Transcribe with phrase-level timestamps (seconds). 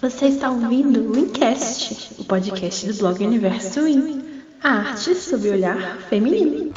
[0.00, 5.52] Você está ouvindo o Wincast, o podcast do blog Universo Win, a arte sob o
[5.52, 6.72] olhar feminino.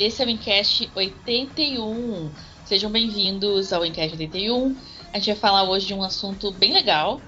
[0.00, 2.30] Esse é o Encast 81.
[2.64, 4.74] Sejam bem-vindos ao Encast 81.
[5.12, 7.20] A gente vai falar hoje de um assunto bem legal,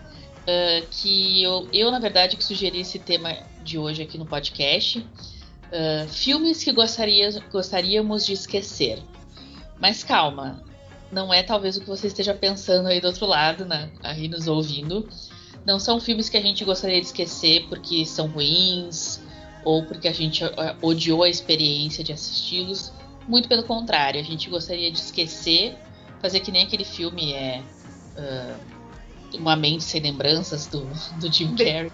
[0.48, 5.06] ah, que eu, eu, na verdade, que sugeri esse tema de hoje aqui no podcast.
[5.70, 9.03] Ah, filmes que gostaria, gostaríamos de esquecer.
[9.79, 10.64] Mas calma,
[11.12, 13.91] não é talvez o que você esteja pensando aí do outro lado, né?
[14.03, 15.07] aí nos ouvindo.
[15.67, 19.20] Não são filmes que a gente gostaria de esquecer porque são ruins,
[19.65, 22.93] ou porque a gente eh, odiou a experiência de assisti-los.
[23.29, 25.77] Muito pelo contrário, a gente gostaria de esquecer,
[26.21, 27.63] fazer que nem aquele filme é
[28.17, 28.57] ah,
[29.35, 30.85] Uma Mente Sem Lembranças do,
[31.21, 31.93] do Jim Carrey.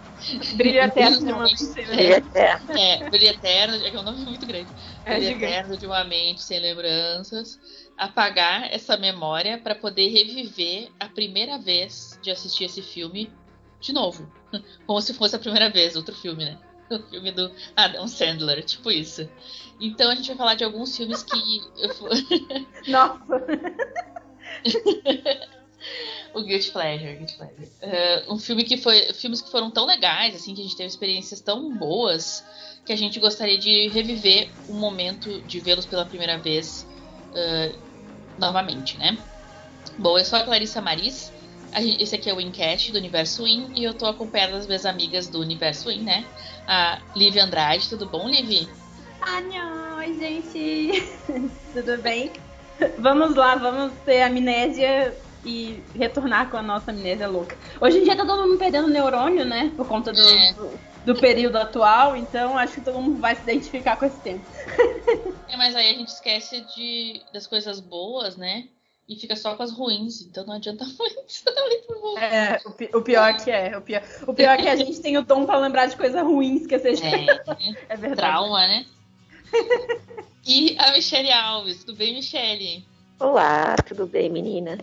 [0.55, 2.23] Brilho eterno de uma mente sem é,
[2.71, 4.71] é, Brilho Eterno, é que é um nome muito grande.
[5.05, 5.53] É Brilho gigante.
[5.53, 7.59] Eterno de uma Mente Sem Lembranças.
[7.97, 13.31] Apagar essa memória para poder reviver a primeira vez de assistir esse filme
[13.81, 14.31] de novo.
[14.87, 16.59] Como se fosse a primeira vez, outro filme, né?
[16.97, 19.29] O filme do Adam Sandler, tipo isso.
[19.81, 21.63] Então a gente vai falar de alguns filmes que.
[22.91, 23.47] Nossa,
[26.35, 27.69] o Guilty Pleasure, Guilty Pleasure.
[27.83, 29.13] Eh, um filme que foi.
[29.13, 32.45] Filmes que foram tão legais, assim, que a gente teve experiências tão boas,
[32.85, 36.87] que a gente gostaria de reviver o momento de vê-los pela primeira vez
[37.35, 37.75] eh,
[38.39, 39.17] novamente, né?
[39.99, 41.33] Bom, eu sou a Clarissa Maris.
[41.77, 45.29] Esse aqui é o Wincast do Universo Win e eu tô acompanhada das minhas amigas
[45.29, 46.25] do Universo Win, né?
[46.67, 48.69] A Liv Andrade, tudo bom, Liv?
[49.99, 51.05] Oi, gente!
[51.75, 52.31] Tudo bem?
[52.99, 55.15] Vamos lá, vamos ter amnésia
[55.45, 57.57] e retornar com a nossa amnésia louca.
[57.81, 59.73] Hoje em dia tá todo mundo perdendo neurônio, né?
[59.77, 60.53] Por conta do, É.
[60.53, 60.71] do,
[61.05, 64.45] do período atual, então acho que todo mundo vai se identificar com esse tempo.
[65.51, 68.69] É, mas aí a gente esquece de, das coisas boas, né?
[69.09, 72.01] E fica só com as ruins, então não adianta muito.
[72.01, 72.19] bom.
[72.19, 75.01] É, o, pi- o pior que é, o pior, o pior é que a gente
[75.01, 77.41] tem o dom pra lembrar de coisa ruim, esquecer de É,
[77.89, 78.17] É verdade.
[78.17, 78.87] trauma, né?
[80.47, 82.87] E a Michelle Alves, tudo bem, Michelle?
[83.19, 84.81] Olá, tudo bem, meninas?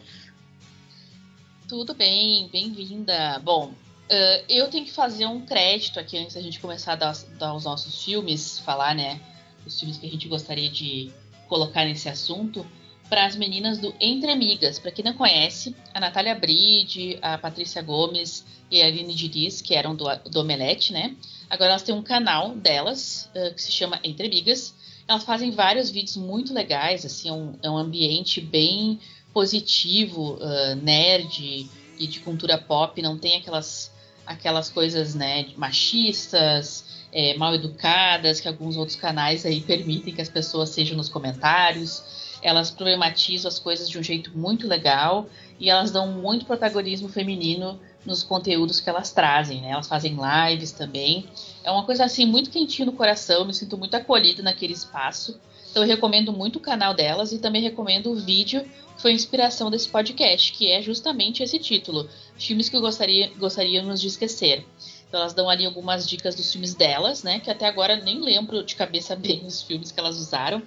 [1.68, 3.40] Tudo bem, bem-vinda.
[3.44, 3.74] Bom,
[4.10, 7.54] eh, eu tenho que fazer um crédito aqui antes da gente começar a dar, dar
[7.56, 9.20] os nossos filmes, falar, né?
[9.66, 11.12] Os filmes que a gente gostaria de
[11.48, 12.66] colocar nesse assunto,
[13.10, 14.80] para as meninas do Entre Amigas.
[14.80, 19.76] Para quem não conhece, a Natália Bride, a Patrícia Gomes e a Aline Diniz, que
[19.76, 21.16] eram do, do Omelete, né?
[21.50, 24.74] Agora elas têm um canal delas, eh, que se chama Entre Amigas.
[25.08, 29.00] Elas fazem vários vídeos muito legais, assim, é um, é um ambiente bem
[29.32, 33.92] positivo, ah, nerd e de cultura pop, não tem aquelas,
[34.26, 40.30] aquelas coisas né, machistas, é, mal educadas, que alguns outros canais aí permitem que as
[40.30, 42.25] pessoas sejam nos comentários.
[42.46, 45.28] Elas problematizam as coisas de um jeito muito legal
[45.60, 49.72] e elas dão muito protagonismo feminino nos conteúdos que elas trazem, né?
[49.72, 51.28] Elas fazem lives também.
[51.64, 55.40] É uma coisa assim muito quentinha no coração, me sinto muito acolhida naquele espaço.
[55.72, 58.62] Então eu recomendo muito o canal delas e também recomendo o vídeo
[58.96, 62.08] que foi a inspiração desse podcast, que é justamente esse título:
[62.38, 64.64] Filmes que gostaria, gostaríamos de esquecer.
[65.08, 67.40] Então elas dão ali algumas dicas dos filmes delas, né?
[67.40, 70.62] Que até agora nem lembro de cabeça bem os filmes que elas usaram.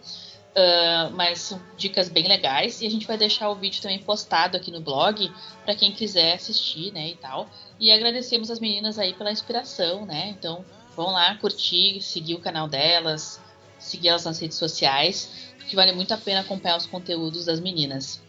[0.60, 2.82] Ah, mas são dicas bem legais.
[2.82, 5.32] E a gente vai deixar o vídeo também postado aqui no blog
[5.64, 7.10] para quem quiser assistir, né?
[7.10, 7.48] E tal.
[7.78, 10.30] E agradecemos as meninas aí pela inspiração, né?
[10.30, 10.64] Então
[10.96, 13.40] vão lá curtir, seguir o canal delas,
[13.78, 18.20] seguir elas nas redes sociais, porque vale muito a pena acompanhar os conteúdos das meninas.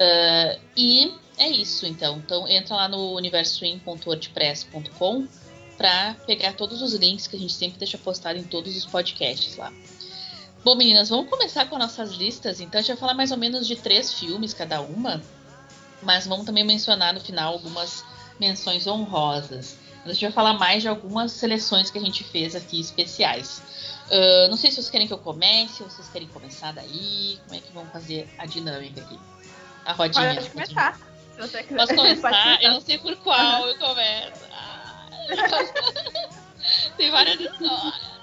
[0.00, 2.18] Ah, e é isso, então.
[2.18, 5.28] Então entra lá no universoswim.wordpress.com
[5.76, 9.56] para pegar todos os links que a gente sempre deixa postado em todos os podcasts
[9.56, 9.72] lá.
[10.68, 12.60] Bom, meninas, vamos começar com as nossas listas.
[12.60, 15.22] Então a gente vai falar mais ou menos de três filmes cada uma,
[16.02, 18.04] mas vamos também mencionar no final algumas
[18.38, 19.78] menções honrosas.
[20.04, 23.62] A gente vai falar mais de algumas seleções que a gente fez aqui especiais.
[24.10, 27.40] Uh, não sei se vocês querem que eu comece, ou vocês querem começar daí.
[27.46, 29.18] Como é que vamos fazer a dinâmica aqui?
[29.86, 30.34] A rodinha.
[30.34, 31.00] Pode começar.
[31.32, 31.76] Se você quiser.
[31.78, 32.62] Posso Pode começar?
[32.62, 34.44] Eu não sei por qual eu começo.
[34.52, 35.06] Ah,
[36.98, 38.18] Tem várias histórias.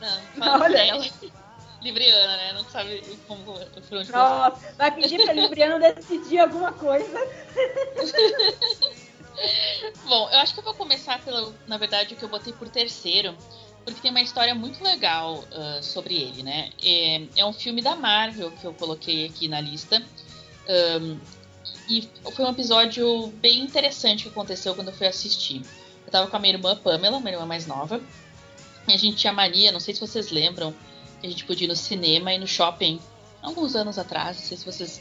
[0.00, 1.43] Não, fala Olha sério.
[1.84, 2.52] Libriana, né?
[2.54, 4.10] Não sabe como, por onde.
[4.10, 7.18] Nossa, vai pedir pra Libriano decidir alguma coisa.
[10.08, 12.68] Bom, eu acho que eu vou começar pelo, na verdade, o que eu botei por
[12.68, 13.36] terceiro,
[13.84, 16.70] porque tem uma história muito legal ah, sobre ele, né?
[16.82, 20.02] É, é um filme da Marvel que eu coloquei aqui na lista.
[20.66, 21.18] Ahn,
[21.88, 25.62] e foi um episódio bem interessante que aconteceu quando eu fui assistir.
[26.06, 28.00] Eu tava com a minha irmã Pamela, minha irmã mais nova,
[28.88, 30.74] e a gente tinha mania, não sei se vocês lembram,
[31.26, 33.00] a gente podia ir no cinema e no shopping
[33.42, 35.00] alguns anos atrás, não sei se vocês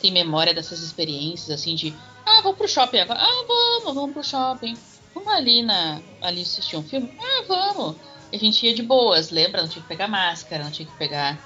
[0.00, 1.94] têm memória dessas experiências, assim, de
[2.24, 3.18] ah, vamos pro shopping agora.
[3.20, 4.76] Ah, vamos, vamos pro shopping.
[5.14, 6.00] Vamos ali na.
[6.20, 7.12] ali assistir um filme?
[7.20, 7.96] Ah, vamos.
[8.30, 9.62] E a gente ia de boas, lembra?
[9.62, 11.38] Não tinha que pegar máscara, não tinha que pegar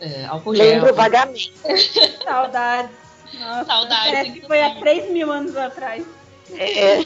[0.00, 0.66] eh, álcool gel.
[0.66, 1.52] Lembro vagamente.
[2.22, 2.90] Saudades.
[3.38, 5.00] Nossa, Saudades, Parece que foi há inclusive.
[5.00, 6.06] 3 mil anos atrás.
[6.52, 7.00] É,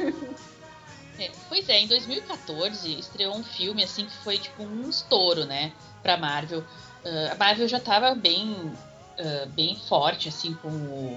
[1.19, 5.73] É, pois é, em 2014 estreou um filme assim que foi tipo um estouro, né,
[6.03, 6.65] pra Marvel.
[7.05, 8.73] Ah, a Marvel já tava bem,
[9.19, 11.17] ah, bem forte assim com o,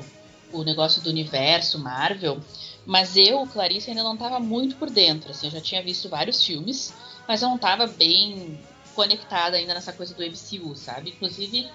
[0.54, 2.40] o negócio do universo Marvel,
[2.86, 6.44] mas eu, Clarice, ainda não tava muito por dentro, assim, eu já tinha visto vários
[6.44, 6.94] filmes,
[7.28, 8.60] mas eu não tava bem
[8.94, 11.10] conectada ainda nessa coisa do MCU, sabe?
[11.10, 11.68] Inclusive,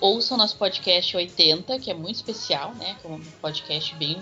[0.00, 4.18] ouço o nosso podcast 80, que é muito especial, né, que é um podcast bem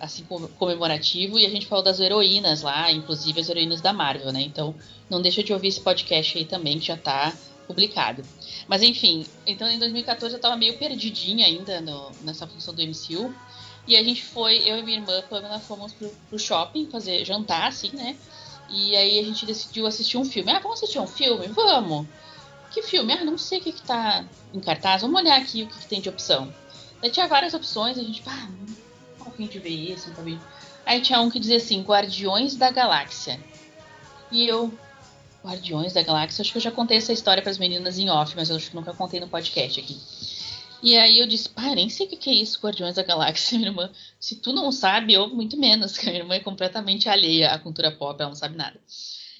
[0.00, 4.32] assim com- comemorativo e a gente falou das heroínas lá, inclusive as heroínas da Marvel,
[4.32, 4.40] né?
[4.40, 4.74] Então
[5.10, 7.34] não deixa de ouvir esse podcast aí também que já tá
[7.70, 8.24] publicado.
[8.66, 13.32] Mas enfim, então em 2014 eu tava meio perdidinha ainda no- nessa função do MCU.
[13.86, 17.68] E a gente foi, eu e minha irmã Pamela fomos pro, pro shopping fazer jantar,
[17.68, 18.16] assim, né?
[18.68, 20.50] E aí a gente decidiu assistir um filme.
[20.50, 21.46] Ah, vamos assistir um filme?
[21.48, 22.06] Vamos!
[22.70, 23.12] Que filme?
[23.12, 25.02] Ah, não sei o que, que tá em cartaz.
[25.02, 26.52] Vamos olhar aqui o que, que tem de opção.
[27.00, 28.48] Daí tinha várias opções, a gente, pá,
[29.18, 30.38] não tô a ver esse, não fim.
[30.84, 33.40] Aí tinha um que dizia assim, Guardiões da Galáxia.
[34.30, 34.72] E eu,
[35.44, 38.34] Guardiões da Galáxia, acho que eu já contei essa história para as meninas em off,
[38.36, 39.98] mas eu acho que nunca contei no podcast aqui.
[40.82, 43.70] E aí eu disse, pá, nem sei o que é isso, Guardiões da Galáxia, minha
[43.70, 43.90] irmã.
[44.18, 47.58] Se tu não sabe, eu muito menos, que a minha irmã é completamente alheia à
[47.58, 48.80] cultura pop, ela não sabe nada.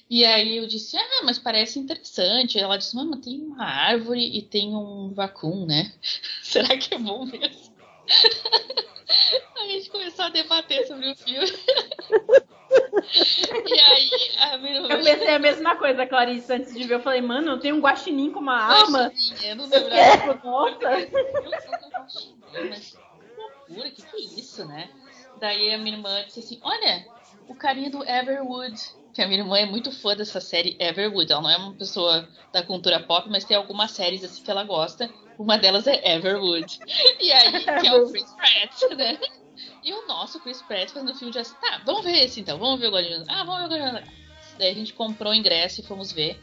[0.09, 2.59] E aí eu disse, ah, mas parece interessante.
[2.59, 5.93] Ela disse, mama, tem uma árvore e tem um vacum, né?
[6.43, 7.71] Será que é bom mesmo?
[9.55, 11.47] a gente começou a debater sobre o filme.
[13.67, 16.95] E aí a Eu pensei a mesma coisa, Clarice, antes de ver.
[16.95, 19.11] Eu falei, mano, eu tenho um guaxinim com uma arma.
[19.43, 20.89] Eu não Eu quero, nossa.
[22.69, 22.97] Mas que
[23.37, 24.89] loucura, que que é isso, né?
[25.39, 27.05] Daí a minha irmã disse assim: Olha,
[27.47, 29.01] o carinha do Everwood.
[29.13, 31.31] Que a minha irmã é muito fã dessa série Everwood.
[31.31, 34.63] Ela não é uma pessoa da cultura pop, mas tem algumas séries assim que ela
[34.63, 35.09] gosta.
[35.37, 36.79] Uma delas é Everwood.
[37.19, 39.19] E aí, que é o Chris Pratt, né?
[39.83, 42.79] E o nosso Chris Pratt fazendo filme de assim, tá, vamos ver esse então, vamos
[42.79, 43.27] ver o Guardiões.
[43.27, 43.93] Ah, vamos ver o Guardiões.
[43.93, 44.21] da Galáxia."
[44.57, 46.39] Daí a gente comprou o ingresso e fomos ver.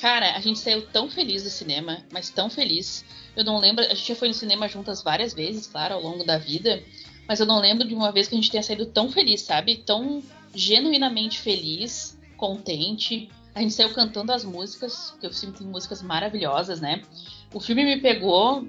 [0.00, 3.04] Cara, a gente saiu tão feliz do cinema, mas tão feliz.
[3.36, 6.24] Eu não lembro, a gente já foi no cinema juntas várias vezes, claro, ao longo
[6.24, 6.82] da vida,
[7.26, 9.76] mas eu não lembro de uma vez que a gente tenha saído tão feliz, sabe?
[9.76, 10.22] Tão
[10.54, 13.28] genuinamente feliz, contente.
[13.54, 17.02] A gente saiu cantando as músicas, porque o filme tem músicas maravilhosas, né?
[17.52, 18.66] O filme me pegou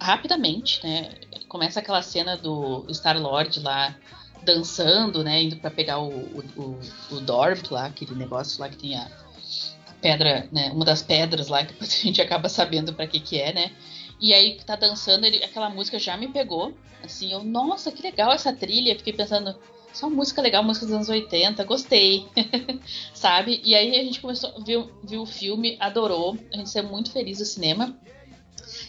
[0.00, 1.12] rapidamente, né?
[1.48, 3.94] Começa aquela cena do Star-Lord lá
[4.42, 5.42] dançando, né?
[5.42, 6.80] Indo pra pegar o, o,
[7.10, 9.10] o, lá, aquele negócio lá que tem a,
[10.00, 10.70] pedra, né?
[10.72, 13.70] Uma das pedras lá, que a gente acaba sabendo pra que que é, né?
[14.20, 16.74] E aí tá dançando, ele, aquela música já me pegou.
[17.02, 18.96] Assim, eu, nossa, que legal essa trilha.
[18.96, 19.56] Fiquei pensando,
[19.92, 22.26] só música legal, música dos anos 80, gostei.
[23.14, 23.60] Sabe?
[23.64, 26.36] E aí a gente começou, viu, viu o filme, adorou.
[26.52, 27.96] A gente saiu muito feliz do cinema.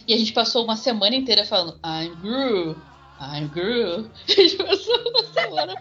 [0.06, 2.76] E a gente passou uma semana inteira falando, I'm Gru,
[3.20, 4.10] I'm Gru.
[4.28, 5.74] A gente passou uma semana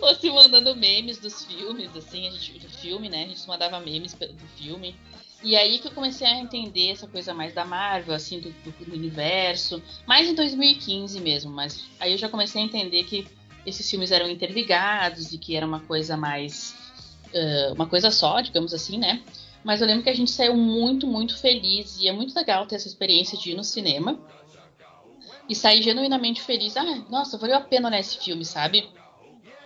[0.00, 3.24] ou se mandando memes dos filmes, assim, a gente, do filme, né?
[3.24, 4.94] A gente mandava memes do filme.
[5.42, 8.92] E aí que eu comecei a entender essa coisa mais da Marvel, assim, do, do-
[8.94, 9.82] universo.
[10.06, 13.26] Mais em 2015 mesmo, mas aí eu já comecei a entender que
[13.66, 16.74] esses filmes eram interligados e que era uma coisa mais.
[17.34, 19.22] ah, uma coisa só, digamos assim, né?
[19.64, 22.76] Mas eu lembro que a gente saiu muito, muito feliz e é muito legal ter
[22.76, 24.18] essa experiência de ir no cinema
[25.48, 26.76] e sair genuinamente feliz.
[26.76, 28.88] Ah, nossa, valeu a pena olhar esse filme, sabe?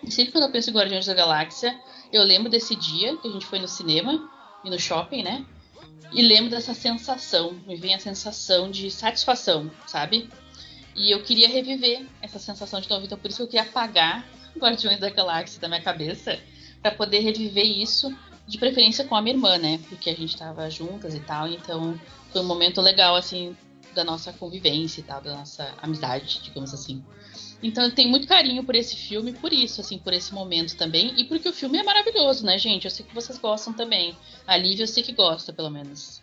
[0.03, 1.79] E sempre quando eu penso em Guardiões da Galáxia,
[2.13, 4.31] eu lembro desse dia que a gente foi no cinema
[4.65, 5.45] e no shopping, né?
[6.13, 10.29] E lembro dessa sensação, me vem a sensação de satisfação, sabe?
[10.95, 14.27] E eu queria reviver essa sensação de novo, então por isso que eu queria apagar
[14.57, 16.39] Guardiões da Galáxia da minha cabeça,
[16.81, 19.81] para poder reviver isso de preferência com a minha irmã, né?
[19.89, 21.99] Porque a gente tava juntas e tal, então
[22.33, 23.57] foi um momento legal, assim,
[23.95, 27.03] da nossa convivência e tal, da nossa amizade, digamos assim.
[27.63, 31.15] Então eu tenho muito carinho por esse filme, por isso, assim, por esse momento também,
[31.17, 32.85] e porque o filme é maravilhoso, né, gente?
[32.85, 34.17] Eu sei que vocês gostam também.
[34.47, 36.23] A Lívia eu sei que gosta, pelo menos.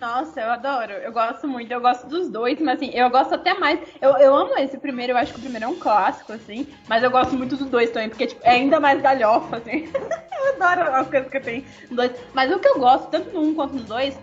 [0.00, 0.92] Nossa, eu adoro.
[0.92, 1.70] Eu gosto muito.
[1.70, 3.78] Eu gosto dos dois, mas assim, eu gosto até mais.
[4.00, 6.66] Eu, eu amo esse primeiro, eu acho que o primeiro é um clássico, assim.
[6.88, 9.88] Mas eu gosto muito dos dois também, porque tipo, é ainda mais galhofa, assim.
[9.92, 12.12] eu adoro as coisas que tem dois.
[12.34, 14.18] Mas o que eu gosto, tanto no um quanto no dois,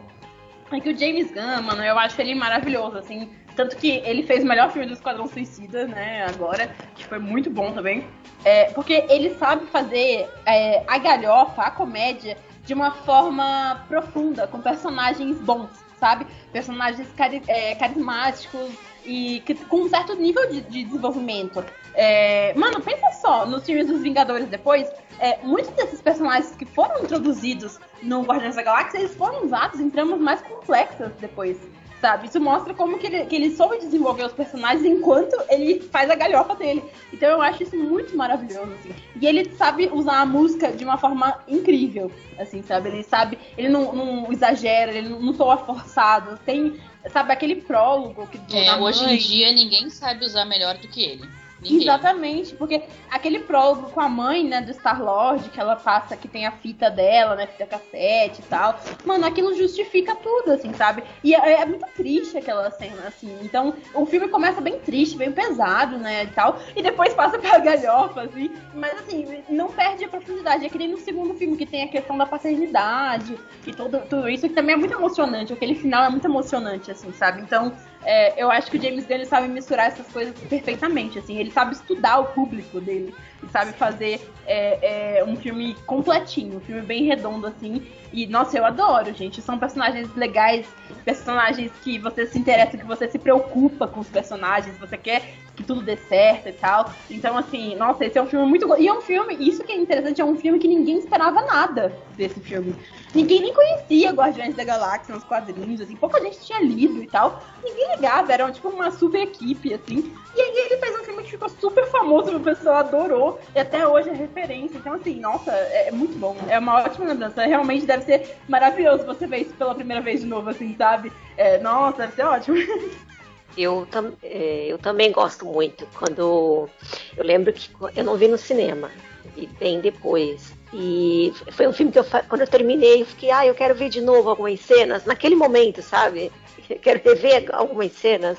[0.71, 3.31] é que o James Gunn, mano, eu acho ele maravilhoso, assim.
[3.55, 7.49] Tanto que ele fez o melhor filme do Esquadrão Suicida, né, agora, que foi muito
[7.49, 8.07] bom também.
[8.45, 14.61] É, porque ele sabe fazer é, a galhofa, a comédia, de uma forma profunda, com
[14.61, 16.25] personagens bons, sabe?
[16.53, 18.71] Personagens cari é, carismáticos
[19.03, 21.65] e que, com um certo nível de, de desenvolvimento.
[21.95, 24.87] É, mano, pensa só, nos filmes dos Vingadores depois,
[25.19, 29.89] é, muitos desses personagens que foram introduzidos no Guardiões da Galáxia, eles foram usados em
[29.89, 31.57] tramas mais complexas depois
[31.99, 32.27] sabe?
[32.27, 36.15] Isso mostra como que ele, que ele soube desenvolver os personagens enquanto ele faz a
[36.15, 36.83] galhofa dele.
[37.13, 38.93] Então eu acho isso muito maravilhoso, assim.
[39.19, 42.89] E ele sabe usar a música de uma forma incrível, assim, sabe?
[42.89, 46.39] Ele sabe, ele não, não exagera, ele não, não soa forçado.
[46.45, 46.79] Tem,
[47.11, 51.38] sabe, aquele prólogo que é, hoje em dia ninguém sabe usar melhor do que ele.
[51.61, 51.81] Ninguém.
[51.81, 56.45] Exatamente, porque aquele prólogo com a mãe, né, do Star-Lord, que ela passa, que tem
[56.45, 61.03] a fita dela, né, fita cassete e tal, mano, aquilo justifica tudo, assim, sabe?
[61.23, 63.37] E é, é, muito triste aquela cena, assim.
[63.41, 67.59] Então, o filme começa bem triste, bem pesado, né, e tal, e depois passa pra
[67.59, 68.51] galhofa, assim.
[68.73, 70.65] Mas, assim, não perde a profundidade.
[70.65, 74.29] É que nem no segundo filme, que tem a questão da paternidade e tudo, tudo
[74.29, 75.51] isso, que também é muito emocionante.
[75.51, 77.41] Aquele final é muito emocionante, assim, sabe?
[77.41, 77.73] Então,
[78.03, 81.73] é, eu acho que o James Gunn sabe misturar essas coisas perfeitamente, assim, ele sabe
[81.73, 83.13] estudar o público dele,
[83.51, 88.65] sabe fazer é, é, um filme completinho, um filme bem redondo, assim, e, nossa, eu
[88.65, 90.67] adoro, gente, são personagens legais,
[91.05, 95.21] personagens que você se interessa, que você se preocupa com os personagens, você quer
[95.55, 98.87] que tudo dê certo e tal, então, assim, nossa, esse é um filme muito, e
[98.87, 102.39] é um filme, isso que é interessante, é um filme que ninguém esperava nada desse
[102.39, 102.73] filme,
[103.13, 107.43] ninguém nem conhecia Guardiões da Galáxia nos quadrinhos, assim, pouca gente tinha lido e tal,
[107.63, 110.13] ninguém ligava, era tipo uma super equipe, assim.
[110.35, 113.87] E aí ele fez um filme que ficou super famoso, o pessoal adorou, e até
[113.87, 114.77] hoje é referência.
[114.77, 116.35] Então, assim, nossa, é, é muito bom.
[116.47, 117.45] É uma ótima lembrança.
[117.45, 121.11] Realmente deve ser maravilhoso você ver isso pela primeira vez de novo, assim, sabe?
[121.37, 122.57] É, nossa, deve ser ótimo.
[123.57, 125.85] Eu, tam, é, eu também gosto muito.
[125.97, 126.69] Quando.
[127.17, 128.89] Eu lembro que eu não vi no cinema,
[129.35, 130.53] e bem depois.
[130.73, 133.89] E foi um filme que eu, quando eu terminei, eu fiquei, ah, eu quero ver
[133.89, 136.31] de novo algumas cenas, naquele momento, sabe?
[136.81, 138.37] quero rever algumas cenas.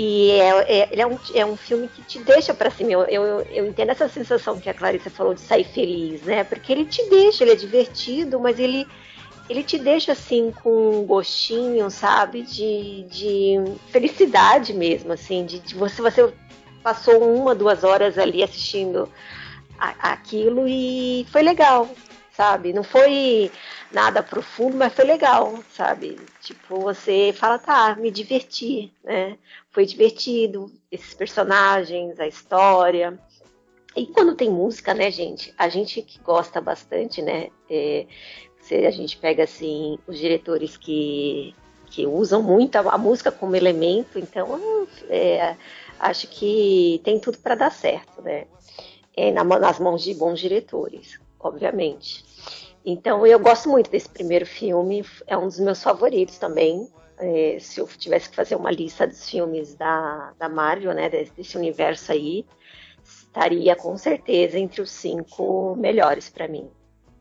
[0.00, 2.92] E é, é, ele é um, é um filme que te deixa para cima.
[2.92, 6.44] Eu, eu, eu, entendo essa sensação que a Clarissa falou de sair feliz, né?
[6.44, 8.86] Porque ele te deixa, ele é divertido, mas ele,
[9.50, 12.42] ele te deixa assim com um gostinho, sabe?
[12.42, 13.56] De, de
[13.90, 15.44] felicidade mesmo, assim.
[15.44, 16.32] De, de você, você
[16.80, 19.08] passou uma, duas horas ali assistindo
[19.76, 21.88] a, aquilo e foi legal,
[22.38, 22.72] sabe?
[22.72, 23.50] Não foi
[23.90, 26.16] nada profundo, mas foi legal, sabe?
[26.40, 29.36] Tipo, você fala, tá, me diverti, né?
[29.72, 33.18] Foi divertido, esses personagens, a história.
[33.96, 35.52] E quando tem música, né, gente?
[35.58, 37.48] A gente que gosta bastante, né?
[37.68, 38.06] É,
[38.60, 43.56] se a gente pega, assim, os diretores que, que usam muito a, a música como
[43.56, 45.56] elemento, então é,
[45.98, 48.46] acho que tem tudo para dar certo, né?
[49.16, 52.27] É, nas mãos de bons diretores, obviamente.
[52.84, 56.88] Então eu gosto muito desse primeiro filme, é um dos meus favoritos também.
[57.18, 61.32] É, se eu tivesse que fazer uma lista dos filmes da, da Marvel, né, desse,
[61.32, 62.46] desse universo aí,
[63.04, 66.70] estaria com certeza entre os cinco melhores para mim.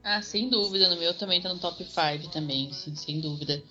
[0.04, 3.62] Ah, sem dúvida, no meu também tá no top 5 também, sim, sem dúvida.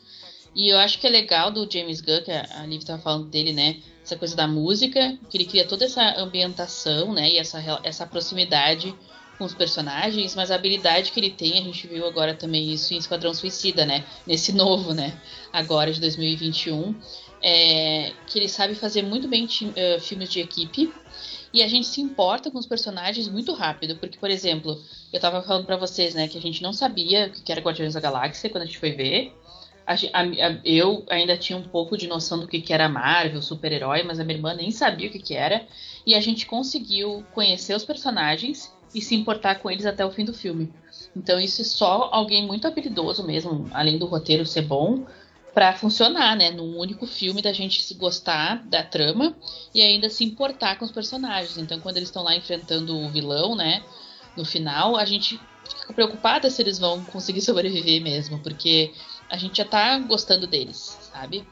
[0.55, 3.53] E eu acho que é legal do James Gunn, que a Liv tava falando dele,
[3.53, 3.81] né?
[4.03, 7.31] Essa coisa da música, que ele cria toda essa ambientação, né?
[7.31, 8.95] E essa, essa proximidade
[9.39, 12.95] com os personagens, mas a habilidade que ele tem, a gente viu agora também isso
[12.95, 14.05] em Esquadrão Suicida, né?
[14.27, 15.19] Nesse novo, né?
[15.53, 16.95] Agora de 2021.
[17.43, 20.91] É, que ele sabe fazer muito bem uh, filmes de equipe
[21.57, 24.79] e a gente se importa com os personagens muito rápido, porque, por exemplo,
[25.13, 27.95] eu tava falando para vocês, né, que a gente não sabia o que era Guardiões
[27.95, 29.33] da Galáxia quando a gente foi ver.
[29.87, 33.41] A, a, a, eu ainda tinha um pouco de noção do que, que era Marvel,
[33.41, 35.67] super-herói, mas a minha irmã nem sabia o que, que era.
[36.05, 40.25] E a gente conseguiu conhecer os personagens e se importar com eles até o fim
[40.25, 40.73] do filme.
[41.15, 45.05] Então isso é só alguém muito habilidoso mesmo, além do roteiro ser bom,
[45.55, 49.35] para funcionar, né, num único filme da gente se gostar da trama
[49.75, 51.57] e ainda se importar com os personagens.
[51.57, 53.83] Então quando eles estão lá enfrentando o vilão, né,
[54.37, 55.41] no final, a gente
[55.81, 58.93] fico preocupada se eles vão conseguir sobreviver mesmo, porque
[59.31, 61.47] a gente já tá gostando deles, sabe?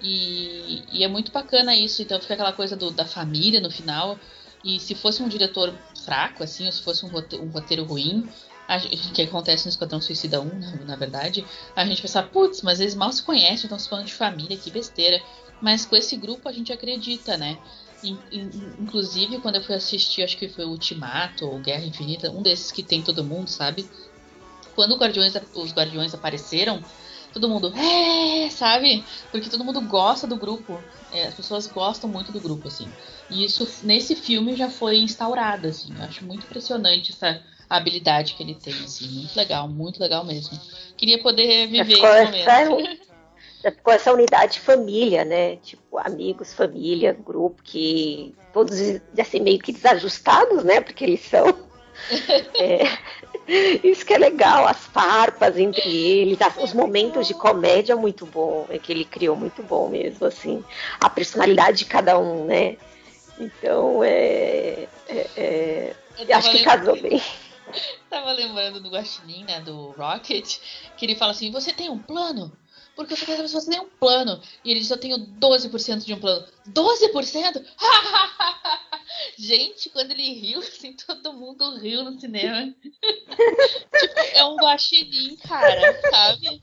[0.00, 4.18] E, e é muito bacana isso, então fica aquela coisa do, da família no final.
[4.64, 5.72] E se fosse um diretor
[6.08, 8.30] fraco, assim, ou se fosse um roteiro, um roteiro ruim,
[8.80, 11.44] gente, que acontece no Esquadrão Suicida 1, na, na verdade,
[11.76, 14.70] a gente pensa, putz, mas eles mal se conhecem, estão se falando de família, que
[14.70, 15.22] besteira.
[15.60, 17.58] Mas com esse grupo a gente acredita, né?
[18.02, 18.50] In- in-
[18.80, 22.72] Inclusive, quando eu fui assistir, acho que foi o Ultimato ou Guerra Infinita, um desses
[22.72, 23.86] que tem todo mundo, sabe?
[24.74, 26.82] Quando Guardiões, os Guardiões apareceram,
[27.32, 29.06] todo mundo, é, sabe?
[29.30, 30.84] Porque todo mundo gosta do grupo.
[31.10, 32.92] É, as pessoas gostam muito do grupo, assim.
[33.30, 35.96] E isso, nesse filme, já foi instaurado, assim.
[35.96, 39.08] Eu acho muito impressionante essa habilidade que ele tem, assim.
[39.08, 40.58] Muito legal, muito legal mesmo.
[40.96, 43.08] Queria poder viver ficou esse essa- momento.
[43.62, 45.56] Já ficou essa unidade família, né?
[45.56, 48.76] Tipo, amigos, família, grupo, que todos
[49.18, 50.80] assim, meio que desajustados, né?
[50.80, 51.46] Porque eles são.
[52.60, 52.84] É,
[53.82, 58.78] isso que é legal, as farpas entre eles, os momentos de comédia muito bom, é
[58.78, 60.62] que ele criou muito bom mesmo, assim.
[61.00, 62.76] A personalidade de cada um, né?
[63.38, 64.88] Então, é.
[65.08, 65.94] é- é,
[66.34, 67.22] acho que lembrando- casou bem.
[68.08, 70.56] Tava lembrando do Guaxinim, né, do Rocket,
[70.96, 72.50] que ele fala assim, você tem um plano?
[72.98, 74.42] Porque eu saber se você tem um plano.
[74.64, 76.44] E ele diz, eu tenho 12% de um plano.
[76.68, 77.64] 12%?
[79.38, 82.74] Gente, quando ele riu, assim, todo mundo riu no cinema.
[82.82, 82.98] tipo,
[84.34, 86.60] é um Guaxinim, cara, sabe?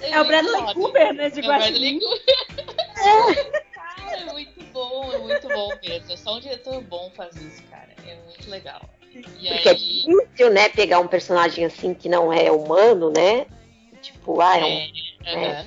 [0.00, 0.74] É o Bradley.
[0.74, 2.00] Cooper, né, de É o Bradley Guaxinim.
[2.00, 3.62] Cooper.
[3.72, 6.16] Cara, é muito bom, é muito bom mesmo.
[6.16, 7.94] Só um diretor bom faz isso, cara.
[8.04, 8.80] É muito legal.
[9.12, 13.46] E Porque é aí, difícil, né, pegar um personagem assim que não é humano, né?
[14.12, 14.68] Tipo, ah, é um
[15.24, 15.66] é, aham.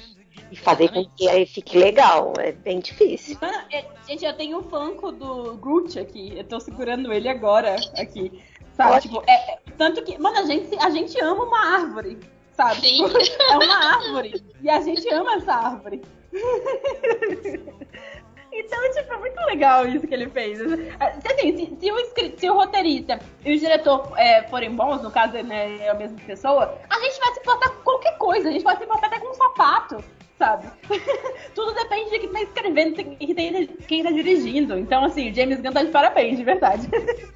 [0.52, 2.34] e fazer com que aí fique legal.
[2.40, 3.38] É bem difícil.
[3.42, 6.34] Mano, é- gente, eu tenho um funko do Groot aqui.
[6.38, 8.42] Eu tô segurando ele agora aqui.
[8.74, 8.96] Sabe?
[8.96, 9.20] Ótimo.
[9.20, 10.18] Tipo, é, é- tanto que.
[10.18, 12.18] Mano, a gente, a gente ama uma árvore.
[12.56, 12.82] Sabe?
[12.82, 13.04] Sim.
[13.50, 14.44] É uma árvore.
[14.62, 16.02] E a gente ama essa árvore.
[18.64, 20.60] Então, tipo, é muito legal isso que ele fez.
[20.62, 25.34] Assim, se, se o, se o roteirista e o diretor é, forem bons, no caso
[25.44, 28.50] né, é a mesma pessoa, a gente vai se importar com qualquer coisa.
[28.50, 30.04] A gente pode se importar até com um sapato,
[30.38, 30.70] sabe?
[31.56, 34.78] Tudo depende de quem tá escrevendo e quem tá, quem tá dirigindo.
[34.78, 36.88] Então, assim, o James Gunn tá de parabéns, de verdade.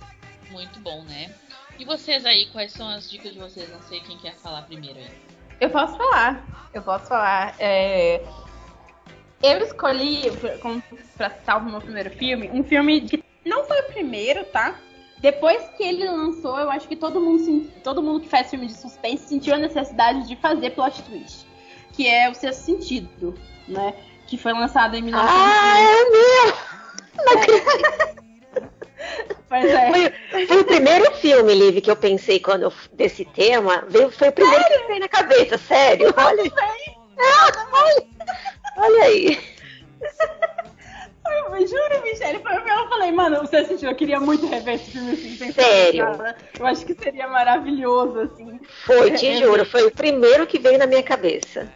[0.51, 1.33] Muito bom, né?
[1.77, 3.69] E vocês aí, quais são as dicas de vocês?
[3.69, 5.11] Não sei quem quer falar primeiro aí.
[5.59, 6.45] Eu posso falar.
[6.73, 7.55] Eu posso falar.
[7.59, 8.21] É,
[9.43, 10.23] Eu escolhi,
[10.61, 10.81] como
[11.17, 14.75] pra citar o meu primeiro filme, um filme que não foi o primeiro, tá?
[15.19, 18.73] Depois que ele lançou, eu acho que todo mundo, todo mundo que faz filme de
[18.73, 21.45] suspense sentiu a necessidade de fazer plot twist.
[21.93, 23.35] Que é o Sexto Sentido,
[23.67, 23.93] né?
[24.27, 25.39] Que foi lançado em 1900.
[25.39, 26.53] Ah, é o meu!
[27.25, 28.25] Não.
[29.47, 29.91] Pois é.
[29.91, 33.83] Foi, foi o primeiro filme, Liv, que eu pensei quando eu, desse tema.
[33.87, 36.13] Veio, foi o primeiro que veio na cabeça, sério.
[36.17, 36.43] Olha,
[37.71, 38.07] olha,
[38.75, 39.39] olha aí.
[41.27, 42.75] Eu juro, Michelle, foi o meu.
[42.75, 46.05] Eu falei, mano, Sexto Sentido, eu queria muito rever esse filme assim, sem Sério?
[46.59, 48.59] Eu acho que seria maravilhoso, assim.
[48.85, 51.67] Foi, te juro, foi o primeiro que veio na minha cabeça.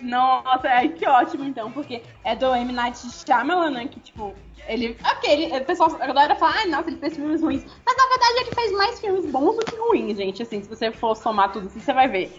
[0.00, 2.72] Nossa, ai, que ótimo então, porque é do M.
[2.72, 4.34] Night Shyamalan, né, que tipo,
[4.68, 7.96] ele, ok, ele, o pessoal, a galera fala, ai, nossa, ele fez filmes ruins, mas
[7.96, 11.16] na verdade ele fez mais filmes bons do que ruins, gente, assim, se você for
[11.16, 12.30] somar tudo assim, você vai ver.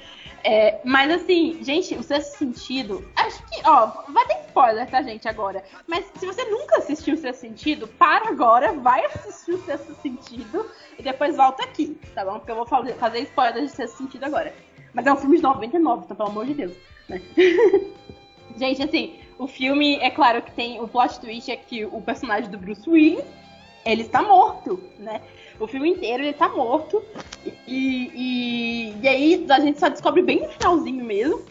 [0.43, 5.27] É, mas assim, gente, o Sexto Sentido, acho que, ó, vai ter spoiler, tá, gente,
[5.27, 9.93] agora, mas se você nunca assistiu o Sexto Sentido, para agora, vai assistir o Sexto
[10.01, 10.65] Sentido
[10.97, 12.37] e depois volta aqui, tá bom?
[12.37, 14.53] Porque eu vou fazer, fazer spoiler de Sexto Sentido agora.
[14.93, 16.73] Mas é um filme de 99, então pelo amor de Deus,
[17.09, 17.21] né?
[18.57, 22.51] Gente, assim, o filme, é claro que tem o plot twist é que o personagem
[22.51, 23.23] do Bruce Willis,
[23.85, 25.21] ele está morto, né?
[25.57, 27.01] O filme inteiro ele tá morto.
[27.65, 31.41] E, e, e aí a gente só descobre bem no finalzinho mesmo.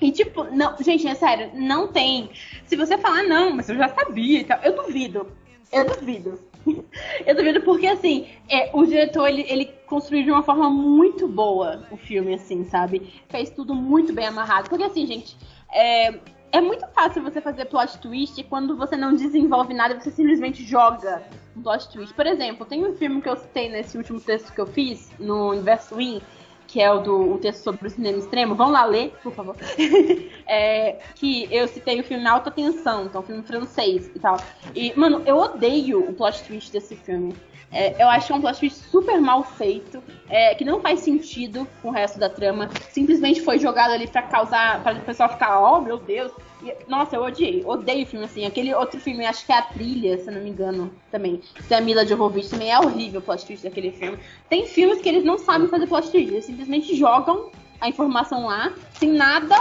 [0.00, 2.30] E tipo, não, gente, é sério, não tem.
[2.66, 5.28] Se você falar, não, mas eu já sabia e tal, eu duvido.
[5.70, 6.50] Eu duvido.
[7.24, 11.86] Eu duvido porque, assim, é, o diretor, ele, ele construiu de uma forma muito boa
[11.90, 13.14] o filme, assim, sabe?
[13.30, 14.68] Fez tudo muito bem amarrado.
[14.68, 15.38] Porque, assim, gente,
[15.72, 16.20] é,
[16.52, 21.22] é muito fácil você fazer plot twist quando você não desenvolve nada, você simplesmente joga
[21.56, 22.14] um plot twist.
[22.14, 25.54] Por exemplo, tem um filme que eu citei nesse último texto que eu fiz, no
[25.54, 26.20] Inverso Win,
[26.66, 28.54] que é o do o texto sobre o cinema extremo.
[28.54, 29.56] Vão lá ler, por favor.
[30.52, 34.36] É, que eu citei o filme Alta Tensão, é um filme francês e tal.
[34.74, 37.36] E, mano, eu odeio o plot twist desse filme.
[37.72, 41.00] É, eu acho que é um plot twist super mal feito, é, que não faz
[41.00, 42.68] sentido com o resto da trama.
[42.90, 47.16] Simplesmente foi jogado ali pra causar, para o pessoal ficar, oh meu Deus, E, nossa,
[47.16, 47.64] eu odiei.
[47.64, 48.44] Odeio filme assim.
[48.44, 51.40] Aquele outro filme, acho que é A Trilha, se não me engano, também.
[51.68, 54.18] Tem a Mila Jovovich, também é horrível o plot twist daquele filme.
[54.48, 56.30] Tem filmes que eles não sabem fazer plot twist.
[56.30, 59.54] Eles simplesmente jogam a informação lá, sem nada,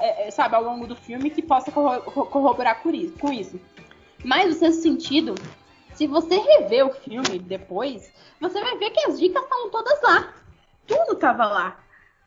[0.00, 2.90] é, é, sabe, ao longo do filme que possa corroborar com
[3.32, 3.60] isso.
[4.24, 5.34] Mas, no sexto sentido,
[6.00, 8.10] se você rever o filme depois,
[8.40, 10.32] você vai ver que as dicas estão todas lá.
[10.86, 11.78] Tudo tava lá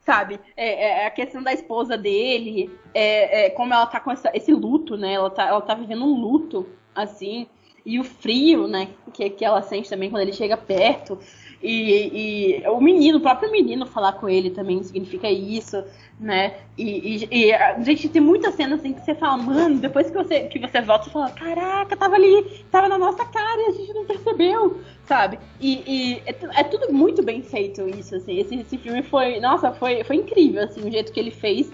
[0.01, 0.37] sabe?
[0.57, 4.51] É, é, a questão da esposa dele, é, é, como ela tá com essa, esse
[4.51, 5.13] luto, né?
[5.13, 7.47] Ela tá, ela tá vivendo um luto, assim,
[7.85, 8.89] e o frio, né?
[9.13, 11.17] Que, que ela sente também quando ele chega perto.
[11.63, 15.81] E, e, o menino, o próprio menino falar com ele também significa isso,
[16.19, 16.57] né?
[16.77, 20.13] E, e, e, a gente tem muitas cenas assim que você fala, mano, depois que
[20.13, 23.71] você, que você volta, você fala, caraca, tava ali, tava na nossa cara e a
[23.71, 25.39] gente não percebeu, sabe?
[25.61, 28.37] E, é, é, tudo muito bem feito isso, assim.
[28.39, 31.71] Esse, esse filme foi, nossa, foi, foi incrível, assim, o jeito que ele fez.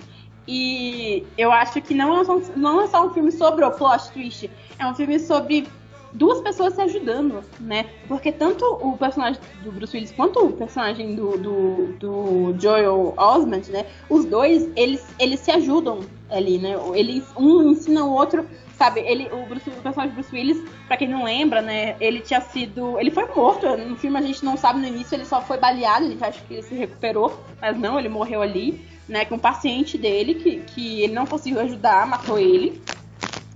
[0.47, 4.11] E eu acho que não é, só, não é só um filme sobre o plot
[4.11, 5.67] twist, é um filme sobre
[6.13, 7.85] duas pessoas se ajudando, né?
[8.07, 13.69] Porque tanto o personagem do Bruce Willis quanto o personagem do, do, do Joel Osment,
[13.69, 13.85] né?
[14.09, 16.75] Os dois, eles, eles se ajudam ali, né?
[16.93, 18.45] Eles, um ensina o outro,
[18.77, 19.01] sabe?
[19.01, 21.95] Ele, o, Bruce, o personagem Bruce Willis, pra quem não lembra, né?
[21.99, 22.99] Ele tinha sido...
[22.99, 23.65] Ele foi morto.
[23.77, 26.05] No filme a gente não sabe no início, ele só foi baleado.
[26.05, 29.25] A gente acha que ele se recuperou, mas não, ele morreu ali, né?
[29.25, 32.81] Com um paciente dele, que, que ele não conseguiu ajudar, matou ele.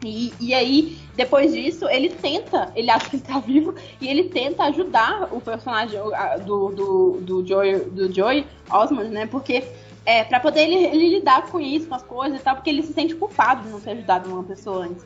[0.03, 4.25] E, e aí, depois disso, ele tenta, ele acha que ele tá vivo, e ele
[4.25, 5.99] tenta ajudar o personagem
[6.45, 9.25] do, do, do, Joy, do Joy Osmond, né?
[9.25, 9.63] Porque
[10.05, 12.83] é, para poder ele, ele, lidar com isso, com as coisas e tal, porque ele
[12.83, 15.05] se sente culpado de não ter ajudado uma pessoa antes.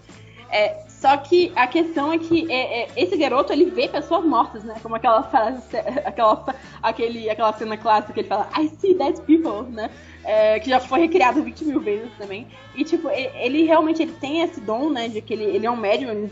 [0.50, 4.64] É, só que a questão é que é, é, esse garoto ele vê pessoas mortas,
[4.64, 4.76] né?
[4.82, 5.62] Como aquela frase,
[6.04, 9.92] aquela, aquele, aquela cena clássica que ele fala, I see dead people, né?
[10.24, 12.48] É, que já foi recriado 20 mil vezes também.
[12.76, 15.08] E tipo, ele, ele, realmente ele tem esse dom, né?
[15.08, 16.30] De que ele, ele é um médium,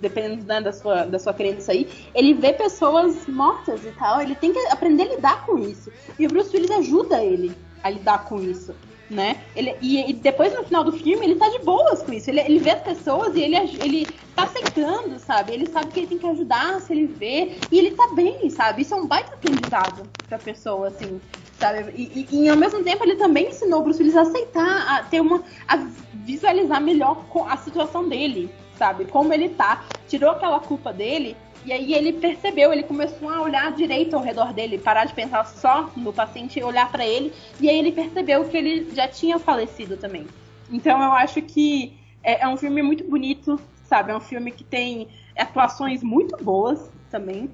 [0.00, 4.36] dependendo né, da, sua, da sua crença aí, ele vê pessoas mortas e tal, ele
[4.36, 5.90] tem que aprender a lidar com isso.
[6.16, 8.72] E o Bruce Willis ajuda ele a lidar com isso
[9.14, 9.40] né?
[9.54, 12.28] Ele, e, e, depois no final do filme ele tá de boas com isso.
[12.28, 15.52] Ele, ele vê as pessoas e ele, ele tá aceitando, sabe?
[15.52, 17.56] Ele sabe que ele tem que ajudar se ele vê.
[17.70, 18.82] E ele tá bem, sabe?
[18.82, 21.20] Isso é um baita aprendizado pra pessoa, assim,
[21.58, 21.92] sabe?
[21.94, 25.02] E, e, e ao mesmo tempo ele também ensinou o Bruce Willis a aceitar, a
[25.04, 25.42] ter uma.
[25.68, 25.76] a
[26.12, 29.04] visualizar melhor a situação dele, sabe?
[29.04, 29.84] Como ele tá.
[30.08, 34.52] Tirou aquela culpa dele e aí ele percebeu, ele começou a olhar direito ao redor
[34.52, 37.32] dele, parar de pensar só no paciente e olhar para ele.
[37.60, 40.26] E aí ele percebeu que ele já tinha falecido também.
[40.70, 44.12] Então eu acho que é, é um filme muito bonito, sabe?
[44.12, 47.50] É um filme que tem atuações muito boas também.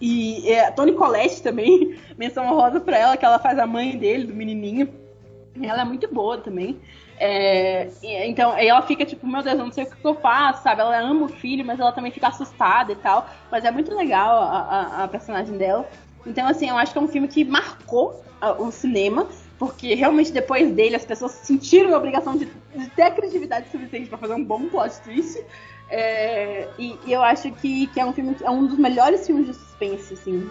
[0.00, 3.96] E é, a Toni Collette também, menção honrosa pra ela, que ela faz a mãe
[3.96, 4.88] dele, do menininho.
[5.60, 6.78] Ela é muito boa também.
[7.20, 7.88] É,
[8.26, 10.80] então ela fica tipo, meu Deus, eu não sei o que eu faço, sabe?
[10.80, 13.28] Ela ama o filho, mas ela também fica assustada e tal.
[13.50, 15.88] Mas é muito legal a, a, a personagem dela.
[16.26, 18.22] Então, assim, eu acho que é um filme que marcou
[18.58, 19.26] o cinema,
[19.58, 24.18] porque realmente depois dele as pessoas sentiram a obrigação de, de ter criatividade suficiente para
[24.18, 25.44] fazer um bom plot twist.
[25.90, 29.46] É, e, e, eu acho que, que é um filme é um dos melhores filmes
[29.46, 30.50] de suspense, assim,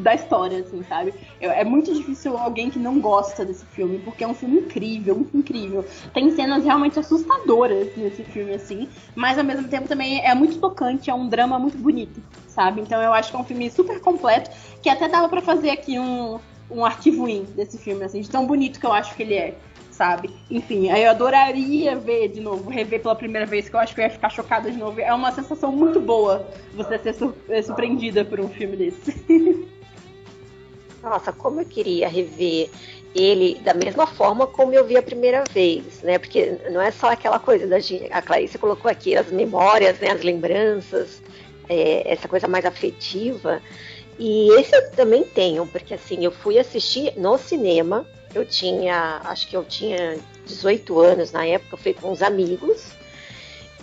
[0.00, 1.14] da história, assim, sabe?
[1.40, 5.26] É, é muito difícil alguém que não gosta desse filme, porque é um filme incrível,
[5.32, 5.86] incrível.
[6.12, 11.08] Tem cenas realmente assustadoras nesse filme, assim, mas ao mesmo tempo também é muito tocante,
[11.08, 12.82] é um drama muito bonito, sabe?
[12.82, 14.50] Então eu acho que é um filme super completo,
[14.82, 16.38] que até dava para fazer aqui um,
[16.70, 19.54] um arquivo in desse filme, assim, de tão bonito que eu acho que ele é
[19.98, 20.30] sabe?
[20.48, 24.00] Enfim, aí eu adoraria ver de novo, rever pela primeira vez, que eu acho que
[24.00, 25.00] eu ia ficar chocada de novo.
[25.00, 27.16] É uma sensação muito boa você ser
[27.48, 29.12] é, surpreendida por um filme desse.
[31.02, 32.70] Nossa, como eu queria rever
[33.14, 36.16] ele da mesma forma como eu vi a primeira vez, né?
[36.18, 37.78] Porque não é só aquela coisa da
[38.12, 40.10] a Clarice colocou aqui as memórias, né?
[40.12, 41.20] As lembranças,
[41.68, 43.60] é, essa coisa mais afetiva.
[44.16, 49.48] E esse eu também tenho, porque assim, eu fui assistir no cinema, eu tinha, acho
[49.48, 52.92] que eu tinha 18 anos na época, eu fui com uns amigos.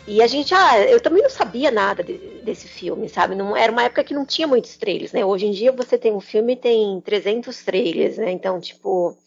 [0.08, 3.34] E a gente, ah, eu também não sabia nada de, desse filme, sabe?
[3.34, 5.26] Não era uma época que não tinha muitos trailers, né?
[5.26, 8.32] Hoje em dia você tem um filme e tem 300 trailers, né?
[8.32, 9.18] Então, tipo,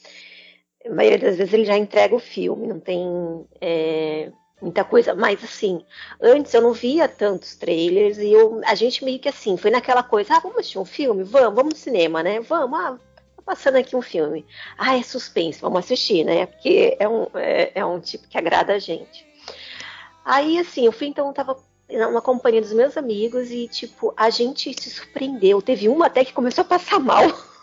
[0.86, 4.30] a maioria das vezes ele já entrega o filme, não tem é,
[4.62, 5.14] muita coisa.
[5.16, 5.84] Mas assim,
[6.20, 10.04] antes eu não via tantos trailers e eu, a gente meio que assim, foi naquela
[10.04, 11.24] coisa, ah, vamos assistir um filme?
[11.24, 12.38] Vamos, vamos no cinema, né?
[12.40, 12.96] Vamos, ah,
[13.48, 14.44] passando aqui um filme.
[14.76, 16.44] Ah, é suspense, vamos assistir, né?
[16.44, 19.26] Porque é um, é, é um tipo que agrada a gente.
[20.22, 21.56] Aí, assim, eu fui, então, tava
[21.90, 25.62] na companhia dos meus amigos e, tipo, a gente se surpreendeu.
[25.62, 27.24] Teve uma até que começou a passar mal.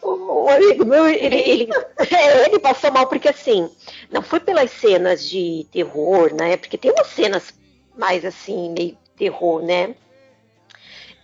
[0.00, 1.68] O, amigo meu, ele, ele,
[2.12, 3.68] é, ele passou mal porque assim,
[4.08, 6.56] não foi pelas cenas de terror, né?
[6.56, 7.52] Porque tem umas cenas
[7.98, 9.96] mais assim, meio terror, né?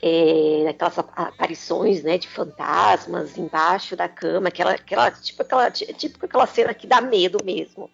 [0.09, 6.47] É, aquelas aparições né, de fantasmas embaixo da cama, aquela, aquela, tipo, aquela, tipo aquela
[6.47, 7.91] cena que dá medo mesmo.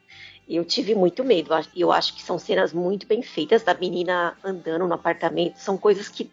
[0.47, 1.51] Eu tive muito medo.
[1.75, 5.57] E eu acho que são cenas muito bem feitas da menina andando no apartamento.
[5.57, 6.31] São coisas que,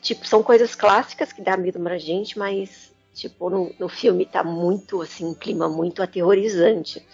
[0.00, 4.42] tipo, são coisas clássicas que dá medo pra gente, mas Tipo, no, no filme tá
[4.42, 7.06] muito, assim, um clima muito aterrorizante.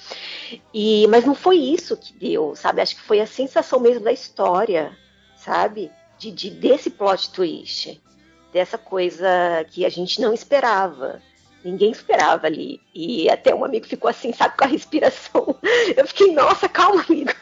[0.72, 2.80] E, mas não foi isso que deu, sabe?
[2.80, 4.96] Acho que foi a sensação mesmo da história,
[5.36, 5.90] sabe?
[6.18, 8.00] De, de desse plot twist.
[8.52, 9.28] Dessa coisa
[9.70, 11.22] que a gente não esperava.
[11.64, 12.80] Ninguém esperava ali.
[12.94, 15.56] E até um amigo ficou assim, sabe, com a respiração.
[15.96, 17.32] Eu fiquei, nossa, calma, amigo.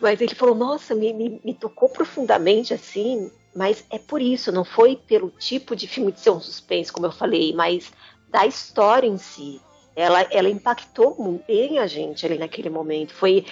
[0.00, 3.30] Mas ele falou, nossa, me, me, me tocou profundamente assim.
[3.54, 7.06] Mas é por isso, não foi pelo tipo de filme de ser um suspense, como
[7.06, 7.92] eu falei, mas
[8.30, 9.60] da história em si.
[9.94, 11.14] Ela, ela impactou
[11.46, 13.12] bem a gente ali naquele momento.
[13.12, 13.44] Foi,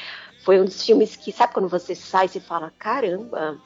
[0.42, 3.61] foi um dos filmes que, sabe quando você sai e fala, caramba,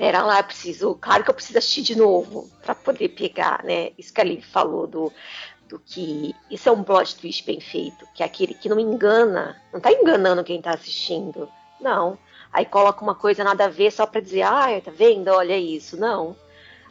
[0.00, 3.90] pera lá, eu preciso, claro que eu preciso assistir de novo para poder pegar, né?
[3.98, 5.12] Isso que a Lili falou do,
[5.68, 9.60] do que isso é um plot twist bem feito, que é aquele que não engana,
[9.70, 11.46] não tá enganando quem tá assistindo.
[11.78, 12.16] Não,
[12.50, 15.28] aí coloca uma coisa nada a ver só para dizer, ah, tá vendo?
[15.28, 15.98] Olha isso.
[15.98, 16.34] Não.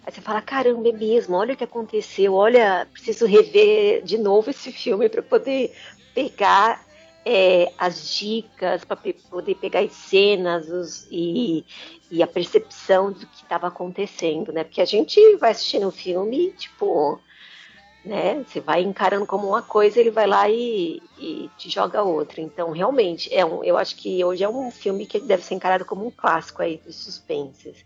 [0.06, 4.52] Aí você fala, caramba, é mesmo, olha o que aconteceu, olha, preciso rever de novo
[4.52, 5.76] esse filme para poder
[6.14, 6.86] pegar
[7.26, 8.98] é, as dicas, para
[9.30, 11.66] poder pegar as cenas os, e,
[12.10, 14.64] e a percepção do que estava acontecendo, né?
[14.64, 17.20] Porque a gente vai assistindo o filme, tipo,
[18.04, 18.44] né?
[18.48, 22.42] Você vai encarando como uma coisa, ele vai lá e, e, te joga outra.
[22.42, 25.86] Então, realmente, é um, eu acho que hoje é um filme que deve ser encarado
[25.86, 27.86] como um clássico aí dos suspenses.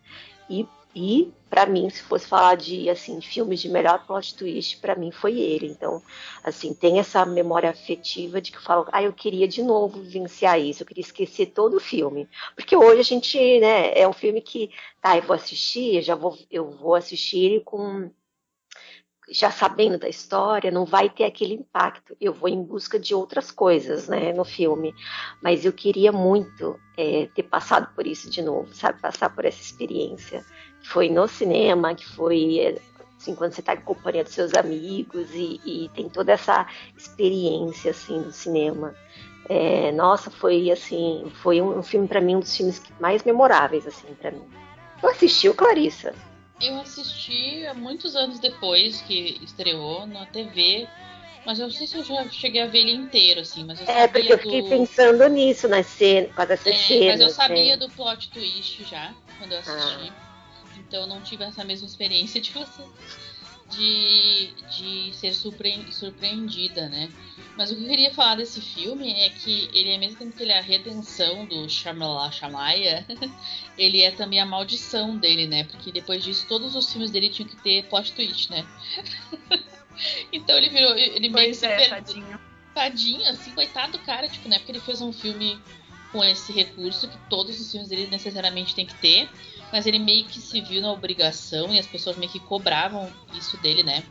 [0.49, 4.95] E, e para mim, se fosse falar de assim filmes de melhor plot twist, para
[4.95, 5.67] mim foi ele.
[5.67, 6.01] Então,
[6.43, 10.59] assim, tem essa memória afetiva de que eu falo, ah, eu queria de novo vivenciar
[10.59, 12.27] isso, eu queria esquecer todo o filme.
[12.55, 16.35] Porque hoje a gente, né, é um filme que, tá, eu vou assistir, já vou,
[16.49, 18.09] eu vou assistir com
[19.29, 22.15] já sabendo da história, não vai ter aquele impacto.
[22.19, 24.93] Eu vou em busca de outras coisas, né, no filme.
[25.41, 29.01] Mas eu queria muito é, ter passado por isso de novo, sabe?
[29.01, 30.45] Passar por essa experiência.
[30.83, 32.81] Foi no cinema, que foi é,
[33.17, 36.67] assim, quando você está em companhia dos seus amigos e, e, tem toda essa
[36.97, 38.93] experiência, assim, do cinema.
[39.49, 43.87] É, nossa, foi assim, foi um, um filme para mim um dos filmes mais memoráveis,
[43.87, 44.43] assim, para mim.
[44.99, 46.13] Tu assistiu, Clarissa?
[46.61, 50.87] Eu assisti há muitos anos depois que estreou na TV,
[51.45, 53.87] mas eu não sei se eu já cheguei a ver ele inteiro, assim, mas eu
[53.87, 54.69] É, porque eu fiquei do...
[54.69, 57.05] pensando nisso, cenas, com essas é, cenas.
[57.07, 57.77] Mas eu sabia né?
[57.77, 60.11] do plot twist já, quando eu assisti.
[60.15, 60.32] Ah.
[60.79, 62.83] Então eu não tive essa mesma experiência de você.
[63.69, 67.09] De, de ser surpre surpreendida, né?
[67.57, 70.51] Mas o que eu queria falar desse filme é que ele é mesmo que ele
[70.51, 73.03] é a redenção do Shyamala Shamaya,
[73.75, 75.63] ele é também a maldição dele, né?
[75.63, 78.63] Porque depois disso todos os filmes dele tinham que ter plot twist, né?
[80.31, 82.39] então ele virou, ele meio que Pois se é, tadinho.
[82.75, 84.59] Tadinho, assim, coitado do cara, tipo, né?
[84.59, 85.59] Porque ele fez um filme
[86.11, 89.27] com esse recurso que todos os filmes dele necessariamente tem que ter,
[89.73, 93.57] mas ele meio que se viu na obrigação e as pessoas meio que cobravam isso
[93.57, 94.03] dele, né?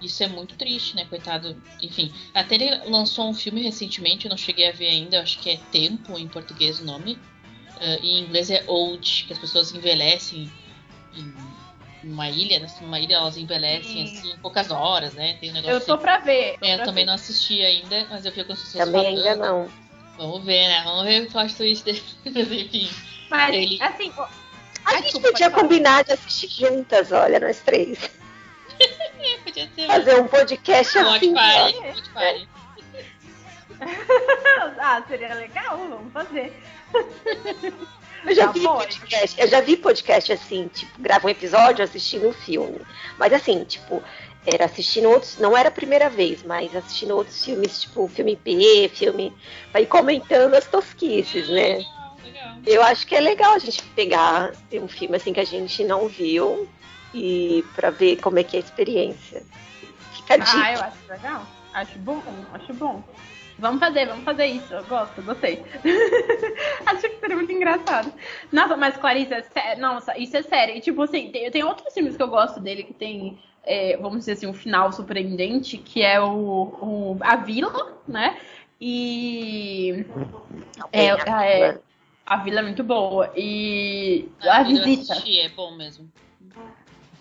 [0.00, 1.54] Isso é muito triste, né, coitado.
[1.82, 5.38] Enfim, até ele lançou um filme recentemente, eu não cheguei a ver ainda, eu acho
[5.38, 7.18] que é Tempo em português o nome.
[7.78, 10.50] Ah, em inglês é Old, que as pessoas envelhecem
[11.14, 11.34] em
[12.10, 12.66] uma ilha, né?
[12.80, 14.16] Numa ilha elas envelhecem Sim.
[14.18, 15.34] assim em poucas horas, né?
[15.34, 16.02] Tem um negócio Eu tô assim.
[16.02, 16.58] pra ver.
[16.58, 17.08] tô É, eu pra também ver.
[17.08, 19.18] não assisti ainda, mas eu vi algumas pessoas Também falando.
[19.18, 19.68] ainda não.
[20.16, 20.82] Vamos ver, né?
[20.84, 22.02] Vamos ver o plot twist dele.
[22.24, 22.88] Mas enfim.
[23.30, 24.12] Mas, Ele- assim,
[24.84, 27.98] A Ai, gente desculpa, podia pode combinar de assistir juntas, olha, nós três.
[29.44, 31.34] Podia ser Fazer um podcast assim.
[31.34, 31.76] party.
[31.78, 31.86] ó.
[31.86, 32.48] Watch party.
[34.80, 36.52] ah, seria legal, vamos fazer.
[38.24, 38.76] Eu já Tá vi bom.
[38.78, 42.80] podcast, eu já vi podcast assim, tipo, grava um episódio assistindo um filme.
[43.18, 44.00] Mas assim, tipo,
[44.46, 48.88] era assistindo outros, não era a primeira vez, mas assistindo outros filmes, tipo, filme B,
[48.94, 49.36] filme,
[49.72, 51.84] vai comentando as tosquices, né?
[52.24, 52.56] Legal.
[52.66, 56.08] Eu acho que é legal a gente pegar um filme assim que a gente não
[56.08, 56.68] viu
[57.14, 59.42] e pra ver como é que é a experiência.
[60.12, 60.62] Fica a dica.
[60.62, 61.46] Ah, eu acho legal.
[61.74, 63.02] Acho bom, acho bom.
[63.58, 64.74] Vamos fazer, vamos fazer isso.
[64.74, 65.62] Eu gosto, gostei.
[66.86, 68.12] acho que seria muito engraçado.
[68.50, 69.80] Nossa, mas Clarice, é sério.
[69.80, 70.76] Nossa, isso é sério.
[70.76, 74.20] E tipo assim, tem, tem outros filmes que eu gosto dele que tem, é, vamos
[74.20, 78.36] dizer assim, um final surpreendente, que é o, o A Vila, né?
[78.80, 80.04] E.
[80.92, 81.78] É, é,
[82.26, 83.32] a Vila é muito boa.
[83.36, 84.28] E.
[84.40, 85.12] A eu Visita.
[85.12, 86.10] assisti, é bom mesmo.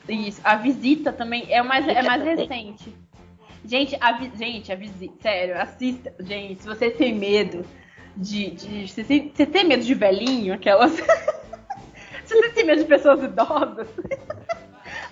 [0.07, 0.41] Isso.
[0.43, 2.93] A Visita também é mais, é mais recente.
[3.63, 5.13] Gente, a, vi- gente, a visita.
[5.21, 6.13] Sério, assista.
[6.19, 7.65] Gente, se você tem medo
[8.17, 8.51] de.
[8.51, 10.91] de se você você tem medo de velhinho, aquelas.
[12.25, 13.87] se você tem medo de pessoas idosas.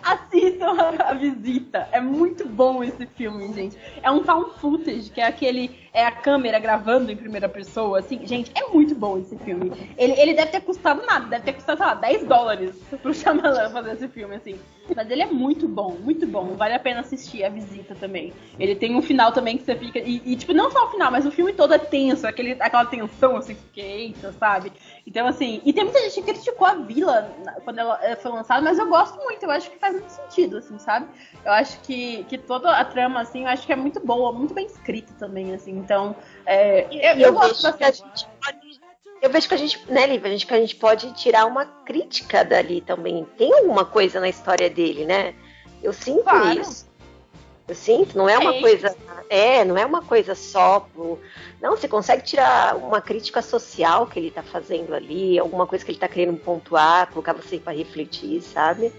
[0.01, 1.87] Assistam a, visita.
[1.91, 3.77] É muito bom esse filme, gente.
[4.01, 5.71] É um found footage, que é aquele.
[5.93, 8.25] É a câmera gravando em primeira pessoa, assim.
[8.25, 9.71] Gente, é muito bom esse filme.
[9.97, 13.69] Ele, ele deve ter custado nada, deve ter custado, sei lá, 10 dólares pro Shyamalan
[13.69, 14.59] fazer esse filme, assim.
[14.95, 16.55] Mas ele é muito bom, muito bom.
[16.55, 18.33] Vale a pena assistir a visita também.
[18.59, 19.99] Ele tem um final também que você fica.
[19.99, 22.85] E, e, tipo, não só o final, mas o filme todo é tenso, aquele, aquela
[22.85, 24.71] tensão, assim, que eita, sabe?
[25.09, 25.59] Então, assim.
[25.65, 28.87] E tem muita gente que criticou a vila quando ela eh, foi lançada, mas eu
[28.87, 31.07] gosto muito, eu acho que faz muito sentido, assim, sabe?
[31.43, 34.53] Eu acho que, que toda a trama, assim, eu acho que é muito boa, muito
[34.53, 35.71] bem escrita também, assim.
[35.71, 37.97] Então, é, eu, E eu gosto vejo que a bastante.
[38.07, 38.79] gente pode.
[39.19, 41.65] Eu vejo que a gente, né, Lívia, a gente, que a gente pode tirar uma
[41.65, 43.25] crítica dali também.
[43.35, 45.33] Tem alguma coisa na história dele, né?
[45.81, 46.61] Eu sinto Claro.
[46.61, 46.88] isso.
[47.69, 48.61] Eu sinto, não é uma Tem.
[48.61, 48.97] coisa.
[49.29, 51.19] É, não é uma coisa só pro.
[51.61, 55.91] Não, você consegue tirar uma crítica social que ele tá fazendo ali, alguma coisa que
[55.91, 58.91] ele tá querendo pontuar, colocar você para refletir, sabe?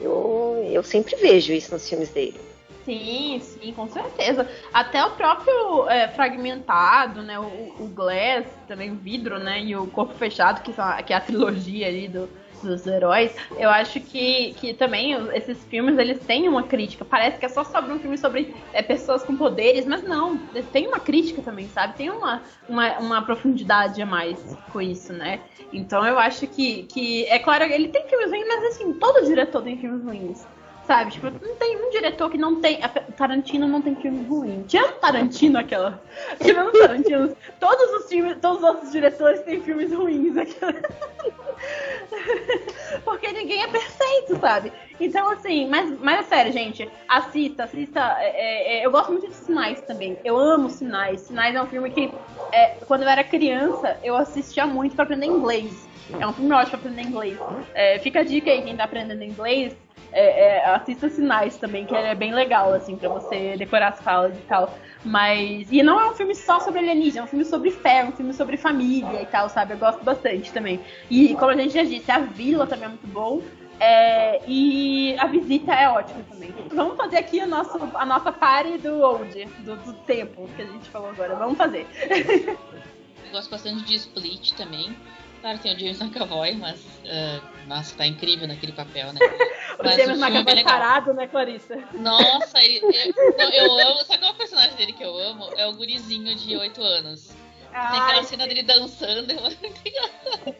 [0.00, 2.40] Eu, eu sempre vejo isso nos filmes dele.
[2.84, 4.48] Sim, sim, com certeza.
[4.72, 7.40] Até o próprio é, fragmentado, né?
[7.40, 7.42] O,
[7.80, 9.60] o Glass, também o vidro, né?
[9.60, 12.28] E o corpo fechado, que, são, que é a trilogia ali do-
[12.62, 13.34] dos heróis.
[13.58, 17.04] Eu acho que, que também esses filmes eles têm uma crítica.
[17.04, 20.38] Parece que é só sobre um filme sobre é, pessoas com poderes, mas não.
[20.72, 21.96] Tem uma crítica também, sabe?
[21.96, 25.40] Tem uma, uma, uma profundidade a mais com isso, né?
[25.72, 29.62] Então eu acho que, que é claro, ele tem filmes ruins, mas assim, todo diretor
[29.62, 30.51] tem filmes ruins.
[30.86, 32.80] Sabe, tipo, não tem um diretor que não tem.
[33.16, 34.64] Tarantino não tem filme ruim.
[34.66, 36.02] Tirando Tarantino, aquela.
[36.42, 40.36] Tirando Tarantino, todos os filmes, todos os outros diretores têm filmes ruins.
[40.36, 40.72] Aquela.
[43.04, 44.72] Porque ninguém é perfeito, sabe?
[44.98, 48.16] Então, assim, mas, mas é sério, gente, assista, assista.
[48.18, 50.18] é, é, eu gosto muito de Sinais também.
[50.24, 51.20] Eu amo Sinais.
[51.22, 52.12] Sinais é um filme que,
[52.50, 55.88] é, quando eu era criança, eu assistia muito pra aprender inglês.
[56.18, 57.38] É um filme ótimo pra aprender inglês.
[57.74, 59.76] É, fica a dica aí, quem tá aprendendo inglês,
[60.12, 64.36] é, é, assista Sinais também, que é bem legal, assim, pra você decorar as falas
[64.36, 64.72] e tal.
[65.04, 65.66] Mas.
[65.70, 68.12] E não é um filme só sobre alienígena, é um filme sobre fé, é um
[68.12, 69.72] filme sobre família e tal, sabe?
[69.72, 70.80] Eu gosto bastante também.
[71.10, 73.42] E como a gente já disse, a vila também é muito bom.
[73.80, 76.54] é, e a visita é ótima também.
[76.72, 80.66] Vamos fazer aqui o nosso, a nossa party do old, do, do tempo que a
[80.66, 81.34] gente falou agora.
[81.34, 81.84] Vamos fazer.
[83.26, 84.94] Eu gosto bastante de Split também.
[85.42, 86.80] Claro, tem o James McAvoy, mas.
[87.06, 89.20] ah, nossa, tá incrível naquele papel, né?
[89.78, 90.72] O Mas James o é McAvoy legal.
[90.72, 91.76] parado, né, Clarissa?
[91.94, 94.04] Nossa, ele, eu, não, eu amo.
[94.04, 95.48] Sabe qual é o personagem dele que eu amo?
[95.56, 97.28] É o gurizinho de 8 anos.
[97.72, 99.32] Tem aquela Ai, cena dele dançando.
[99.32, 100.54] eu-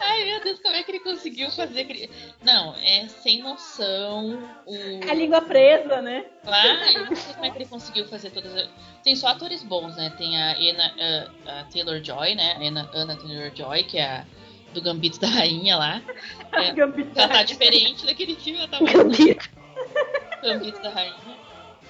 [0.00, 2.10] Ai, meu Deus, como é que ele conseguiu fazer aquele.
[2.42, 4.38] Não, é sem noção.
[4.66, 5.10] O...
[5.10, 6.24] a língua presa, né?
[6.44, 8.54] Ah, eu não sei como é que ele conseguiu fazer todas.
[8.56, 8.68] as-
[9.04, 10.10] Tem só atores bons, né?
[10.16, 12.52] Tem a Anna, a, Taylor Joy, né?
[12.54, 14.26] A Anna, Anna Taylor Joy, que é a
[14.74, 16.02] do Gambito da Rainha lá.
[16.52, 19.48] É, Gambito ela tá diferente daquele filme, ela tá muito Gambito.
[20.42, 21.14] Gambito da Rainha.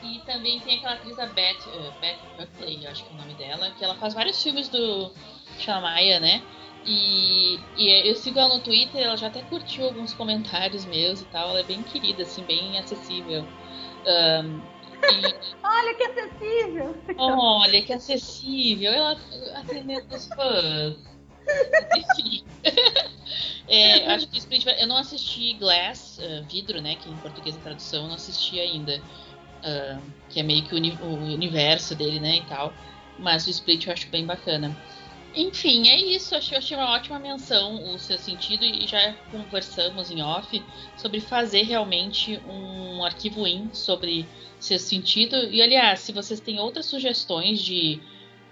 [0.04, 3.18] E também tem aquela atriz, a Beth, uh, Beth Buckley, eu acho que é o
[3.18, 5.12] nome dela, que ela faz vários filmes do
[5.58, 6.42] Shamaya, né?
[6.85, 11.27] E, e eu sigo ela no Twitter, ela já até curtiu alguns comentários meus e
[11.27, 11.51] tal.
[11.51, 13.47] Ela é bem querida, assim, bem acessível.
[14.07, 14.61] Ahn,
[15.12, 17.05] e Olha que acessível.
[17.18, 18.92] olha, que acessível.
[18.92, 19.16] Ela
[19.55, 20.97] atendendo os fãs.
[21.97, 22.45] Enfim.
[23.68, 24.38] É, acho que
[24.79, 26.97] eu não assisti Glass, uh, vidro, né?
[26.97, 29.03] Que em português a tradução eu não assisti ainda.
[29.64, 32.38] Uh, que é meio que o, uni- o universo dele, né?
[32.38, 32.77] E tal.
[33.18, 34.77] Mas o Split eu acho bem bacana.
[35.35, 36.35] Enfim, é isso.
[36.35, 40.62] Achei, achei uma ótima menção o seu sentido e já conversamos em off
[40.97, 44.27] sobre fazer realmente um arquivo in sobre
[44.61, 45.37] seu sentido.
[45.51, 48.01] E aliás, se vocês têm outras sugestões de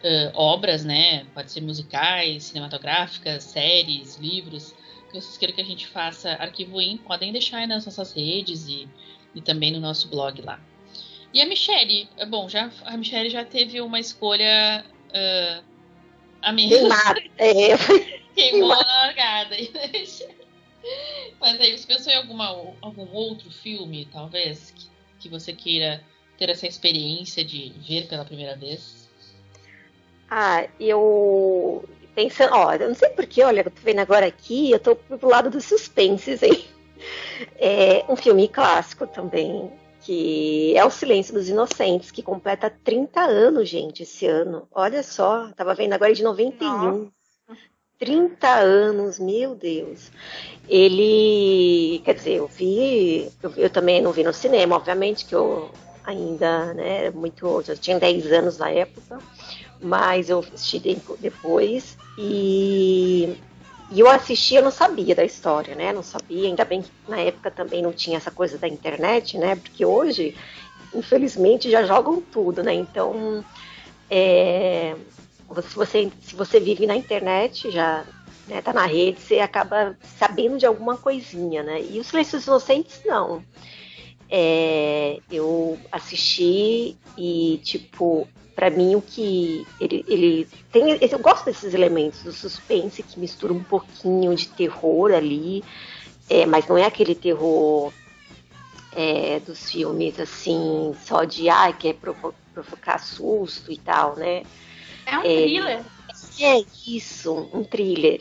[0.03, 1.25] uh, obras, né?
[1.35, 4.75] Pode ser musicais, cinematográficas, séries, livros,
[5.09, 8.67] que vocês queiram que a gente faça arquivo in, podem deixar aí nas nossas redes
[8.69, 8.89] e,
[9.35, 10.61] e também no nosso blog lá.
[11.33, 15.70] E a Michelle, é bom, já, a Michelle já teve uma escolha uh,
[16.43, 16.79] a menos.
[16.79, 17.21] Queimado.
[17.39, 17.77] É,
[18.35, 19.57] Queimou a largada.
[21.41, 22.47] Mas aí, você pensou em alguma,
[22.81, 24.89] algum outro filme, talvez, que,
[25.21, 26.03] que você queira
[26.39, 29.09] ter essa experiência de ver pela primeira vez?
[30.31, 31.85] Ah, eu
[32.15, 35.29] pensando, ó, eu não sei porquê, olha, eu tô vendo agora aqui, eu tô pro
[35.29, 36.65] lado dos suspenses, hein?
[37.57, 39.73] É um filme clássico também,
[40.03, 44.67] que é O Silêncio dos Inocentes, que completa 30 anos, gente, esse ano.
[44.73, 46.69] Olha só, tava vendo agora é de 91.
[46.69, 47.11] Nossa.
[47.99, 50.11] 30 anos, meu Deus.
[50.67, 55.71] Ele, quer dizer, eu vi, eu, eu também não vi no cinema, obviamente, que eu
[56.03, 57.11] ainda, né?
[57.11, 59.19] Muito, eu tinha 10 anos na época,
[59.83, 63.37] mas eu assisti depois e,
[63.91, 65.93] e eu assisti, eu não sabia da história, né?
[65.93, 69.57] Não sabia, ainda bem que na época também não tinha essa coisa da internet, né?
[69.57, 70.37] Porque hoje,
[70.95, 72.73] infelizmente, já jogam tudo, né?
[72.73, 73.45] Então,
[74.09, 74.95] é,
[75.63, 78.05] se, você, se você vive na internet, já
[78.47, 81.83] né, tá na rede, você acaba sabendo de alguma coisinha, né?
[81.83, 83.43] E os Silêncios Inocentes, não.
[84.29, 88.29] É, eu assisti e, tipo,
[88.61, 90.99] para mim o que ele, ele tem.
[91.01, 95.65] Eu gosto desses elementos do suspense que mistura um pouquinho de terror ali,
[96.29, 97.91] é, mas não é aquele terror
[98.95, 104.43] é, dos filmes assim, só de ah, quer provo provocar susto e tal, né?
[105.07, 105.81] É um thriller.
[106.39, 108.21] É isso, um thriller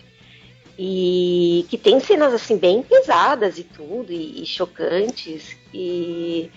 [0.82, 6.50] e que tem cenas assim bem pesadas e tudo e, e chocantes e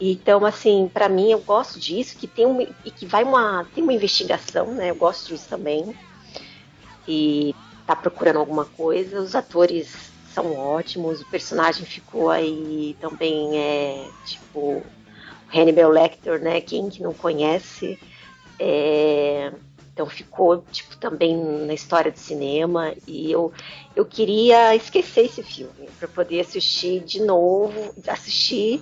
[0.00, 3.82] então assim para mim eu gosto disso que tem um, e que vai uma tem
[3.82, 4.90] uma investigação né?
[4.90, 5.94] Eu gosto disso também.
[7.06, 7.54] E
[7.86, 9.20] tá procurando alguma coisa.
[9.20, 14.82] Os atores são ótimos o personagem ficou aí também é tipo
[15.52, 16.60] Hannibal Lecter né?
[16.60, 17.98] Quem que não conhece?
[18.58, 19.52] É,
[19.92, 22.94] então ficou tipo também na história do cinema.
[23.06, 23.52] E eu
[23.96, 28.80] eu queria esquecer esse filme para poder assistir de novo, assistir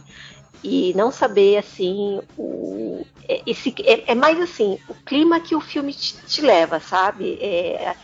[0.62, 5.60] e não saber assim o é, esse é, é mais assim o clima que o
[5.60, 7.38] filme te, te leva, sabe?
[7.40, 7.94] É,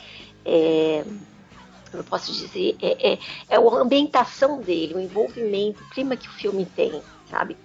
[0.44, 1.04] é,
[2.08, 6.66] posso dizer é, é, é a ambientação dele, o envolvimento, o clima que o filme
[6.66, 7.00] tem,
[7.30, 7.56] sabe?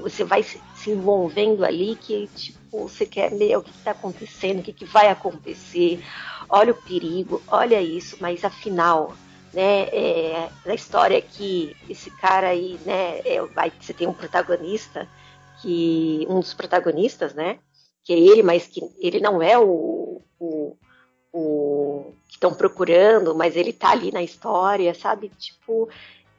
[0.00, 4.60] Você vai se, se envolvendo ali que tipo você quer ver o que está acontecendo,
[4.60, 6.04] o que, que vai acontecer,
[6.48, 9.14] olha o perigo, olha isso, mas afinal,
[9.56, 15.08] né, é, na história que esse cara aí, né, é, vai, você tem um protagonista,
[15.62, 17.58] que um dos protagonistas, né,
[18.04, 20.76] que é ele, mas que ele não é o, o,
[21.32, 25.30] o que estão procurando, mas ele tá ali na história, sabe?
[25.38, 25.88] Tipo,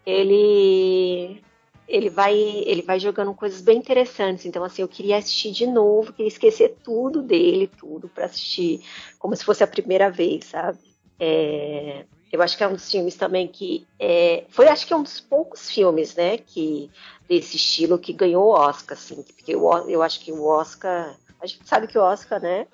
[0.05, 1.41] ele
[1.87, 4.45] ele vai ele vai jogando coisas bem interessantes.
[4.45, 8.81] Então assim, eu queria assistir de novo, queria esquecer tudo dele, tudo para assistir
[9.17, 10.79] como se fosse a primeira vez, sabe?
[11.19, 14.95] É, eu acho que é um dos filmes também que é, foi acho que é
[14.95, 16.89] um dos poucos filmes, né, que
[17.27, 21.45] desse estilo que ganhou o Oscar, assim, porque eu, eu acho que o Oscar, a
[21.45, 22.67] gente sabe que o Oscar, né,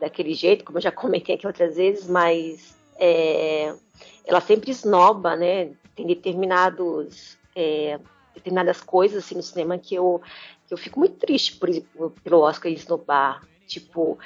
[0.00, 3.74] daquele jeito, como eu já comentei aqui outras vezes, mas é,
[4.24, 7.98] ela sempre esnoba, né, tem determinados é,
[8.34, 10.22] determinadas coisas assim no cinema que eu,
[10.66, 11.68] que eu fico muito triste por,
[12.22, 13.42] pelo Oscar esnobar.
[13.66, 14.18] Tipo,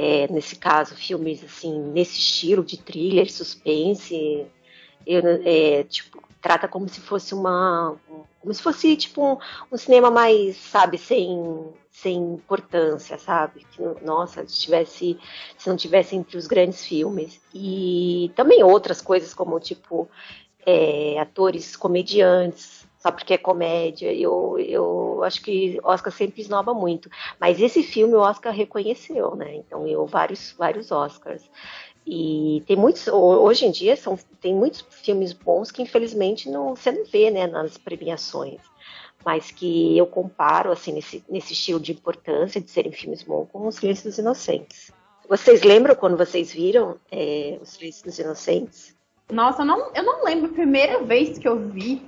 [0.00, 4.46] é, nesse caso, filmes assim, nesse estilo de thriller, suspense.
[5.04, 7.96] Eu, é, tipo, trata como se fosse uma.
[8.40, 9.38] Como se fosse, tipo, um,
[9.72, 11.28] um cinema mais, sabe, sem,
[11.90, 13.66] sem importância, sabe?
[13.72, 15.18] Que, nossa, se, tivesse,
[15.56, 17.40] se não tivesse entre os grandes filmes.
[17.52, 20.08] E também outras coisas, como, tipo,
[20.64, 24.12] é, atores comediantes só porque é comédia.
[24.12, 27.10] Eu, eu acho que Oscar sempre esnoba muito.
[27.40, 29.56] Mas esse filme o Oscar reconheceu, né?
[29.56, 31.48] Então eu vários, vários Oscars.
[32.06, 36.90] E tem muitos, hoje em dia são, tem muitos filmes bons que infelizmente não, você
[36.90, 38.60] não vê né, nas premiações.
[39.24, 43.66] Mas que eu comparo assim nesse, nesse estilo de importância de serem filmes bons com
[43.66, 44.90] Os Silêncios dos Inocentes.
[45.28, 48.96] Vocês lembram quando vocês viram é, Os Silêncios dos Inocentes?
[49.30, 52.02] Nossa, eu não, eu não lembro a primeira vez que eu vi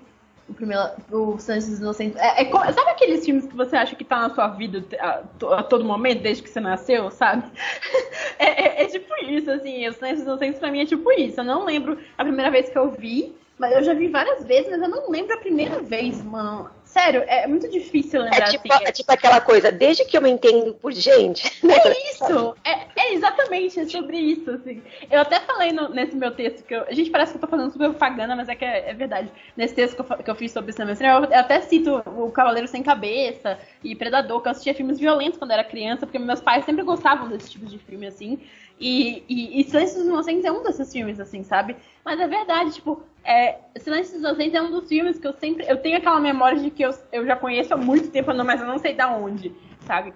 [0.50, 2.18] o primeiro, o Sanches Inocentes.
[2.20, 5.22] É, é, sabe aqueles filmes que você acha que tá na sua vida a,
[5.58, 7.44] a todo momento, desde que você nasceu, sabe?
[8.38, 11.40] É, é, é tipo isso, assim, o Sanches Inocentes pra mim é tipo isso.
[11.40, 14.70] Eu não lembro a primeira vez que eu vi, mas eu já vi várias vezes,
[14.70, 16.70] mas eu não lembro a primeira vez, mano.
[16.90, 18.48] Sério, é muito difícil lembrar.
[18.48, 18.84] É tipo, assim.
[18.84, 21.48] é tipo aquela coisa, desde que eu me entendo por gente.
[21.70, 21.76] Né?
[21.76, 22.56] É isso!
[22.64, 24.82] É, é, exatamente é sobre isso, assim.
[25.10, 27.46] Eu até falei no, nesse meu texto, que eu, a gente parece que eu tô
[27.46, 29.30] fazendo super propaganda, mas é que é, é verdade.
[29.56, 32.66] Nesse texto que eu, que eu fiz sobre cinema eu, eu até cito o Cavaleiro
[32.66, 36.64] Sem Cabeça e Predador, que eu assistia filmes violentos quando era criança, porque meus pais
[36.64, 38.40] sempre gostavam desse tipo de filme, assim.
[38.80, 41.76] E, e, e Silêncio dos Inocentes é um desses filmes, assim, sabe?
[42.02, 45.66] Mas é verdade, tipo, é, Silêncio dos Inocentes é um dos filmes que eu sempre.
[45.68, 48.66] Eu tenho aquela memória de que eu, eu já conheço há muito tempo, mas eu
[48.66, 50.14] não sei da onde, sabe?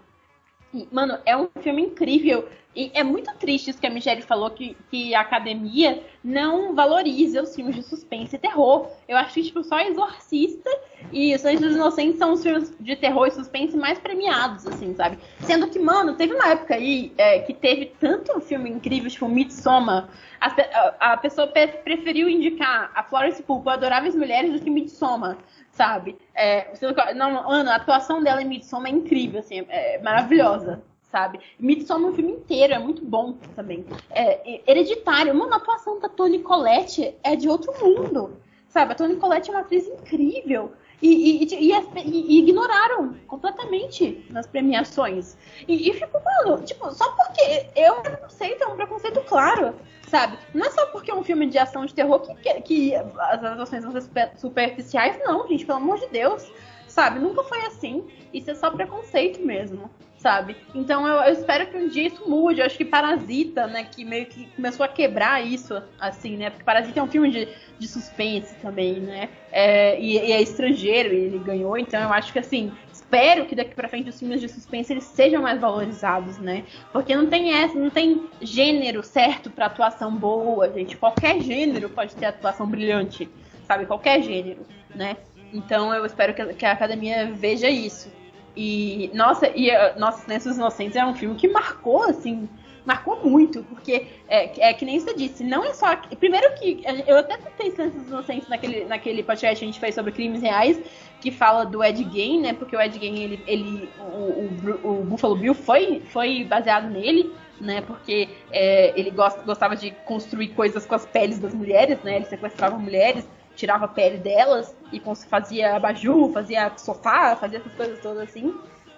[0.74, 2.48] E, mano, é um filme incrível.
[2.76, 7.40] E é muito triste isso que a Michelle falou, que, que a academia não valoriza
[7.40, 8.90] os filmes de suspense e terror.
[9.06, 10.68] Eu acho que, tipo, só Exorcista
[11.12, 14.92] E Os Silêncio dos Inocentes são os filmes de terror e suspense mais premiados, assim,
[14.96, 15.20] sabe?
[15.42, 20.08] Sendo que, mano, teve uma época aí é, que teve tanto filme incrível, tipo Midsommar,
[20.40, 25.38] a, a, pessoa preferiu indicar a Florence Pugh Adoráveis Mulheres do que Midsommar
[25.74, 26.16] sabe?
[26.34, 26.72] É,
[27.14, 31.40] não, Ana, a atuação dela em Midsommar é incrível, assim, é maravilhosa, sabe?
[31.58, 33.84] Midsommar, o filme inteiro, é muito bom também.
[34.10, 38.36] É, hereditário, mano, a atuação da Toni Collette é de outro mundo,
[38.68, 38.92] sabe?
[38.92, 40.72] A Toni Collette é uma atriz incrível.
[41.02, 41.72] E, e, e,
[42.06, 45.36] e, ignoraram completamente nas premiações.
[45.68, 49.74] E, e fico, mano, tipo, só porque eu preconceito, é um preconceito claro
[50.08, 50.38] sabe?
[50.52, 53.44] Não é só porque é um filme de ação de terror que, que, que as
[53.44, 56.50] atuações vão ser superficiais, não, gente, pelo amor de Deus,
[56.86, 57.18] sabe?
[57.18, 58.04] Nunca foi assim.
[58.32, 60.56] Isso é só preconceito mesmo, sabe?
[60.74, 62.60] Então eu, eu, espero que um dia isso mude.
[62.60, 66.50] Eu acho que Parasita, né, que meio que começou a quebrar isso, assim, né?
[66.50, 67.48] Porque Parasita é um filme de,
[67.78, 69.28] de suspense também, né?
[69.52, 72.72] É, e, e é estrangeiro, e ele ganhou, então eu acho que assim,
[73.04, 76.64] espero que daqui para frente os filmes de suspense eles sejam mais valorizados, né?
[76.92, 80.96] Porque não tem essa, não tem gênero certo para atuação boa, gente.
[80.96, 83.28] Qualquer gênero pode ter atuação brilhante,
[83.66, 83.86] sabe?
[83.86, 85.16] Qualquer gênero, né?
[85.52, 88.10] Então eu espero que, que a academia veja isso.
[88.56, 92.48] E nossa, e nossa, Silêncios Inocentes é um filme que marcou assim
[92.84, 95.96] marcou muito, porque é, é que nem você disse, não é só.
[96.18, 96.82] Primeiro que.
[97.06, 100.80] Eu até tentei Silêncios Inocentes naquele, naquele podcast que a gente fez sobre crimes reais,
[101.20, 102.52] que fala do Ed Gein, né?
[102.52, 107.32] Porque o Ed Gein, ele, ele o, o, o Buffalo Bill foi, foi baseado nele,
[107.60, 107.80] né?
[107.80, 112.16] Porque é, ele gost, gostava de construir coisas com as peles das mulheres, né?
[112.16, 113.26] Ele sequestrava mulheres,
[113.56, 118.54] tirava a pele delas e fazia abajur, fazia sofá, fazia essas coisas todas assim.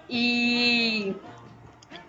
[0.09, 1.15] E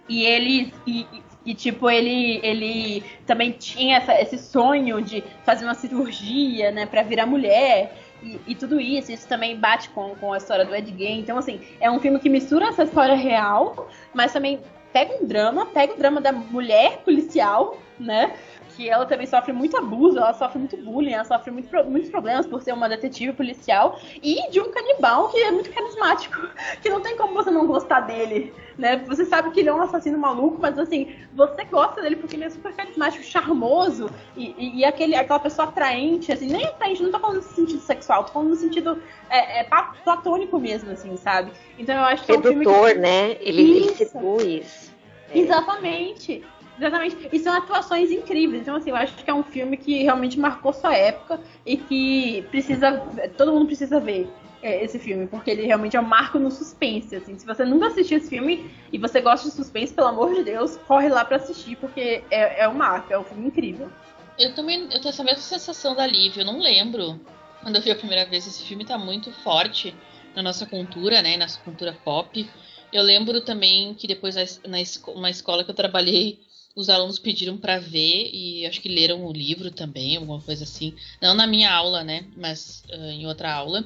[0.08, 1.06] e ele e,
[1.48, 7.02] e tipo ele ele também tinha essa, esse sonho de fazer uma cirurgia, né, para
[7.02, 7.96] virar mulher.
[8.22, 11.20] E, e, tudo isso, isso também bate com, com a história do Ed Gein.
[11.20, 14.58] Então, assim, é um filme que mistura essa história real, mas também
[14.92, 18.34] pega um drama, pega o drama da mulher policial, né?
[18.78, 22.46] Que ela também sofre muito abuso, ela sofre muito bullying, ela sofre muito, muitos problemas
[22.46, 26.46] por ser uma detetive policial e de um canibal que é muito carismático,
[26.80, 28.98] que não tem como você não gostar dele, né?
[29.08, 32.44] Você sabe que ele é um assassino maluco, mas assim, você gosta dele porque ele
[32.44, 37.10] é super carismático, charmoso e, e, e aquele, aquela pessoa atraente, assim, nem atraente, não
[37.10, 39.64] tô falando no sentido sexual, tô falando no sentido é, é,
[40.04, 41.50] platônico mesmo, assim, sabe?
[41.76, 43.00] Então eu acho que Sedutor, é um filme que...
[43.00, 43.30] né?
[43.40, 44.94] Ele, ele seduz.
[45.34, 45.38] É.
[45.40, 46.44] Exatamente.
[46.78, 47.28] Exatamente.
[47.32, 48.62] E são atuações incríveis.
[48.62, 52.42] Então, assim, eu acho que é um filme que realmente marcou sua época e que
[52.50, 53.02] precisa.
[53.36, 54.30] Todo mundo precisa ver
[54.62, 57.16] é, esse filme, porque ele realmente é um marco no suspense.
[57.16, 57.36] Assim.
[57.36, 60.76] Se você nunca assistiu esse filme e você gosta de suspense, pelo amor de Deus,
[60.86, 63.90] corre lá para assistir, porque é, é um marco, é um filme incrível.
[64.38, 67.20] Eu também eu tenho essa mesma sensação da Lívia, eu não lembro.
[67.60, 69.92] Quando eu vi a primeira vez, esse filme tá muito forte
[70.34, 71.32] na nossa cultura, né?
[71.36, 72.48] Na nossa cultura pop.
[72.92, 74.80] Eu lembro também que depois na,
[75.16, 76.38] na escola que eu trabalhei,
[76.78, 80.94] os alunos pediram para ver e acho que leram o livro também, alguma coisa assim.
[81.20, 82.24] Não na minha aula, né?
[82.36, 83.84] Mas uh, em outra aula.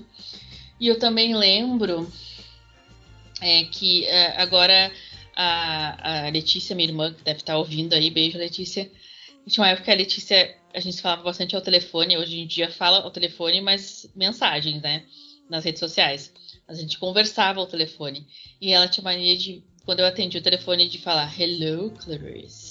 [0.79, 2.13] E eu também lembro
[3.41, 4.93] é, que uh, agora
[5.35, 8.91] a, a, Letícia, minha irmã, que deve estar ouvindo aí, beijo, Letícia.
[9.49, 12.71] Tinha uma época que a Letícia, a gente falava bastante ao telefone, hoje em dia
[12.71, 15.07] fala ao telefone, mas mensagens, né?
[15.49, 16.31] Nas redes sociais.
[16.69, 18.27] A gente conversava ao telefone.
[18.61, 22.62] E ela tinha mania de, quando eu atendi o telefone, de falar Hello, Clarice.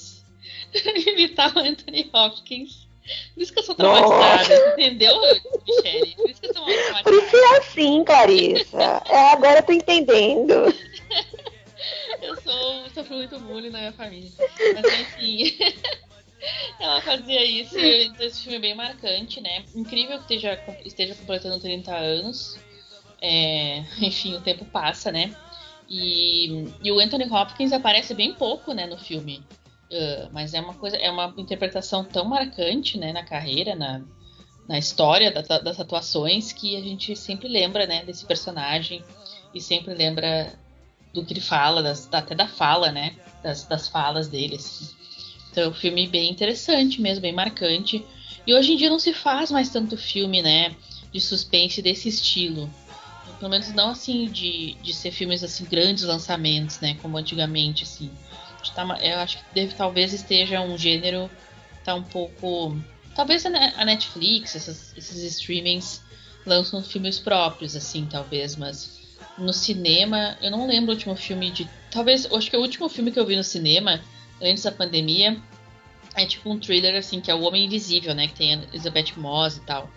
[1.07, 2.87] imitar o Anthony Hopkins.
[3.33, 4.71] Por isso que eu sou traumatizada, Nossa.
[4.71, 5.19] entendeu,
[5.67, 6.15] Michelle?
[6.15, 7.03] Por isso que eu sou traumatizada.
[7.03, 9.03] Por isso é assim, Clarissa.
[9.09, 10.53] É, agora eu tô entendendo.
[12.21, 14.31] eu sou, sofro muito bullying na minha família.
[14.73, 15.57] Mas enfim.
[16.79, 19.63] Ela fazia isso e esse filme é bem marcante, né?
[19.75, 22.59] Incrível que esteja, esteja completando 30 anos.
[23.21, 25.35] É, enfim, o tempo passa, né?
[25.87, 29.43] E, e o Anthony Hopkins aparece bem pouco, né, no filme.
[29.91, 34.01] Uh, mas é uma coisa, é uma interpretação tão marcante, né, na carreira, na,
[34.65, 39.03] na história da, das atuações que a gente sempre lembra, né, desse personagem
[39.53, 40.53] e sempre lembra
[41.13, 44.55] do que ele fala, das, até da fala, né, das, das falas dele.
[44.55, 44.87] Assim.
[45.51, 48.05] Então, é um filme bem interessante mesmo, bem marcante.
[48.47, 50.73] E hoje em dia não se faz mais tanto filme, né,
[51.11, 52.69] de suspense desse estilo.
[53.39, 58.09] Pelo menos não assim de, de ser filmes assim grandes lançamentos, né, como antigamente assim.
[58.69, 61.29] Tá, eu acho que deve, talvez esteja um gênero
[61.83, 62.77] tá um pouco.
[63.15, 66.01] Talvez a Netflix, essas, esses streamings
[66.45, 69.01] lançam filmes próprios, assim, talvez, mas
[69.37, 71.69] no cinema, eu não lembro o último filme de.
[71.89, 74.01] Talvez, acho que o último filme que eu vi no cinema,
[74.41, 75.41] antes da pandemia,
[76.15, 78.27] é tipo um thriller, assim, que é O Homem Invisível, né?
[78.27, 79.89] Que tem a Elizabeth Moss e tal.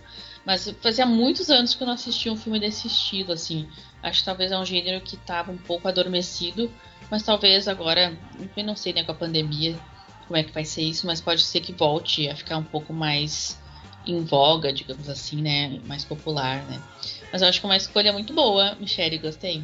[0.45, 3.67] Mas fazia muitos anos que eu não assistia um filme desse estilo, assim.
[4.03, 6.71] Acho que talvez é um gênero que estava um pouco adormecido,
[7.15, 8.13] mas talvez agora,
[8.57, 9.79] eu não sei né, com a pandemia
[10.27, 12.93] como é que vai ser isso, mas pode ser que volte a ficar um pouco
[12.93, 13.57] mais
[14.05, 15.79] em voga, digamos assim, né?
[15.87, 16.81] Mais popular, né?
[17.33, 19.63] Mas eu acho que é uma escolha muito boa, Michelle, gostei.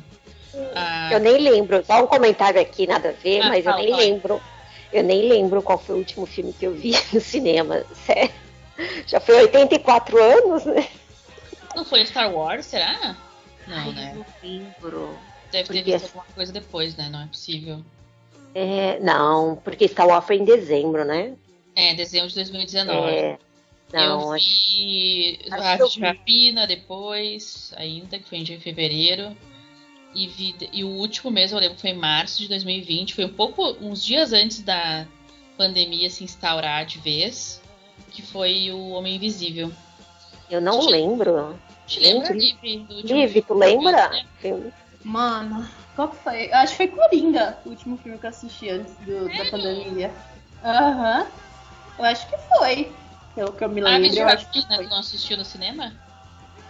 [0.77, 3.83] Ah, Eu nem lembro, só um comentário aqui, nada a ver, Ah, mas fala, eu
[3.83, 4.03] nem fala.
[4.05, 4.43] lembro.
[4.93, 7.83] Eu nem lembro qual foi o último filme que eu vi no cinema.
[8.07, 8.31] Sério.
[9.09, 10.87] Já foi 84 anos, né?
[11.75, 13.17] não foi Star Wars, será?
[13.67, 14.13] Não, Ai, né?
[14.15, 15.19] não lembro.
[15.51, 17.09] Deve ter visto alguma coisa depois, né?
[17.11, 17.83] Não é possível.
[18.55, 21.35] É, não, porque Star Wars foi em dezembro, né?
[21.75, 23.09] É, dezembro de 2019.
[23.09, 23.39] É,
[23.93, 26.07] não, eu acho vi acho Aves que de.
[26.07, 29.37] Rapina depois, ainda, que foi em fevereiro.
[30.15, 33.15] E, vi, e o último mês, eu lembro, foi em março de 2020.
[33.15, 35.07] Foi um pouco, uns dias antes da
[35.57, 37.63] pandemia se instaurar de vez,
[38.11, 39.71] que foi o Homem Invisível.
[40.51, 41.59] eu não Gente, lembro.
[41.87, 42.57] Te lembra, Liv?
[42.63, 43.05] Liv?
[43.05, 44.09] filme tu lembra?
[44.09, 44.73] né?
[45.05, 46.47] Mano, qual que foi?
[46.51, 50.15] Eu acho que foi Coringa, o último filme que eu assisti antes do- da pandemia.
[50.63, 51.33] Aham.
[51.99, 52.97] Eu acho que foi.
[53.35, 56.01] Pelo que eu me lembro, Aves de Rapina, tu não assistiu no cinema?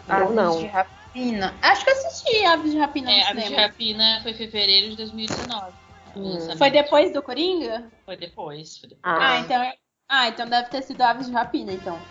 [0.07, 0.59] Eu Aves não.
[0.59, 1.59] de Rapina.
[1.63, 3.69] Acho que eu assisti Aves de Rapina É, no Aves de cinema.
[3.69, 5.77] Rapina foi em fevereiro de 2019.
[6.15, 6.57] o Hum.
[6.57, 7.91] Foi depois do Coringa?
[8.05, 8.79] Foi depois.
[8.79, 9.01] Foi depois.
[9.03, 9.73] Ah, Ah, então.
[10.09, 12.05] Ah, então deve ter sido Aves de Rapina, então.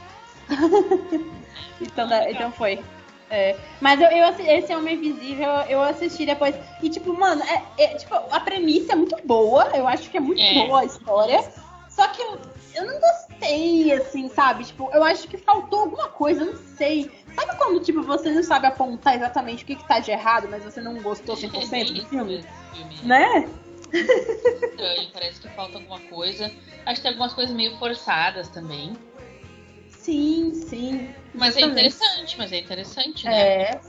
[1.80, 2.32] então, Ah, legal.
[2.32, 2.99] então foi.
[3.30, 6.56] É, mas eu, eu esse Homem Invisível eu assisti depois.
[6.82, 9.66] E, tipo, mano, é, é, tipo, a premissa é muito boa.
[9.76, 10.66] Eu acho que é muito É.
[10.66, 11.44] boa a história.
[11.90, 12.40] Só que eu,
[12.76, 14.64] eu não gostei, assim, sabe?
[14.64, 17.12] Tipo, eu acho que faltou alguma coisa, eu não sei.
[17.36, 20.64] Sabe quando, tipo, você não sabe apontar exatamente o que, que tá de errado, mas
[20.64, 22.46] você não gostou 100% do filme?
[23.04, 23.48] Né?
[23.92, 26.52] estranho, parece que falta alguma coisa.
[26.86, 28.94] Acho que tem algumas coisas meio forçadas também.
[29.90, 31.10] Sim, sim.
[31.40, 33.42] Mas é interessante, mas é interessante, né?
[33.42, 33.80] É.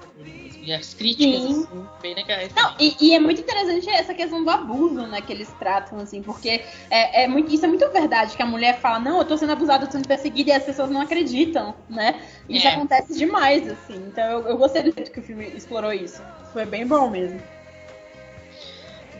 [0.63, 1.63] E as críticas, Sim.
[1.63, 2.53] assim, bem legais.
[2.55, 6.23] Não, e, e é muito interessante essa questão do abuso, né, que eles tratam, assim,
[6.23, 9.39] porque é, é muito, isso é muito verdade, que a mulher fala, não, eu tô
[9.39, 12.21] sendo abusada, eu tô sendo perseguida, e as pessoas não acreditam, né?
[12.49, 12.71] Isso É.
[12.71, 13.97] acontece demais, assim.
[13.97, 16.23] Então eu, eu gostei do jeito que o filme explorou isso.
[16.53, 17.41] Foi bem bom mesmo.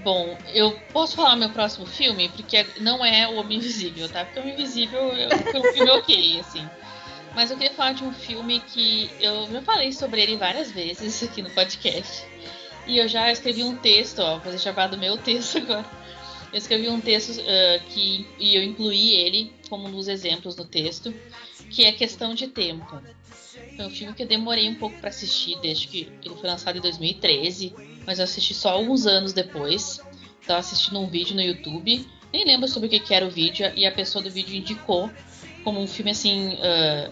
[0.03, 4.25] Bom, eu posso falar meu próximo filme, porque não é o Homem Invisível, tá?
[4.25, 5.11] Porque o Homem Invisível
[5.51, 6.71] foi um filme ok, assim.
[7.35, 11.23] Mas eu queria falar de um filme que eu já falei sobre ele várias vezes
[11.25, 12.25] aqui no podcast.
[12.87, 15.87] E eu já escrevi um texto, ó, vou fazer chamar do meu texto agora.
[16.53, 20.65] Eu escrevi um texto ah, que e eu incluí ele como um dos exemplos no
[20.65, 21.15] texto,
[21.71, 23.01] que é questão de tempo.
[23.77, 26.79] Foi um filme que eu demorei um pouco pra assistir, desde que ele foi lançado
[26.79, 27.73] em 2013,
[28.05, 30.01] mas eu assisti só alguns anos depois.
[30.47, 33.71] Tava assistindo um vídeo no YouTube, nem lembro sobre o que, que era o vídeo,
[33.77, 35.11] e a pessoa do vídeo indicou
[35.63, 37.11] como um filme assim, ah,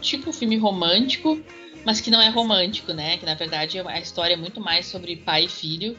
[0.00, 1.42] tipo um filme romântico,
[1.84, 3.16] mas que não é romântico, né?
[3.18, 5.98] Que na verdade a história é muito mais sobre pai e filho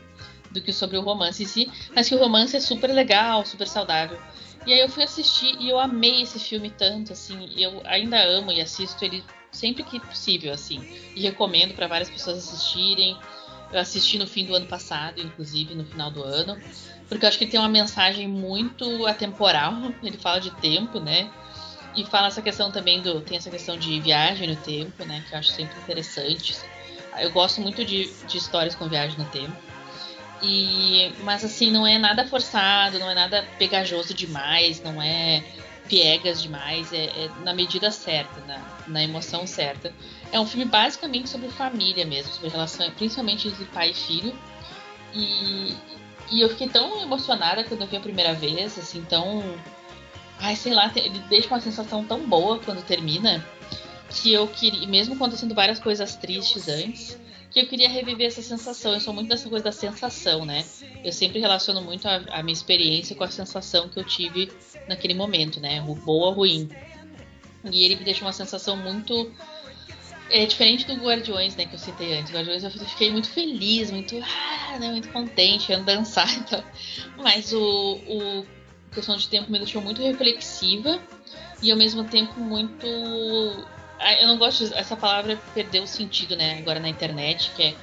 [0.52, 3.68] do que sobre o romance em si, mas que o romance é super legal, super
[3.68, 4.18] saudável.
[4.66, 8.52] E aí eu fui assistir e eu amei esse filme tanto, assim, eu ainda amo
[8.52, 10.82] e assisto ele sempre que possível, assim,
[11.16, 13.18] e recomendo para várias pessoas assistirem.
[13.72, 16.58] Eu assisti no fim do ano passado, inclusive no final do ano,
[17.10, 19.74] porque eu acho que tem uma mensagem muito atemporal.
[20.02, 21.30] Ele fala de tempo, né?
[21.96, 23.22] E fala essa questão também do.
[23.22, 25.24] Tem essa questão de viagem no tempo, né?
[25.28, 26.56] Que eu acho sempre interessante.
[27.18, 29.56] Eu gosto muito de, de histórias com viagem no tempo.
[30.42, 35.44] E, mas assim, não é nada forçado, não é nada pegajoso demais, não é
[35.88, 39.94] piegas demais, é, é na medida certa, na, na emoção certa.
[40.32, 44.36] É um filme basicamente sobre família mesmo, sobre relação, principalmente entre pai e filho.
[45.14, 45.76] E,
[46.32, 49.42] e eu fiquei tão emocionada quando eu vi a primeira vez, assim, tão.
[50.40, 53.44] Ai, sei lá, ele deixa uma sensação tão boa quando termina
[54.10, 57.18] que eu queria, mesmo acontecendo várias coisas tristes antes,
[57.52, 58.94] que eu queria reviver essa sensação.
[58.94, 60.64] Eu sou muito dessa coisa da sensação, né?
[61.04, 64.52] Eu sempre relaciono muito a, a minha experiência com a sensação que eu tive
[64.88, 65.80] naquele momento, né?
[65.80, 66.70] Ru- Boa ou ruim.
[67.72, 69.32] E ele me deixa uma sensação muito.
[70.30, 72.34] É diferente do Guardiões, né, que eu citei antes.
[72.34, 76.64] Guardiões eu fiquei muito feliz, muito, ah, né, muito contente, ia dançar e tal.
[77.18, 77.60] Mas o,
[78.08, 78.46] o
[78.96, 81.00] questão de tempo me deixou muito reflexiva
[81.62, 82.88] e ao mesmo tempo muito.
[84.00, 86.58] Ah, Eu não gosto essa palavra perdeu o sentido, né?
[86.60, 87.76] Agora na internet, que é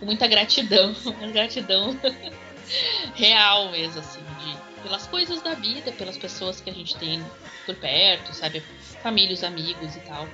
[0.00, 1.98] com muita gratidão, uma gratidão
[3.14, 7.24] real mesmo, assim, de, pelas coisas da vida, pelas pessoas que a gente tem
[7.64, 8.62] por perto, sabe?
[9.02, 10.28] Família, os amigos e tal.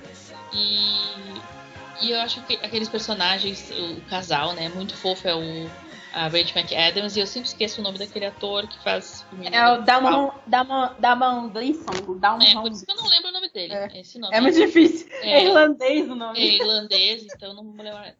[0.53, 4.69] E, e eu acho que aqueles personagens, o, o casal, né?
[4.69, 5.69] Muito fofo é o
[6.13, 9.81] a Rachel McAdams e eu sempre esqueço o nome daquele ator que faz É o.
[9.81, 12.19] Damon, Damon, Damon Gleason.
[12.19, 13.73] Damon É, por isso que eu não lembro o nome dele.
[13.73, 13.99] É.
[13.99, 14.35] Esse nome.
[14.35, 15.07] É muito difícil.
[15.21, 15.39] É.
[15.39, 16.39] É, irlandês o nome.
[16.39, 18.15] É irlandês, então não vou lembrar.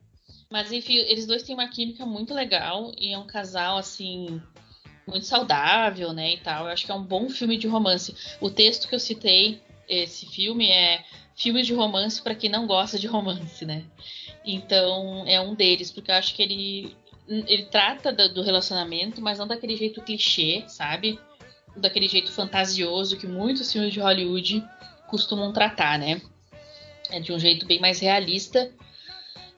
[0.49, 4.41] Mas enfim, eles dois têm uma química muito legal e é um casal assim
[5.07, 6.65] muito saudável, né, e tal.
[6.65, 8.15] Eu acho que é um bom filme de romance.
[8.39, 11.03] O texto que eu citei esse filme é
[11.35, 13.83] filmes de romance para quem não gosta de romance, né?
[14.45, 16.95] Então é um deles, porque eu acho que ele
[17.27, 21.19] ele trata do relacionamento, mas não daquele jeito clichê, sabe?
[21.75, 24.63] Daquele jeito fantasioso que muitos filmes de Hollywood
[25.07, 26.21] costumam tratar, né?
[27.09, 28.71] É de um jeito bem mais realista,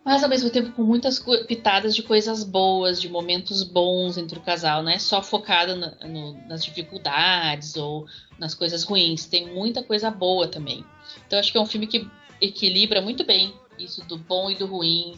[0.04, 4.42] mas ao mesmo tempo com muitas pitadas de coisas boas, de momentos bons entre o
[4.42, 8.06] casal, não é só focada na- no- nas dificuldades ou
[8.38, 10.84] nas coisas ruins, tem muita coisa boa também.
[11.26, 12.08] Então acho que é um filme que
[12.42, 15.16] equilibra muito bem isso do bom e do ruim.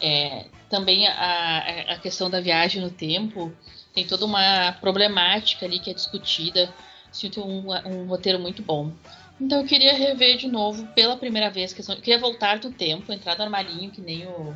[0.00, 3.52] É, também a, a questão da viagem no tempo
[3.94, 6.72] tem toda uma problemática ali que é discutida.
[7.10, 8.92] Sinto um, um roteiro muito bom.
[9.40, 11.72] Então eu queria rever de novo pela primeira vez.
[11.72, 14.54] Questão, eu queria voltar do tempo, entrar no armarinho, que nem o,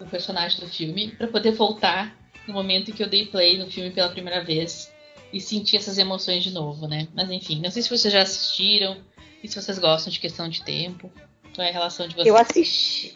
[0.00, 2.16] o personagem do filme, para poder voltar
[2.46, 4.92] no momento em que eu dei play no filme pela primeira vez
[5.32, 7.06] e sentir essas emoções de novo, né?
[7.14, 8.96] Mas enfim, não sei se vocês já assistiram
[9.42, 11.12] e se vocês gostam de questão de tempo.
[11.54, 12.26] Qual é a relação de vocês?
[12.26, 13.14] Eu assisti.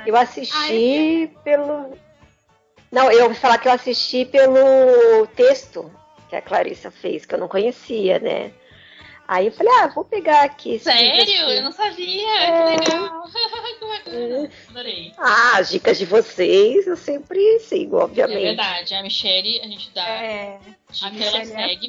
[0.00, 1.96] Ah, Eu assisti pelo.
[2.90, 5.90] Não, eu ouvi falar que eu assisti pelo texto
[6.28, 8.52] que a Clarissa fez, que eu não conhecia, né?
[9.26, 10.80] Aí eu falei, ah, vou pegar aqui.
[10.80, 11.22] Sério?
[11.22, 11.36] aqui.
[11.36, 12.28] Eu não sabia.
[12.40, 12.76] É.
[12.76, 13.22] Que legal.
[13.78, 14.50] que bacana.
[14.70, 15.12] Adorei.
[15.16, 18.42] Ah, as dicas de vocês eu sempre sigo, É obviamente.
[18.42, 18.94] verdade.
[18.94, 20.58] A Michelle, a gente dá é,
[20.90, 21.88] dica, a ela Michelle é segue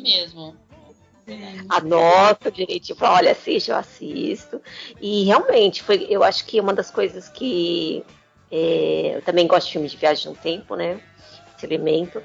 [1.27, 1.67] mesmo.
[1.69, 4.61] Anota direitinho, fala, olha, assiste, eu assisto.
[4.99, 8.03] E realmente, foi, eu acho que uma das coisas que.
[8.51, 10.99] é, eu também gosto de filmes de viagem no tempo, né?
[11.55, 12.21] Esse elemento.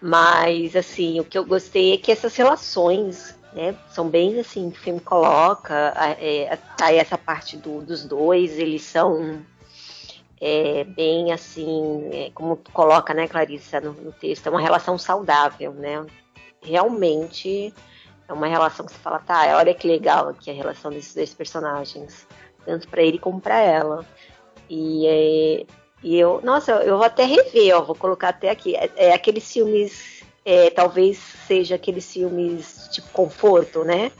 [0.00, 3.74] Mas, assim, o que eu gostei é que essas relações, né?
[3.90, 5.92] São bem assim, que o filme coloca.
[5.96, 9.44] a- é, tá essa parte do- dos dois, eles são.
[10.44, 15.72] é, bem assim, é, como coloca, né, Clarissa, no, no texto, é uma relação saudável,
[15.72, 16.04] né?
[16.60, 17.72] Realmente
[18.32, 21.34] é uma relação que você fala, tá, olha que legal aqui a relação desses dois
[21.34, 22.26] personagens,
[22.64, 24.04] tanto pra ele como pra ela.
[24.68, 25.66] E, é,
[26.02, 28.74] e eu, nossa, eu vou até rever, ó, vou colocar até aqui.
[28.74, 34.10] É, é aqueles filmes, é, talvez seja aqueles filmes tipo conforto, né?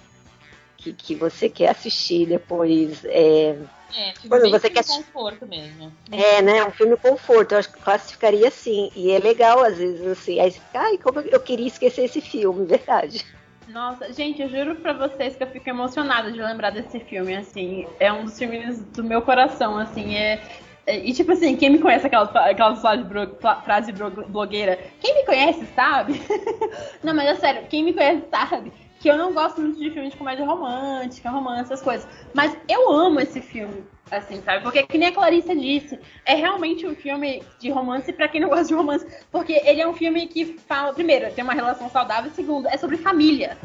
[0.77, 3.05] Que, que você quer assistir depois.
[3.05, 3.57] É,
[3.97, 5.93] É, filme você quer- conforto mesmo.
[6.11, 6.65] é, né?
[6.65, 8.91] Um filme conforto, eu acho que classificaria assim.
[8.97, 10.41] E é legal, às vezes, assim.
[10.41, 13.25] Aí você fica, ai, como eu queria esquecer esse filme, verdade.
[13.73, 17.87] Nossa, gente, eu juro pra vocês que eu fico emocionada de lembrar desse filme, assim.
[17.99, 20.14] É um dos filmes do meu coração, assim.
[20.14, 20.43] É,
[20.87, 23.93] é- e tipo assim, quem me conhece aquela, aquela frase,
[24.29, 24.79] blogueira?
[25.01, 26.20] Quem me conhece sabe?
[27.03, 28.70] não, mas é sério, quem me conhece sabe
[29.01, 32.07] que eu não gosto muito de filme de comédia romântica, romance, essas coisas.
[32.35, 34.63] Mas eu amo esse filme, assim, sabe?
[34.63, 38.49] Porque, que nem a Clarissa disse, é realmente um filme de romance pra quem não
[38.49, 39.07] gosta de romance.
[39.31, 42.97] Porque ele é um filme que fala, primeiro, tem uma relação saudável, segundo, é sobre
[42.99, 43.57] família.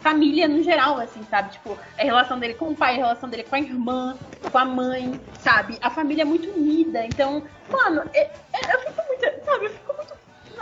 [0.00, 1.52] Família no geral, assim, sabe?
[1.52, 4.16] Tipo, a relação dele com o pai, a relação dele com a irmã,
[4.52, 5.76] com a mãe, sabe?
[5.80, 7.04] A família é muito unida.
[7.04, 9.66] Então, mano, é- é- eu fico muito, sabe?
[9.66, 10.15] Eu fico muito.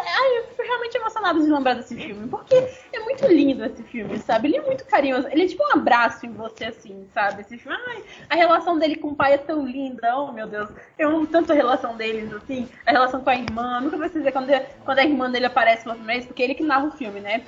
[0.07, 2.29] Ai, eu fico realmente emocionada de lembrar desse filme.
[2.29, 4.49] Porque é muito lindo esse filme, sabe?
[4.49, 5.29] Ele é muito carinhoso.
[5.29, 7.43] Ele é tipo um abraço em você, assim, sabe?
[7.43, 7.77] Esse filme.
[7.89, 10.17] Ai, a relação dele com o pai é tão linda.
[10.17, 10.69] Oh, meu Deus.
[10.99, 12.69] Eu amo tanto a relação deles, assim.
[12.87, 13.81] A relação com a irmã.
[13.81, 14.49] Nunca vou dizer quando,
[14.85, 17.45] quando a irmã dele aparece pela primeira vez, porque ele que narra o filme, né?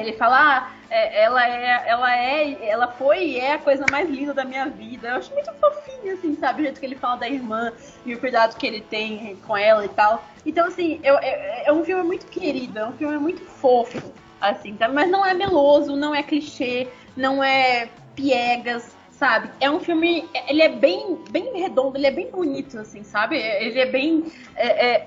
[0.00, 4.08] Ele fala, ah, é, ela é, ela é, ela foi e é a coisa mais
[4.08, 5.08] linda da minha vida.
[5.08, 6.62] Eu acho muito fofinho, assim, sabe?
[6.62, 7.72] O jeito que ele fala da irmã
[8.04, 10.24] e o cuidado que ele tem com ela e tal.
[10.44, 14.76] Então, assim, eu, é, é um filme muito querido, é um filme muito fofo, assim,
[14.78, 14.94] sabe?
[14.94, 19.50] Mas não é meloso, não é clichê, não é piegas, sabe?
[19.60, 23.36] É um filme, ele é bem, bem redondo, ele é bem bonito, assim, sabe?
[23.36, 25.04] Ele é bem é, é,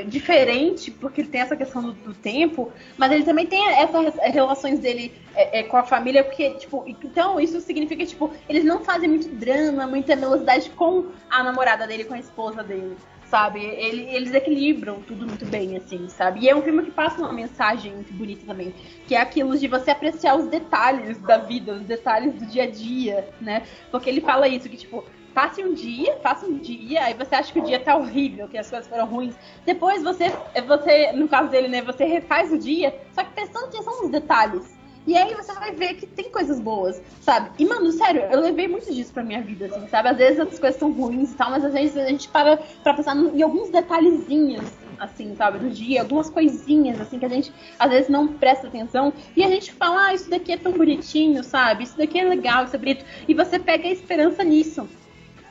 [0.00, 4.14] é, diferente, porque ele tem essa questão do, do tempo, mas ele também tem essas
[4.32, 8.82] relações dele é, é, com a família, porque, tipo, então isso significa, tipo, eles não
[8.82, 12.96] fazem muito drama, muita velocidade com a namorada dele, com a esposa dele.
[13.28, 13.60] Sabe?
[13.60, 16.40] Ele, eles equilibram tudo muito bem, assim, sabe?
[16.40, 18.72] E é um filme que passa uma mensagem muito bonita também.
[19.06, 22.70] Que é aquilo de você apreciar os detalhes da vida, os detalhes do dia a
[22.70, 23.62] dia, né?
[23.90, 25.04] Porque ele fala isso, que, tipo,
[25.34, 28.56] passe um dia, faça um dia, aí você acha que o dia tá horrível, que
[28.56, 29.34] as coisas foram ruins.
[29.66, 30.32] Depois você,
[30.66, 34.75] você no caso dele, né, você refaz o dia, só que prestando atenção nos detalhes.
[35.06, 37.50] E aí você vai ver que tem coisas boas, sabe?
[37.58, 40.08] E, mano, sério, eu levei muito disso pra minha vida, assim, sabe?
[40.08, 42.94] Às vezes as coisas são ruins e tal, mas às vezes a gente para pra
[42.94, 44.64] pensar em alguns detalhezinhos
[44.98, 49.12] assim, sabe, do dia, algumas coisinhas, assim, que a gente às vezes não presta atenção,
[49.36, 52.64] e a gente fala, ah, isso daqui é tão bonitinho, sabe, isso daqui é legal,
[52.64, 54.88] isso é bonito, e você pega a esperança nisso.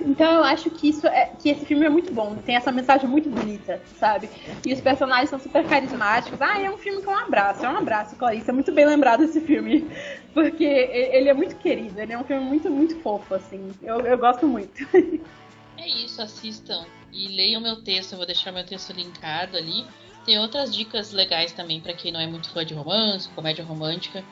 [0.06, 3.10] Então eu acho que isso é que esse filme é muito bom, tem essa mensagem
[3.10, 4.30] muito bonita, sabe?
[4.64, 6.40] E os personagens são super carismáticos.
[6.40, 8.50] Ah, é um filme com um abraço, é um abraço, Clarice.
[8.50, 9.90] É muito bem lembrado esse filme.
[10.34, 13.72] Porque ele é muito querido, ele é um filme muito, muito fofo, assim.
[13.82, 14.74] Eu, eu gosto muito.
[15.78, 18.14] É isso, assistam e leiam meu texto.
[18.14, 19.86] Eu vou deixar meu texto linkado ali.
[20.24, 24.26] Tem outras dicas legais também para quem não é muito fã de romance, comédia romântica,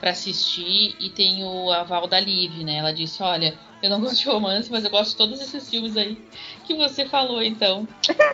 [0.00, 0.96] para assistir.
[0.98, 2.76] E tem o aval da Liv, né?
[2.76, 5.96] Ela disse: Olha, eu não gosto de romance, mas eu gosto de todos esses filmes
[5.96, 6.18] aí
[6.64, 7.86] que você falou, então.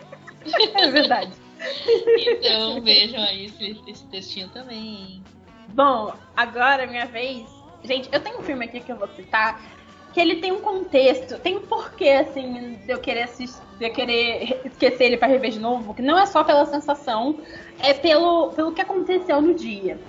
[0.75, 1.31] É verdade.
[2.15, 5.23] então vejam aí esse, esse textinho também.
[5.69, 7.49] Bom, agora é minha vez.
[7.83, 9.59] Gente, eu tenho um filme aqui que eu vou citar
[10.15, 13.91] que ele tem um contexto, tem um porquê, assim, de eu querer assistir, de eu
[13.91, 17.37] querer esquecer ele para rever de novo, que não é só pela sensação,
[17.79, 19.99] é pelo, pelo que aconteceu no dia.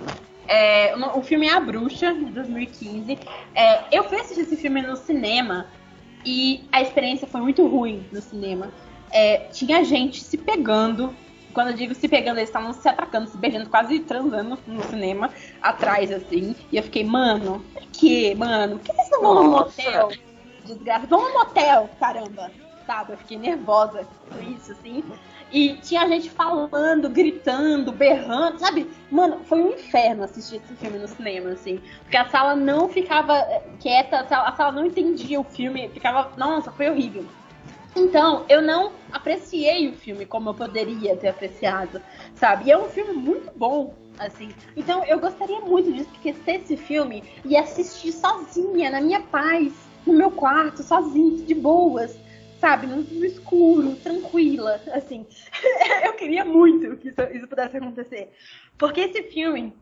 [0.47, 3.17] É, o, filme é A Bruxa, de 2015.
[3.53, 5.67] É, eu fui assistir esse filme no cinema
[6.25, 8.71] e a experiência foi muito ruim no cinema.
[9.11, 11.13] É, tinha gente se pegando
[11.57, 15.31] quando eu digo se pegando, eles estavam se atacando, se beijando, quase transando no cinema,
[15.59, 16.55] atrás, assim.
[16.71, 20.11] E eu fiquei, mano, que, mano, por que vocês não vão no motel?
[20.63, 22.51] Desgraça, vão no motel, caramba.
[22.85, 25.03] Sabe, eu fiquei nervosa com isso, assim.
[25.51, 28.89] E tinha gente falando, gritando, berrando, sabe?
[29.09, 31.79] Mano, foi um inferno assistir esse filme no cinema, assim.
[32.01, 35.89] Porque a sala não ficava eh, quieta, a sala, a sala não entendia o filme,
[35.89, 36.31] ficava.
[36.37, 37.25] Nossa, foi horrível.
[37.95, 42.01] Então, eu não apreciei o filme como eu poderia ter apreciado,
[42.35, 42.65] sabe?
[42.65, 44.49] E é um filme muito bom, assim.
[44.75, 49.73] Então, eu gostaria muito de esquecer esse filme e assistir sozinha, na minha paz,
[50.05, 52.15] no meu quarto, sozinha, de boas,
[52.59, 52.87] sabe?
[52.87, 55.25] No, escuro, tranquila, assim.
[56.05, 58.31] eu queria muito que isso, isso pudesse acontecer.
[58.77, 59.73] Porque esse filme,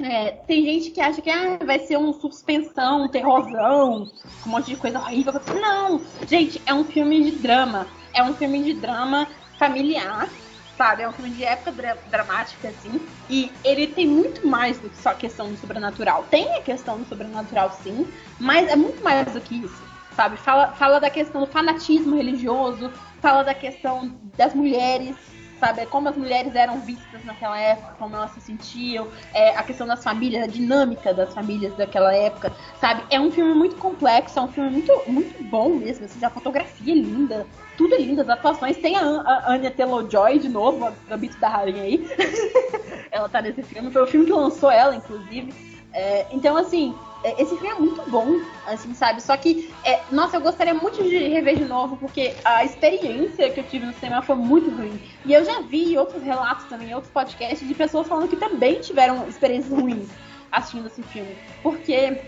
[0.00, 4.10] é, tem gente que acha que ah, vai ser um suspensão, um terrorzão,
[4.46, 5.34] um monte de coisa horrível.
[5.60, 7.86] Não, gente, é um filme de drama.
[8.14, 9.26] É um filme de drama
[9.58, 10.28] familiar,
[10.76, 11.02] sabe?
[11.02, 13.00] É um filme de época dra dramática, assim.
[13.28, 16.24] E ele tem muito mais do que só a questão do sobrenatural.
[16.24, 18.06] Tem a questão do sobrenatural, sim,
[18.38, 20.36] mas é muito mais do que isso, sabe?
[20.36, 25.16] Fala, fala da questão do fanatismo religioso, fala da questão das mulheres
[25.62, 25.82] sabe?
[25.82, 29.86] É como as mulheres eram vistas naquela época, como elas se sentiam, é, a questão
[29.86, 33.04] das famílias, a dinâmica das famílias daquela época, sabe?
[33.08, 36.92] É um filme muito complexo, é um filme muito, muito bom mesmo, assim, a fotografia
[36.92, 37.46] é linda,
[37.76, 38.76] tudo é lindo, as atuações.
[38.78, 42.08] Tem a, a Anya Taylor-Joy de novo, a Gambito da Rainha aí.
[43.12, 45.54] ela tá nesse filme, foi o filme que lançou ela, inclusive.
[45.92, 49.22] É, então, assim, esse filme é muito bom, assim, sabe?
[49.22, 53.60] Só que, é, nossa, eu gostaria muito de rever de novo, porque a experiência que
[53.60, 55.00] eu tive no cinema foi muito ruim.
[55.24, 59.26] E eu já vi outros relatos também, outros podcasts, de pessoas falando que também tiveram
[59.28, 60.08] experiências ruins
[60.50, 61.36] assistindo esse filme.
[61.62, 62.18] Porque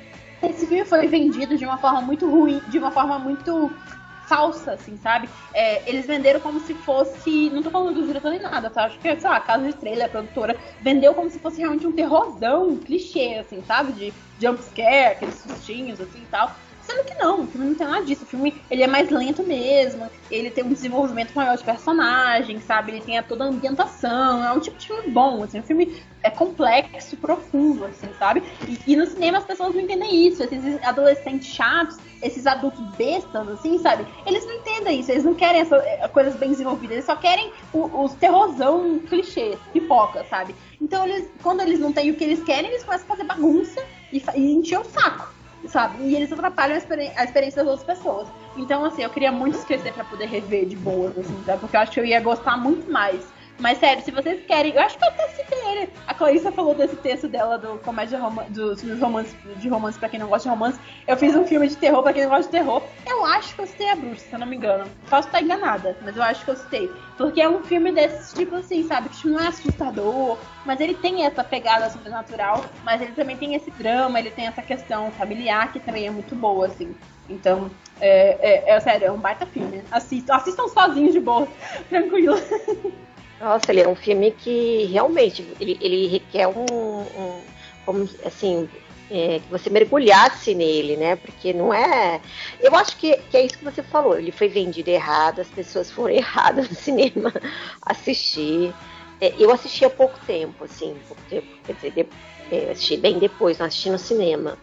[0.43, 3.71] esse filme foi vendido de uma forma muito ruim, de uma forma muito
[4.27, 5.29] falsa, assim, sabe?
[5.53, 7.51] É, eles venderam como se fosse.
[7.51, 8.85] Não tô falando do diretor nem nada, tá?
[8.85, 11.87] Acho que, sei lá, a casa de trailer, a produtora, vendeu como se fosse realmente
[11.87, 13.93] um terrorzão, um clichê, assim, sabe?
[13.93, 16.64] De jumpscare, aqueles sustinhos, assim e tal.
[16.87, 18.25] Sendo que não, o filme não tem nada disso.
[18.25, 22.93] O filme ele é mais lento mesmo, ele tem um desenvolvimento maior de personagens, sabe?
[22.93, 26.03] Ele tem a toda a ambientação, é um tipo de filme bom, assim, o filme
[26.23, 28.43] é complexo profundo, assim, sabe?
[28.69, 33.49] E, e no cinema as pessoas não entendem isso, esses adolescentes chatos, esses adultos bestas,
[33.49, 34.07] assim, sabe?
[34.27, 37.53] Eles não entendem isso, eles não querem essa, eh, coisas bem desenvolvidas, eles só querem
[37.73, 40.55] os terrorzão clichê, pipoca, sabe?
[40.81, 43.83] Então eles, quando eles não têm o que eles querem, eles começam a fazer bagunça
[44.13, 45.34] e, e encher o saco
[45.69, 46.05] sabe?
[46.05, 48.33] E eles atrapalham a, experi a, experiência das outras pessoas.
[48.57, 51.61] Então, assim, eu queria muito esquecer para poder rever de boa, assim, sabe?
[51.61, 54.73] Porque eu acho que eu ia gostar muito mais mas sério, se vocês querem.
[54.73, 55.91] Eu acho que eu até citei ele.
[56.07, 58.99] A Clarissa falou desse texto dela do comédia dos filmes
[59.61, 60.79] de romance pra quem não gosta de romance.
[61.07, 62.83] Eu fiz um filme de terror pra quem não gosta de terror.
[63.07, 64.85] Eu acho que eu citei a bruxa, se eu não me engano.
[65.09, 66.91] Posso estar enganada, mas eu acho que eu citei.
[67.17, 69.09] Porque é um filme desse tipo assim, sabe?
[69.09, 70.37] Que não é assustador,
[70.67, 74.63] mas ele tem essa pegada sobrenatural, mas ele também tem esse drama, ele tem essa
[74.63, 76.95] questão familiar que também é muito boa, assim.
[77.29, 79.83] Então, é, é, é sério, é um baita filme.
[79.91, 81.47] Assistam, assistam sozinhos de boa,
[81.89, 82.35] tranquilo.
[83.41, 87.41] Nossa, ele é um filme que realmente ele, ele requer um, um
[87.85, 88.69] como assim
[89.11, 91.17] é, que você mergulhasse nele, né?
[91.17, 92.21] Porque não é.
[92.61, 94.19] Eu acho que, que, é isso que você falou.
[94.19, 97.33] Ele foi vendido errado, as pessoas foram erradas no cinema
[97.83, 98.73] assistir.
[99.21, 102.07] É, eu assisti há pouco tempo, assim, pouco tempo, quer dizer, de,
[102.51, 104.59] é, assisti bem depois, não assisti no cinema.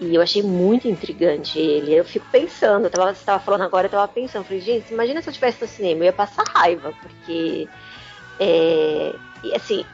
[0.00, 1.94] E eu achei muito intrigante ele.
[1.94, 5.22] Eu fico pensando, eu tava, você estava falando agora, eu tava pensando, falei, gente, imagina
[5.22, 7.68] se eu estivesse no cinema, eu ia passar raiva, porque
[8.38, 9.84] É, e assim,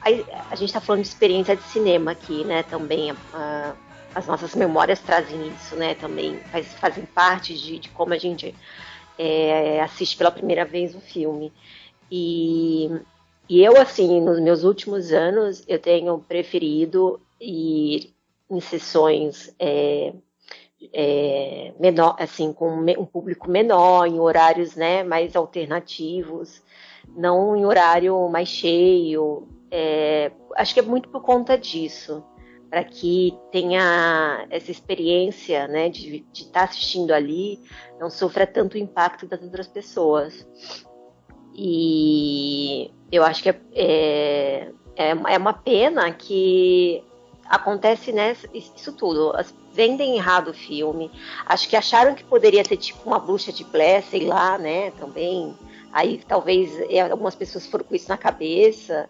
[0.00, 2.62] a, a gente está falando de experiência de cinema aqui, né?
[2.62, 3.74] Também a,
[4.14, 5.94] as nossas memórias trazem isso, né?
[5.94, 8.54] Também faz, fazem parte de, de como a gente
[9.18, 11.52] é, assiste pela primeira vez o filme.
[12.10, 12.90] E,
[13.48, 18.14] e eu, assim, nos meus últimos anos, eu tenho preferido ir
[18.50, 20.12] em sessões é,
[20.92, 26.62] é, menor, assim, com um público menor, em horários né, mais alternativos,
[27.16, 29.48] não em horário mais cheio.
[29.70, 32.22] É, acho que é muito por conta disso,
[32.70, 37.60] para que tenha essa experiência né, de estar tá assistindo ali,
[37.98, 40.46] não sofra tanto o impacto das outras pessoas.
[41.54, 47.02] E eu acho que é, é, é, é uma pena que
[47.48, 49.34] acontece né, isso tudo.
[49.34, 51.10] As, vendem errado o filme.
[51.44, 54.90] Acho que acharam que poderia ser tipo uma bruxa de Blair, sei lá, né?
[54.92, 55.54] Também.
[55.96, 59.08] Aí talvez é, algumas pessoas foram com isso na cabeça,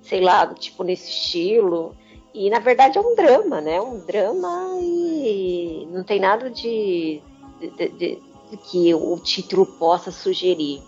[0.00, 1.96] sei lá, tipo nesse estilo.
[2.32, 3.80] E na verdade é um drama, né?
[3.80, 7.20] Um drama e não tem nada de,
[7.60, 10.80] de, de, de que o título possa sugerir.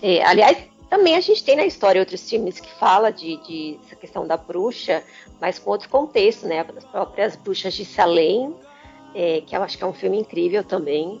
[0.00, 0.56] É, aliás,
[0.88, 4.36] também a gente tem na história outros filmes que fala de, de essa questão da
[4.36, 5.02] bruxa,
[5.40, 6.64] mas com outro contexto, né?
[6.76, 8.54] As próprias bruxas de Salem,
[9.16, 11.20] é, que eu acho que é um filme incrível também,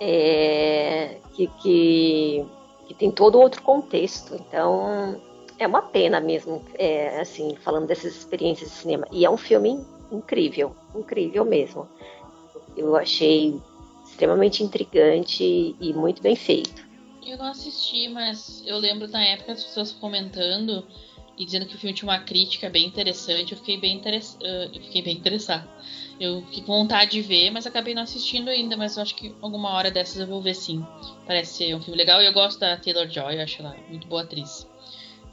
[0.00, 2.46] é, que, que,
[2.86, 4.34] que, tem todo outro contexto.
[4.34, 5.20] Então
[5.58, 9.06] é uma pena mesmo, é, assim, falando dessas experiências de cinema.
[9.10, 11.88] E é um filme incrível, incrível mesmo.
[12.76, 13.60] Eu achei
[14.04, 16.86] extremamente intrigante e muito bem feito.
[17.24, 20.84] Eu não assisti, mas eu lembro na época as pessoas comentando
[21.38, 23.52] e dizendo que o filme tinha uma crítica bem interessante.
[23.52, 24.36] Eu fiquei bem, interess...
[24.40, 25.68] Eu fiquei bem interessado.
[26.18, 28.76] Eu fiquei com vontade de ver, mas acabei não assistindo ainda.
[28.76, 30.84] Mas eu acho que alguma hora dessas eu vou ver sim.
[31.26, 34.08] Parece ser um filme legal e eu gosto da Taylor Joy, eu acho ela muito
[34.08, 34.66] boa atriz.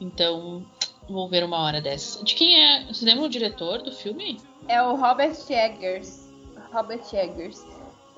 [0.00, 0.64] Então,
[1.08, 2.22] vou ver uma hora dessas.
[2.22, 2.84] De quem é?
[2.86, 4.38] Você lembra o diretor do filme?
[4.68, 6.28] É o Robert Eggers.
[6.72, 7.64] Robert Eggers.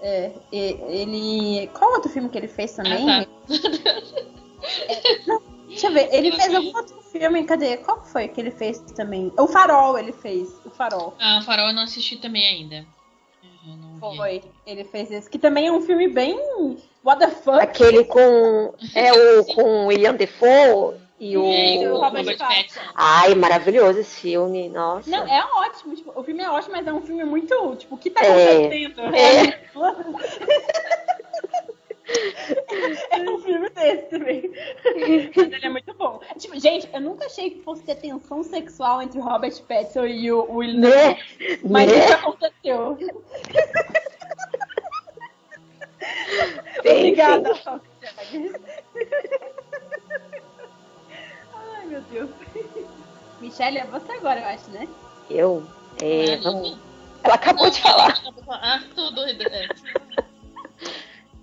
[0.01, 1.69] É, ele.
[1.69, 3.09] Qual outro filme que ele fez também?
[3.11, 3.31] Ah, tá.
[4.89, 7.77] é, não, deixa eu ver, ele fez algum outro filme, cadê?
[7.79, 9.33] Qual foi que ele fez também?
[9.39, 11.15] O Farol ele fez, o Farol.
[11.19, 12.87] Ah, o Farol eu não assisti também ainda.
[14.01, 16.39] Foi, ele fez esse, que também é um filme bem
[17.05, 17.59] what the fuck.
[17.59, 22.81] Aquele com é o com William Defoe e o, e o Robert, Robert Pattinson.
[22.95, 25.11] Ai, maravilhoso esse filme, nossa.
[25.11, 27.99] Não, é ótimo, tipo, o filme é ótimo, mas é um filme muito, tipo, o
[27.99, 29.01] que tá acontecendo?
[29.15, 29.43] É.
[29.75, 30.98] é.
[33.11, 34.51] É um filme desse também.
[35.37, 36.21] Mas ele é muito bom.
[36.39, 40.33] Tipo, gente, eu nunca achei que fosse ter tensão sexual entre o Robert Pattinson e
[40.33, 41.19] o Will né?
[41.69, 42.05] Mas né?
[42.05, 42.99] isso aconteceu.
[46.81, 47.55] Obrigada,
[51.87, 52.31] meu Deus.
[53.41, 54.89] Michelle, é você agora, eu acho, né?
[55.31, 55.67] Eu?
[56.03, 56.79] É, vamos...
[57.23, 58.15] Ela acabou não, de falar.
[58.49, 59.23] Ah, tudo.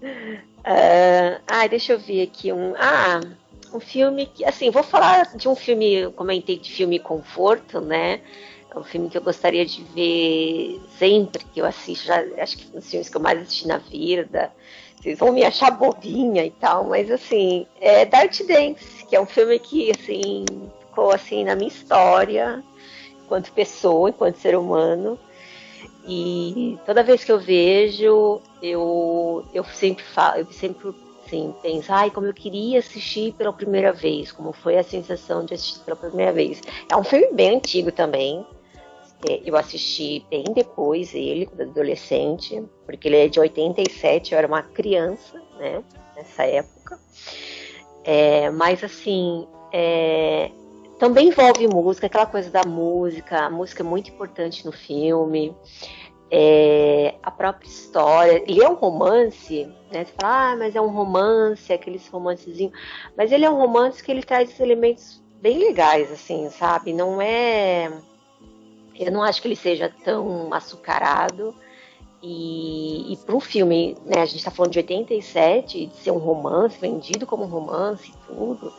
[0.05, 2.73] Uh, ah, deixa eu ver aqui um.
[2.77, 3.21] Ah,
[3.73, 8.21] um filme que, assim, vou falar de um filme, comentei de filme conforto, né?
[8.73, 12.77] É um filme que eu gostaria de ver sempre que eu assisto, já, acho que
[12.77, 14.51] os filmes que eu mais assisti na vida.
[14.97, 19.25] Vocês vão me achar bobinha e tal, mas assim, é Dark Dance, que é um
[19.25, 20.45] filme que, assim,
[20.79, 22.63] ficou assim na minha história,
[23.23, 25.19] enquanto pessoa, enquanto ser humano.
[26.07, 30.93] E toda vez que eu vejo, eu, eu sempre falo, eu sempre
[31.25, 35.55] assim, penso, ai, como eu queria assistir pela primeira vez, como foi a sensação de
[35.55, 36.61] assistir pela primeira vez.
[36.87, 38.45] É um filme bem antigo também,
[39.27, 44.47] é, eu assisti bem depois ele, quando adolescente, porque ele é de 87, eu era
[44.47, 45.83] uma criança, né,
[46.15, 46.99] nessa época.
[48.03, 50.51] É, mas assim, é,
[50.99, 55.55] também envolve música, aquela coisa da música, a música é muito importante no filme.
[56.31, 60.05] É, a própria história, ele é um romance, né?
[60.05, 62.73] Você fala, ah, mas é um romance, aqueles romancezinhos.
[63.15, 66.93] Mas ele é um romance que ele traz elementos bem legais, assim, sabe?
[66.93, 67.91] Não é
[68.97, 71.53] eu não acho que ele seja tão açucarado.
[72.23, 76.17] E, e para um filme, né, a gente está falando de 87, de ser um
[76.17, 78.73] romance, vendido como um romance e tudo,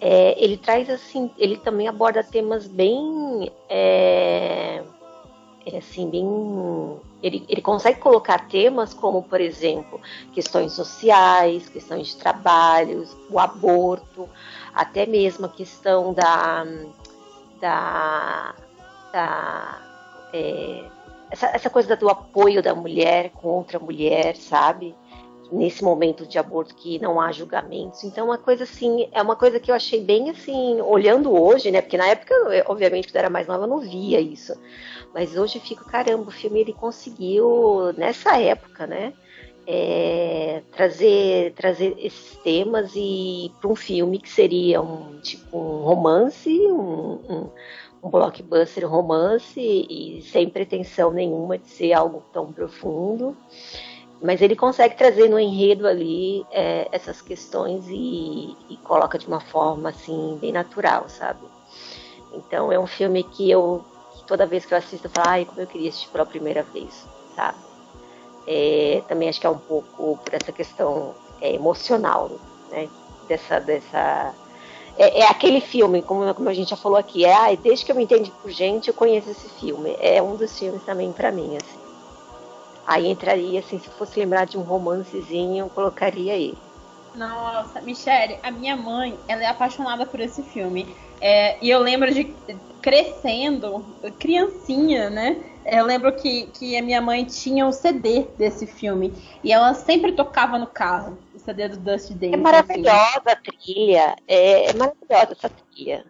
[0.00, 4.82] é, ele traz assim, ele também aborda temas bem, é,
[5.66, 6.26] é assim, bem,
[7.22, 10.00] ele, ele consegue colocar temas como, por exemplo,
[10.32, 14.28] questões sociais, questões de trabalhos, o aborto,
[14.74, 16.64] até mesmo a questão da,
[17.60, 18.54] da
[19.10, 19.78] essa,
[20.32, 20.84] é,
[21.30, 24.94] essa, essa coisa do apoio da mulher contra a mulher, sabe?
[25.52, 28.04] Nesse momento de aborto que não há julgamentos.
[28.04, 31.80] Então, uma coisa assim, é uma coisa que eu achei bem assim, olhando hoje, né?
[31.80, 32.34] Porque na época,
[32.66, 34.54] obviamente, quando eu era mais nova, eu não via isso.
[35.12, 39.12] Mas hoje eu fico, caramba, o filme ele conseguiu, nessa época, né?
[39.66, 46.48] É, trazer, trazer esses temas e para um filme que seria um tipo um romance,
[46.48, 47.50] um, um,
[48.02, 53.36] um blockbuster romance e sem pretensão nenhuma de ser algo tão profundo
[54.22, 59.40] mas ele consegue trazer no enredo ali é, essas questões e, e, coloca de uma
[59.40, 61.40] forma assim bem natural, sabe?
[62.34, 65.44] Então é um filme que eu que toda vez que eu assisto eu falo, ai,
[65.44, 67.58] como eu queria assistir pela primeira vez, sabe?
[68.46, 72.30] É, também acho que é um pouco por essa questão é, emocional,
[72.70, 72.88] né?
[73.26, 74.34] Dessa, dessa
[74.98, 77.92] é, é, aquele filme, como, como a gente já falou aqui, é, ai, desde que
[77.92, 79.96] eu me entendo por gente, eu conheço esse filme.
[79.98, 81.79] É um dos filmes também para mim, assim.
[82.90, 86.58] Aí entraria, assim, se fosse lembrar de um romancezinho, eu colocaria ele.
[87.14, 90.92] Nossa, Michelle, a minha mãe, ela é apaixonada por esse filme.
[91.20, 92.34] É, e eu lembro de
[92.82, 93.84] crescendo,
[94.18, 95.36] criancinha, né?
[95.64, 99.12] Eu lembro que, que a minha mãe tinha o CD desse filme.
[99.44, 102.34] E ela sempre tocava no carro, o CD do Dusty Dance.
[102.34, 104.16] É maravilhosa a trilha.
[104.26, 106.04] É, é maravilhosa essa trilha.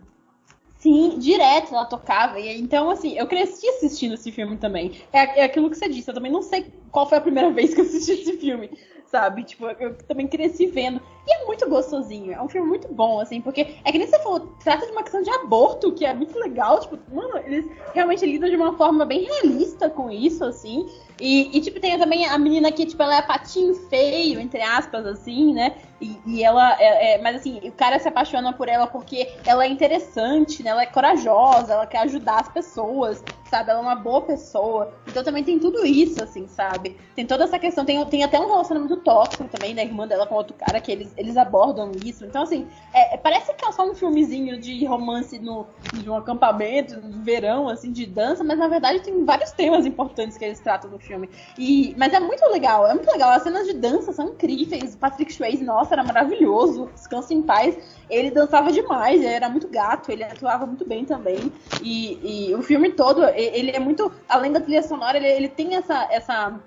[0.81, 2.41] Sim, direto ela tocava.
[2.41, 5.03] E, então, assim, eu cresci assistindo esse filme também.
[5.13, 7.75] É, é aquilo que você disse, eu também não sei qual foi a primeira vez
[7.75, 8.71] que eu assisti esse filme
[9.11, 9.43] sabe?
[9.43, 11.01] Tipo, eu também cresci vendo.
[11.27, 12.33] E é muito gostosinho.
[12.33, 15.03] É um filme muito bom, assim, porque é que nem você falou, trata de uma
[15.03, 16.81] questão de aborto, que é muito legal.
[16.81, 20.89] Tipo, mano, eles realmente lidam de uma forma bem realista com isso, assim.
[21.21, 25.05] E, e, tipo, tem também a menina que, tipo, ela é patinho feio, entre aspas,
[25.05, 25.77] assim, né?
[26.01, 29.65] E, e ela é, é, Mas assim, o cara se apaixona por ela porque ela
[29.65, 30.71] é interessante, né?
[30.71, 33.71] Ela é corajosa, ela quer ajudar as pessoas, sabe?
[33.71, 34.95] Ela é uma boa pessoa.
[35.07, 36.97] Então também tem tudo isso, assim, sabe?
[37.15, 40.37] Tem toda essa questão, tem, tem até um relacionamento tóxico também da irmã dela com
[40.37, 42.25] outro cara, que eles, eles abordam isso.
[42.25, 46.17] Então, assim, é, é parece que é só um filmezinho de romance no, de um
[46.17, 50.61] acampamento, no verão, assim, de dança, mas na verdade tem vários temas importantes que eles
[50.61, 51.29] tratam no filme.
[51.59, 53.31] E, mas é muito legal, é muito legal.
[53.31, 54.95] As cenas de dança são incríveis.
[54.95, 56.89] Patrick Swayze, nossa, era maravilhoso.
[56.95, 57.77] Descansa em paz.
[58.09, 61.53] Ele dançava demais, ele era muito gato, ele atuava muito bem também.
[61.83, 64.13] E, e o filme todo, ele é muito.
[64.29, 66.61] Além da trilha sonora, ele, ele tem essa, essa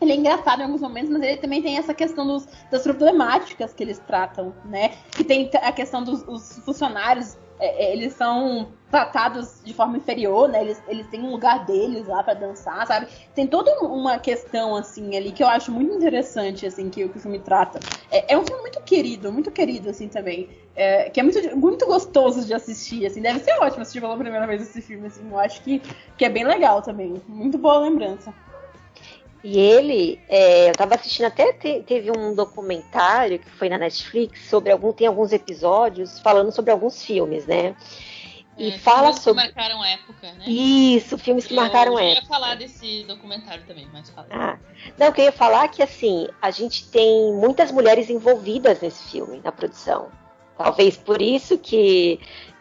[0.00, 3.72] ele é engraçado em alguns momentos, mas ele também tem essa questão dos, das problemáticas
[3.72, 4.92] que eles tratam, né?
[5.10, 6.22] Que tem a questão dos
[6.64, 10.62] funcionários é, é, eles são tratados de forma inferior, né?
[10.62, 13.06] Eles, eles têm um lugar deles lá para dançar, sabe?
[13.34, 17.20] Tem toda uma questão, assim, ali que eu acho muito interessante, assim, que, que o
[17.20, 17.78] filme trata.
[18.10, 20.48] É, é, um filme muito querido, muito querido, assim, também.
[20.74, 23.20] É, que é muito, muito gostoso de assistir, assim.
[23.20, 25.28] Deve ser ótimo assistir pela primeira vez esse filme, assim.
[25.30, 25.80] Eu acho que,
[26.16, 27.20] que é bem legal também.
[27.28, 28.34] Muito boa lembrança.
[29.42, 34.48] E ele, é, eu estava assistindo até te, teve um documentário que foi na Netflix
[34.48, 37.74] sobre algum tem alguns episódios falando sobre alguns filmes, né?
[38.58, 40.44] E é, fala filmes sobre que marcaram época, né?
[40.46, 42.18] Isso, filmes que eu, marcaram eu época.
[42.18, 44.26] Eu ia falar desse documentário também, mas fala.
[44.30, 44.58] Ah,
[44.98, 49.50] não, eu queria falar que assim a gente tem muitas mulheres envolvidas nesse filme, na
[49.50, 50.10] produção.
[50.58, 52.20] Talvez por isso que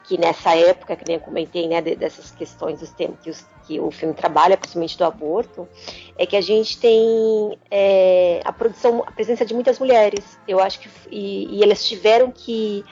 [0.10, 3.80] que nessa época, que nem eu comentei, né, dessas questões dos temas que, os, que,
[3.80, 5.70] o filme trabalha, principalmente do aborto,
[6.18, 10.40] é que a gente tem é, a produção, a presença de muitas mulheres.
[10.48, 12.84] Eu acho que e, e elas tiveram que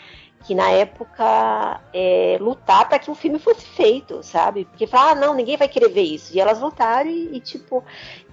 [0.45, 4.63] que na época é, lutar para que o filme fosse feito, sabe?
[4.65, 6.34] Porque falar, ah, não, ninguém vai querer ver isso.
[6.34, 7.84] E elas lutaram e, e tipo,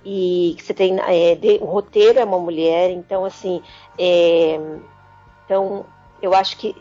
[0.04, 3.62] e você tem é, de, o roteiro é uma mulher, então assim,
[3.98, 4.60] é,
[5.44, 5.86] então
[6.22, 6.76] eu acho que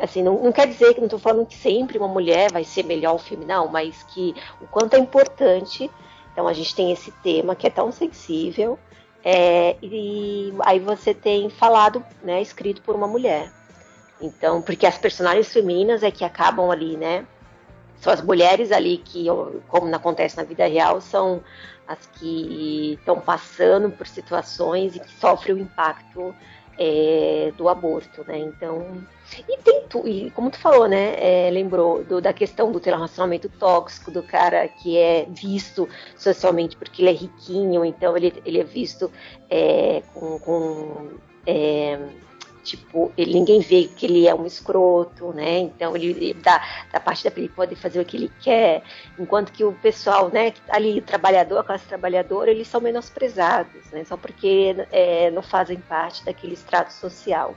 [0.00, 2.84] assim, não, não quer dizer que não estou falando que sempre uma mulher vai ser
[2.84, 5.90] melhor o filme, não, mas que o quanto é importante.
[6.32, 8.78] Então a gente tem esse tema que é tão sensível,
[9.22, 13.50] é, e aí você tem falado, né, escrito por uma mulher.
[14.20, 17.26] Então, porque as personagens femininas é que acabam ali, né?
[18.00, 19.26] São as mulheres ali que,
[19.68, 21.42] como acontece na vida real, são
[21.86, 26.34] as que estão passando por situações e que sofrem o impacto
[26.78, 28.38] é, do aborto, né?
[28.38, 29.04] Então,
[29.48, 31.14] e tem tu, e como tu falou, né?
[31.18, 37.02] É, lembrou do, da questão do relacionamento tóxico, do cara que é visto socialmente porque
[37.02, 39.10] ele é riquinho, então ele, ele é visto
[39.48, 41.10] é, com, com
[41.46, 41.98] é,
[42.62, 45.58] tipo, ele, ninguém vê que ele é um escroto, né?
[45.58, 46.62] Então ele, ele dá
[46.92, 48.82] da parte da ele pode fazer o que ele quer,
[49.18, 54.04] enquanto que o pessoal, né, tá ali trabalhador, a classe trabalhadora, eles são menosprezados, né?
[54.04, 57.54] Só porque é, não fazem parte daquele extrato social.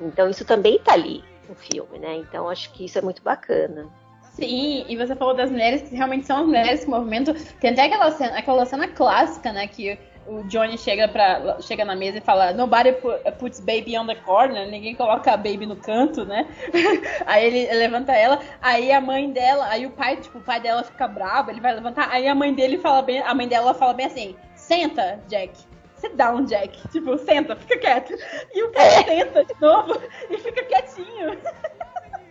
[0.00, 2.16] Então isso também está ali no filme, né?
[2.16, 3.88] Então acho que isso é muito bacana.
[4.34, 7.34] Sim, e você falou das mulheres que realmente são as mulheres que movimentam.
[7.60, 9.66] Tem até aquela cena, aquela cena clássica, né?
[9.66, 12.92] Que o Johnny chega, pra, chega na mesa e fala: Nobody
[13.38, 16.46] puts baby on the corner, ninguém coloca a baby no canto, né?
[17.26, 20.84] aí ele levanta ela, aí a mãe dela, aí o pai, tipo, o pai dela
[20.84, 23.92] fica bravo, ele vai levantar, aí a mãe dele fala bem, a mãe dela fala
[23.92, 25.52] bem assim: Senta, Jack.
[26.00, 26.88] Sit down, Jack.
[26.88, 28.14] Tipo, senta, fica quieto.
[28.54, 30.00] E o pai senta de novo
[30.30, 31.38] e fica quietinho.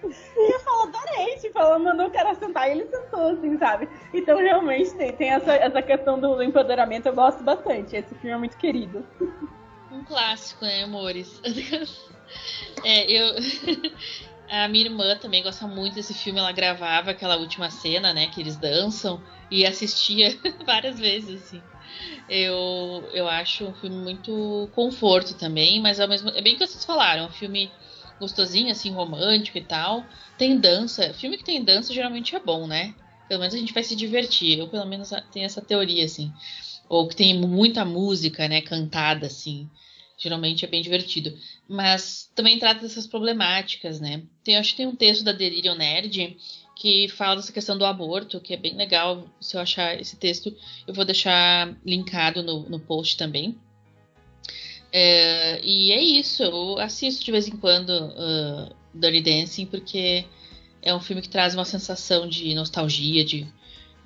[0.04, 3.88] E eu falo, adorei, tipo, ela mandou o cara sentar e ele sentou, assim, sabe?
[4.14, 7.96] Então, realmente, tem, tem essa, essa questão do, do empoderamento, eu gosto bastante.
[7.96, 9.06] Esse filme é muito querido.
[9.92, 11.40] Um clássico, né, amores?
[12.84, 13.36] é, eu.
[14.52, 16.40] A minha irmã também gosta muito desse filme.
[16.40, 18.26] Ela gravava aquela última cena, né?
[18.28, 19.22] Que eles dançam
[19.52, 20.36] e assistia
[20.66, 21.62] várias vezes, assim.
[22.28, 26.86] Eu, eu acho um filme muito conforto também, mas ao mesmo é bem que vocês
[26.86, 27.72] falaram, é um filme
[28.20, 30.06] gostosinho, assim, romântico e tal.
[30.38, 31.14] Tem dança.
[31.14, 32.94] Filme que tem dança geralmente é bom, né?
[33.28, 34.60] Pelo menos a gente vai se divertir.
[34.60, 36.34] Eu, pelo menos, tenho essa teoria, assim.
[36.90, 38.62] Ou que tem muita música, né?
[38.62, 39.70] Cantada, assim.
[40.18, 41.34] Geralmente é bem divertido.
[41.68, 44.24] Mas também trata dessas problemáticas, né?
[44.44, 46.38] Tem, acho que tem um texto da Delirium Nerd
[46.80, 49.28] que fala dessa questão do aborto, que é bem legal.
[49.40, 50.56] Se eu achar esse texto,
[50.88, 53.60] eu vou deixar linkado no, no post também.
[54.92, 60.26] É, e é isso, eu assisto de vez em quando uh, Dirty Dancing porque
[60.82, 63.46] é um filme que traz uma sensação de nostalgia, de,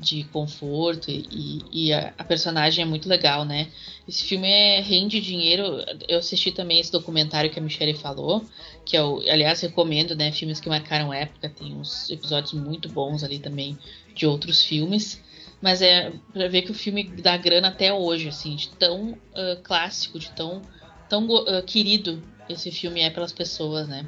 [0.03, 3.69] de conforto e, e a, a, personagem é muito legal, né?
[4.07, 5.63] Esse filme é, rende dinheiro.
[6.07, 8.43] Eu assisti também esse documentário que a Michelle falou,
[8.85, 10.31] que eu, aliás, recomendo, né?
[10.31, 13.77] Filmes que marcaram época, tem uns episódios muito bons ali também
[14.13, 15.21] de outros filmes.
[15.61, 19.61] Mas é para ver que o filme dá grana até hoje, assim, de tão uh,
[19.63, 20.61] clássico, de tão,
[21.07, 24.07] tão uh, querido esse filme é pelas pessoas, né?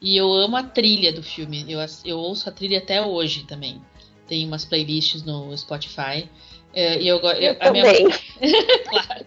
[0.00, 1.64] E eu amo a trilha do filme.
[1.68, 3.80] Eu, eu ouço a trilha até hoje também.
[4.28, 6.28] Tem umas playlists no Spotify.
[6.72, 8.04] Uh, e eu, eu, eu a também.
[8.04, 8.18] minha
[8.88, 9.26] claro.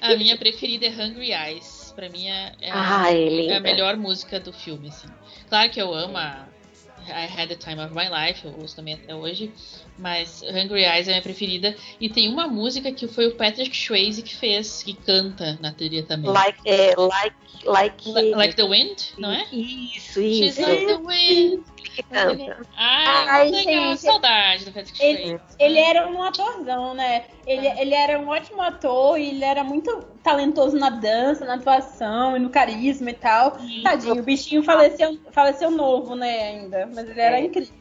[0.00, 1.92] A minha preferida é Hungry Eyes.
[1.96, 5.08] Pra mim é, é, Ai, é a melhor música do filme, assim.
[5.48, 6.46] Claro que eu amo a
[7.10, 9.52] I Had the Time of My Life, eu ouço também até hoje,
[9.98, 11.74] mas Hungry Eyes é a minha preferida.
[12.00, 16.02] E tem uma música que foi o Patrick Swayze que fez, que canta na trilha
[16.02, 16.30] também.
[16.30, 19.44] Like, é, like, like, like the Wind, não é?
[19.52, 20.62] Isso, She's isso.
[20.62, 21.64] like the wind.
[21.76, 22.66] Que canta.
[22.76, 24.00] Ai, Ai, legal, gente.
[24.00, 25.44] saudade do Patrick Ele, Swayze.
[25.58, 27.24] ele era um atorzão, né?
[27.46, 32.36] Ele, ele era um ótimo ator e ele era muito talentoso na dança, na atuação
[32.36, 33.56] e no carisma e tal.
[33.82, 36.86] Tadinho, o bichinho faleceu, faleceu novo, né, ainda.
[36.98, 37.44] Mas ele era É.
[37.44, 37.74] incrível.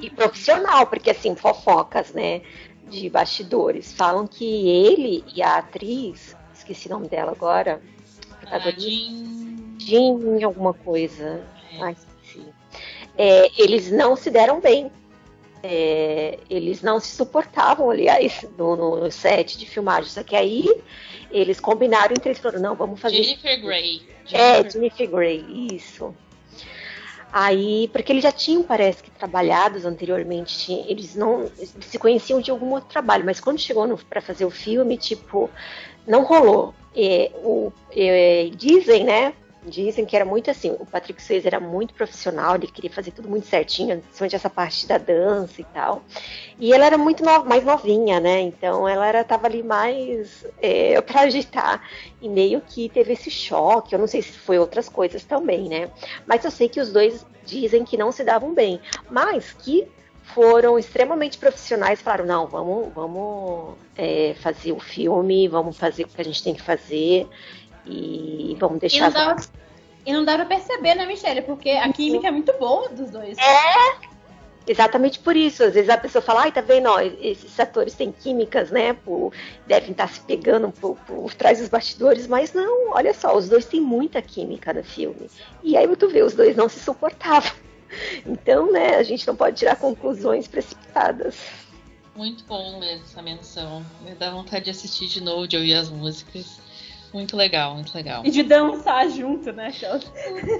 [0.00, 2.40] E profissional, porque assim, fofocas, né?
[2.88, 3.92] De bastidores.
[3.92, 7.82] Falam que ele e a atriz, esqueci o nome dela agora,
[8.30, 8.84] Ah, protagonista,
[9.78, 11.42] Jean- Jean alguma coisa.
[11.72, 11.82] É.
[11.82, 11.92] Ai,
[12.22, 12.46] esqueci.
[13.16, 14.90] É, eles não se deram bem.
[15.62, 20.10] É, eles não se suportavam, aliás, no, no- set de filmagem.
[20.10, 20.68] Só que aí
[21.30, 24.02] eles combinaram entre eles falaram, não, vamos fazer Jennifer Grey.
[24.30, 26.14] É, Jennifer- Jennifer Grey, isso.
[27.36, 32.48] Aí, porque eles já tinham, parece que, trabalhados anteriormente, eles não eles se conheciam de
[32.48, 35.50] algum outro trabalho, mas quando chegou para fazer o filme, tipo,
[36.06, 36.72] não rolou.
[36.94, 39.34] É, o, é, dizem, né?
[39.66, 43.28] Dizem que era muito assim, o Patrick Swayze era muito profissional, ele queria fazer tudo
[43.30, 46.02] muito certinho, principalmente essa parte da dança e tal.
[46.58, 48.40] E ela era muito no- mais novinha, né?
[48.42, 51.82] Então ela era, tava ali mais é, para agitar.
[52.20, 55.90] E meio que teve esse choque, eu não sei se foi outras coisas também, né?
[56.26, 58.80] Mas eu sei que os dois dizem que não se davam bem,
[59.10, 59.86] mas que
[60.22, 66.20] foram extremamente profissionais, falaram, não, vamos, vamos é, fazer o filme, vamos fazer o que
[66.20, 67.28] a gente tem que fazer
[67.86, 69.10] e vamos E deixar.
[69.10, 69.36] não, dá,
[70.06, 71.42] e não dá pra perceber, né, Michelle?
[71.42, 73.36] Porque a química é muito boa dos dois.
[74.66, 75.62] Exatamente por isso.
[75.62, 78.94] Às vezes a pessoa fala, ai, tá vendo, ó, esses atores têm químicas, né?
[78.94, 79.32] Por,
[79.66, 83.66] devem estar se pegando por, por trás dos bastidores, mas não, olha só, os dois
[83.66, 85.28] têm muita química no filme.
[85.62, 87.52] E aí tu vê, os dois não se suportavam.
[88.26, 91.36] Então, né, a gente não pode tirar conclusões precipitadas.
[92.16, 93.86] Muito bom mesmo essa menção.
[94.02, 96.58] Me dá vontade de assistir de novo, de ouvir as músicas.
[97.14, 98.26] Muito legal, muito legal.
[98.26, 99.68] E de dançar junto, né?
[99.68, 100.12] Aquelas-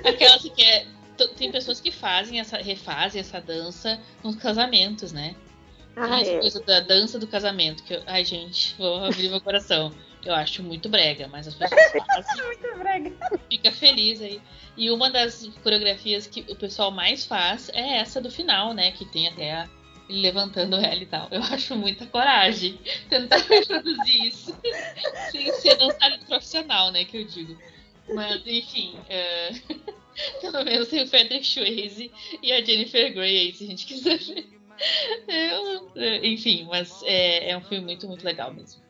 [0.06, 0.86] Aquela que é.
[1.36, 5.34] Tem pessoas que fazem essa, refazem essa dança nos casamentos, né?
[5.96, 6.38] Ah, essa é.
[6.40, 7.82] coisa da dança do casamento.
[7.84, 9.92] Que eu- ai, gente, vou abrir meu coração.
[10.24, 12.44] Eu acho muito brega, mas as pessoas fazem.
[12.44, 13.12] Muito brega.
[13.50, 14.40] fica feliz aí.
[14.76, 18.90] E uma das coreografias que o pessoal mais faz é essa do final, né?
[18.92, 19.68] Que tem até a,
[20.08, 21.28] levantando ela e tal.
[21.30, 24.56] Eu acho muita coragem tentar reproduzir isso
[25.30, 27.04] sem ser dançarino profissional, né?
[27.04, 27.56] Que eu digo.
[28.14, 29.50] Mas, enfim, é,
[30.40, 32.12] pelo menos tem o Patrick Swayze
[32.42, 34.46] e a Jennifer Grey aí, se a gente quiser ver.
[35.28, 35.92] Eu-
[36.24, 38.82] enfim, mas é, é um filme muito, muito legal mesmo.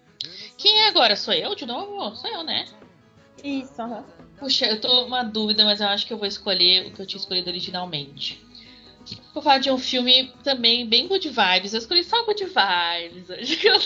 [0.57, 1.15] Quem é agora?
[1.17, 2.17] Sou eu de novo?
[2.17, 2.65] Sou eu, né?
[3.43, 4.05] Isso, aham.
[4.39, 7.07] Puxa, eu tô uma dúvida, mas eu acho que eu vou escolher o que eu
[7.07, 8.44] tinha escolhido originalmente.
[9.33, 11.73] Vou falar de um filme também bem good vibes.
[11.75, 13.29] Eu escolhi só good vibes.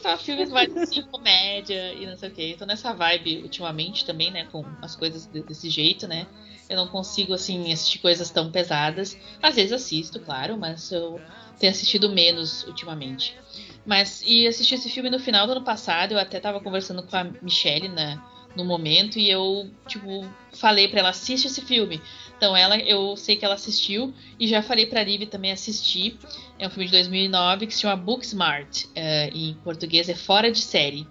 [0.00, 2.56] Só filmes mais assim, comédia e não sei o que.
[2.56, 4.46] Tô nessa vibe ultimamente também, né?
[4.50, 6.26] Com as coisas de- desse jeito, né?
[6.68, 9.18] Eu não consigo, assim, assistir coisas tão pesadas.
[9.42, 11.20] Às vezes assisto, claro, mas eu
[11.58, 13.36] tenho assistido menos ultimamente.
[13.84, 17.14] Mas, e assisti esse filme no final do ano passado, eu até tava conversando com
[17.16, 18.16] a Michelle na,
[18.56, 22.00] no momento, e eu, tipo, falei pra ela, assiste esse filme.
[22.36, 26.18] Então ela, eu sei que ela assistiu, e já falei pra Liv também assistir.
[26.58, 28.84] É um filme de 2009 que se chama Booksmart.
[28.94, 31.06] eh, em português é Fora de Série.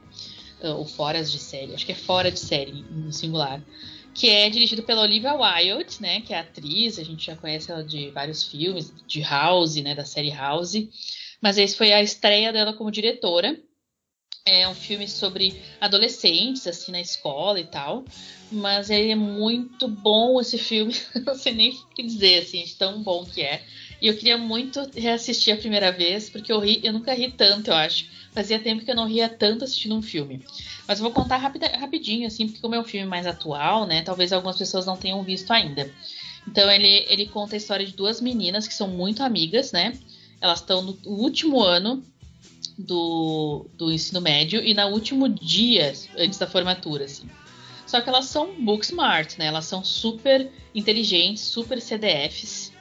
[0.62, 1.74] eh, ou Foras de Série.
[1.74, 3.62] Acho que é Fora de Série, no singular.
[4.14, 6.22] Que é dirigido pela Olivia Wilde, né?
[6.22, 7.00] Que é atriz.
[7.00, 8.94] A gente já conhece ela de vários filmes.
[9.08, 9.96] De House, né?
[9.96, 10.74] Da série House.
[11.42, 13.60] Mas esse foi a estreia dela como diretora.
[14.46, 18.04] É um filme sobre adolescentes, assim, na escola e tal.
[18.52, 20.94] Mas ele é muito bom, esse filme.
[21.26, 23.64] Não sei nem o que dizer, assim, de tão bom que é.
[24.02, 27.70] E eu queria muito reassistir a primeira vez, porque eu ri, eu nunca ri tanto,
[27.70, 28.06] eu acho.
[28.34, 30.44] Fazia tempo que eu não ria tanto assistindo um filme.
[30.86, 34.02] Mas eu vou contar rapida, rapidinho, assim, porque como é um filme mais atual, né?
[34.02, 35.90] Talvez algumas pessoas não tenham visto ainda.
[36.46, 39.98] Então ele, ele conta a história de duas meninas que são muito amigas, né?
[40.42, 42.04] Elas estão no último ano
[42.78, 47.30] do, do ensino médio e no último dia antes da formatura, assim.
[47.86, 49.46] Só que elas são book smart, né?
[49.46, 52.72] Elas são super inteligentes, super CDFs.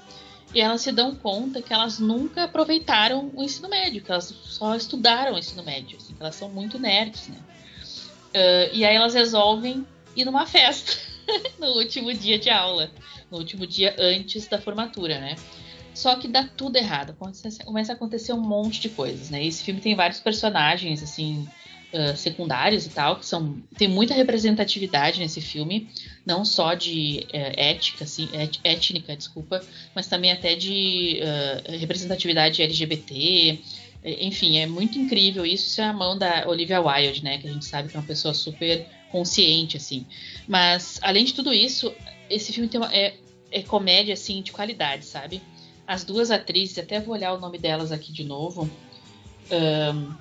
[0.55, 4.75] E elas se dão conta que elas nunca aproveitaram o ensino médio, que elas só
[4.75, 7.39] estudaram o ensino médio, assim, elas são muito nerds, né?
[8.35, 9.87] Ah, e aí elas resolvem
[10.17, 10.93] ir numa festa
[11.59, 12.91] no último dia de aula,
[13.31, 15.37] no último dia antes da formatura, né?
[15.95, 17.15] Só que dá tudo errado,
[17.65, 19.45] começa a acontecer um monte de coisas, né?
[19.45, 21.47] Esse filme tem vários personagens, assim,
[21.95, 23.63] ah, secundários e tal, que são.
[23.77, 25.89] Tem muita representatividade nesse filme,
[26.25, 29.63] não só de eh, ética, assim, et- étnica, desculpa,
[29.95, 33.59] mas também até de ah, representatividade LGBT.
[34.03, 35.67] Eh, Enfim, é muito incrível isso.
[35.69, 37.37] Isso é a mão da Olivia Wilde, né?
[37.37, 40.07] Que a gente sabe que é uma pessoa super consciente, assim.
[40.49, 41.95] Mas, além de tudo isso,
[42.31, 43.15] esse filme tem uma, é,
[43.51, 45.43] é comédia, assim, de qualidade, sabe?
[45.93, 48.67] As duas atrizes, até vou olhar o nome delas aqui de novo.
[49.51, 50.15] ahn,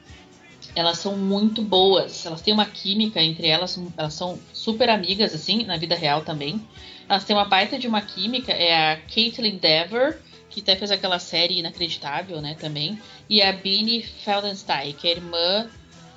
[0.76, 2.26] elas são muito boas.
[2.26, 3.80] Elas têm uma química entre elas.
[3.95, 6.61] Elas são super amigas, assim, na vida real também.
[7.07, 8.52] Elas têm uma baita de uma química.
[8.52, 12.99] É a Caitlin Dever, que até fez aquela série inacreditável, né, também.
[13.30, 15.69] E a Beanie Feldenstein, que é irmã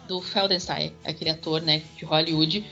[0.08, 2.64] do Feldenstein, aquele ator, né, de Hollywood.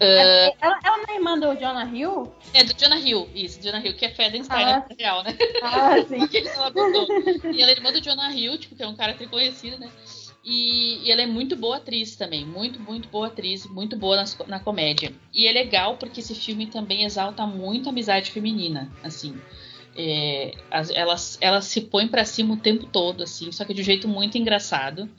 [0.00, 2.32] Ah, Ela, ela não é irmã do Jonah Hill?
[2.54, 4.66] é do Jonah Hill, isso, Jonah Hill, que é Feldenstein Ah.
[4.66, 5.36] na vida real, né?
[5.62, 6.26] Ah, sim.
[6.32, 7.06] Ele não adotou.
[7.52, 9.90] E ela é irmã do Jonah Hill, tipo, que é um cara reconhecido, né?
[10.42, 12.46] E, e ela é muito boa atriz também.
[12.46, 13.66] Muito, muito boa atriz.
[13.66, 15.12] Muito boa nas- na, comédia.
[15.34, 19.38] E é legal porque esse filme também exalta muito a amizade feminina, assim.
[19.94, 23.82] É, as- elas, elas se põem pra cima o tempo todo, assim, só que de
[23.82, 25.10] um jeito muito engraçado.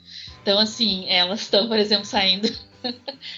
[0.42, 2.48] Então, assim, elas estão, por exemplo, saindo.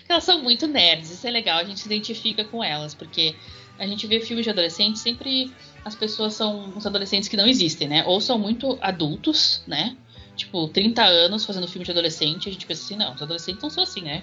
[0.08, 3.34] Elas são muito nerds, isso é legal, a gente se identifica com elas, porque
[3.78, 5.52] a gente vê filmes de adolescentes, sempre
[5.84, 8.04] as pessoas são os adolescentes que não existem, né?
[8.06, 9.96] Ou são muito adultos, né?
[10.36, 13.70] Tipo, 30 anos fazendo filme de adolescente, a gente pensa assim, não, os adolescentes não
[13.70, 14.22] são assim, né?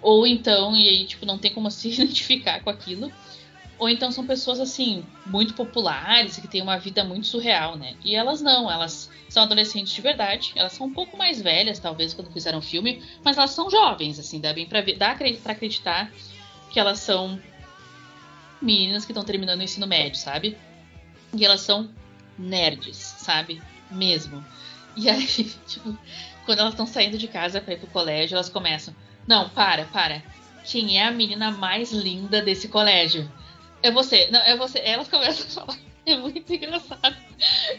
[0.00, 3.12] Ou então, e aí, tipo, não tem como se identificar com aquilo.
[3.78, 7.94] Ou então são pessoas, assim, muito populares e que têm uma vida muito surreal, né?
[8.04, 10.52] E elas não, elas são adolescentes de verdade.
[10.56, 14.18] Elas são um pouco mais velhas, talvez, quando fizeram o filme, mas elas são jovens,
[14.18, 16.12] assim, dá bem pra, ver, dá acreditar
[16.70, 17.40] que elas são
[18.60, 20.58] meninas que estão terminando o ensino médio, sabe?
[21.32, 21.88] E elas são
[22.36, 23.62] nerds, sabe?
[23.90, 24.44] Mesmo.
[24.96, 25.24] E aí,
[25.66, 25.96] tipo,
[26.44, 28.94] quando elas estão saindo de casa pra ir pro colégio, elas começam:
[29.26, 30.22] Não, para, para.
[30.64, 33.30] Quem é a menina mais linda desse colégio?
[33.82, 34.28] É você.
[34.30, 34.78] Não, é você.
[34.80, 35.78] Elas começam a falar.
[36.08, 37.14] É muito engraçado.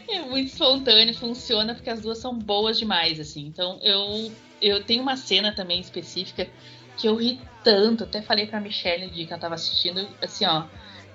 [0.07, 3.47] É muito espontâneo, funciona porque as duas são boas demais, assim.
[3.47, 4.31] Então eu,
[4.61, 6.47] eu tenho uma cena também específica
[6.95, 8.03] que eu ri tanto.
[8.03, 10.65] Até falei pra Michelle no dia que ela tava assistindo, assim, ó.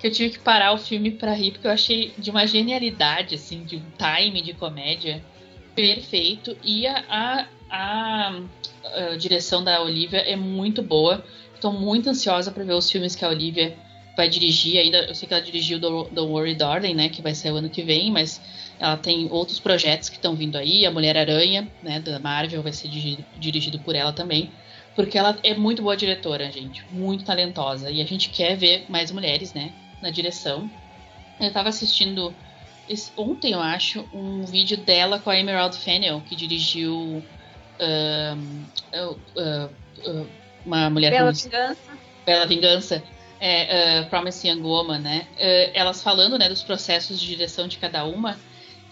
[0.01, 3.37] Que eu tive que parar o filme pra rir, porque eu achei de uma genialidade,
[3.37, 5.23] assim, de um time de comédia
[5.73, 6.57] perfeito.
[6.65, 8.41] E a, a, a-
[9.13, 11.25] a direção da Olivia é muito boa.
[11.55, 13.77] Estou muito ansiosa para ver os filmes que a Olivia
[14.17, 14.79] vai dirigir.
[14.79, 17.09] Ainda, eu sei que ela dirigiu Don't Worry Darling, né?
[17.09, 18.41] Que vai sair o ano que vem, mas
[18.79, 20.87] ela tem outros projetos que estão vindo aí.
[20.87, 22.01] A Mulher-Aranha, né?
[22.01, 24.53] Da Marvel vai ser dirigido, dirigido por ela também.
[24.95, 26.85] Porque ela é muito boa diretora, gente.
[26.91, 27.91] Muito talentosa.
[27.91, 29.73] E a gente quer ver mais mulheres, né?
[30.01, 30.71] Na direção.
[31.41, 32.33] Eu tava assistindo
[32.89, 37.25] esse- ontem, eu acho, um vídeo dela com a Emerald Fennel, que dirigiu
[37.81, 38.37] ah,
[38.95, 39.69] ah,
[40.07, 40.27] ah,
[40.65, 41.99] uma mulher Bela com vingança.
[42.25, 43.03] Bela Vingança,
[43.41, 45.29] é, uh, Promising Young Woman, né?
[45.35, 48.39] Uh, elas falando né, dos processos de direção de cada uma.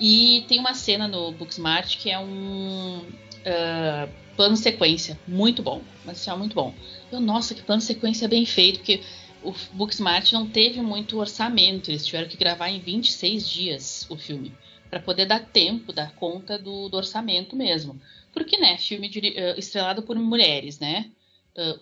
[0.01, 6.21] E tem uma cena no Booksmart que é um uh, plano sequência muito bom, mas
[6.21, 6.75] assim, ó, muito bom.
[7.11, 9.01] Eu, nossa, que plano sequência bem feito, porque
[9.43, 14.53] o Booksmart não teve muito orçamento, eles tiveram que gravar em 26 dias o filme,
[14.91, 18.01] para poder dar tempo, dar conta do, do orçamento mesmo.
[18.33, 21.11] Porque, né, filme uh, estrelado por mulheres, né?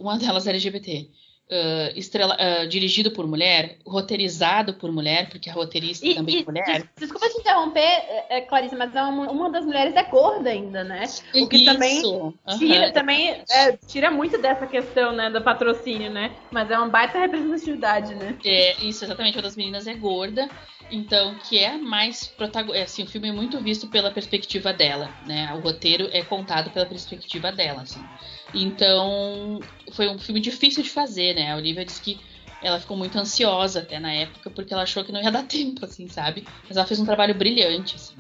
[0.01, 1.09] Uma delas LGBT.
[1.51, 6.41] Uh, estrela- uh, dirigido por mulher, roteirizado por mulher, porque a roteirista E, também é
[6.43, 6.65] e mulher.
[6.79, 10.49] des- desculpa te interromper, é, é, Clarice, mas é uma, uma das mulheres é gorda
[10.49, 11.03] ainda, né?
[11.41, 12.59] O que também Isso, aham.
[12.59, 16.37] tira, também é, tira muito dessa questão, né, do patrocínio, né?
[16.53, 18.37] Mas é uma baita representatividade, né?
[18.45, 19.37] É, isso, exatamente.
[19.37, 20.49] Uma das meninas é gorda,
[20.91, 22.85] então que é mais protagonista.
[22.85, 25.53] Assim, o filme é muito visto pela perspectiva dela, né?
[25.55, 28.09] O roteiro é contado pela perspectiva dela, assim.
[28.55, 29.61] Então
[29.93, 31.53] foi um filme difícil de fazer, né?
[31.53, 32.19] A Olivia disse que
[32.63, 35.85] ela ficou muito ansiosa até na época porque ela achou que não ia dar tempo,
[35.85, 36.47] assim, sabe?
[36.67, 38.15] Mas ela fez um trabalho brilhante, assim.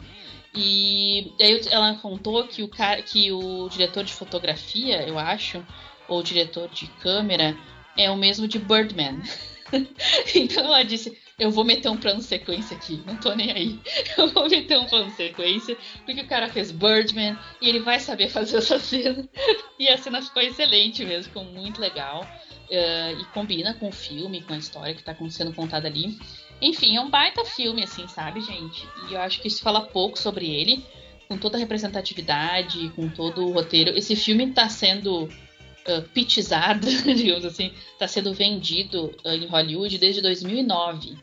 [0.54, 5.64] E aí ela contou que o cara, que o diretor de fotografia, eu acho,
[6.08, 7.56] ou diretor de câmera
[7.96, 9.22] é o mesmo de Birdman.
[10.34, 13.80] então ela disse: Eu vou meter um plano sequência aqui, não tô nem aí.
[14.16, 18.28] Eu vou meter um plano sequência, porque o cara fez Birdman e ele vai saber
[18.28, 19.26] fazer essa cena.
[19.78, 22.26] E a cena ficou excelente mesmo, ficou muito legal.
[22.70, 26.18] eh, e combina com o filme, com a história que tá sendo contada ali.
[26.60, 28.86] Enfim, é um baita filme, assim, sabe, gente?
[29.08, 30.84] E eu acho que isso fala pouco sobre ele,
[31.26, 33.96] com toda a representatividade, com todo o roteiro.
[33.96, 40.20] Esse filme tá sendo uh, pitchizado, digamos assim, está sendo vendido uh, em Hollywood desde
[40.20, 41.16] 2009.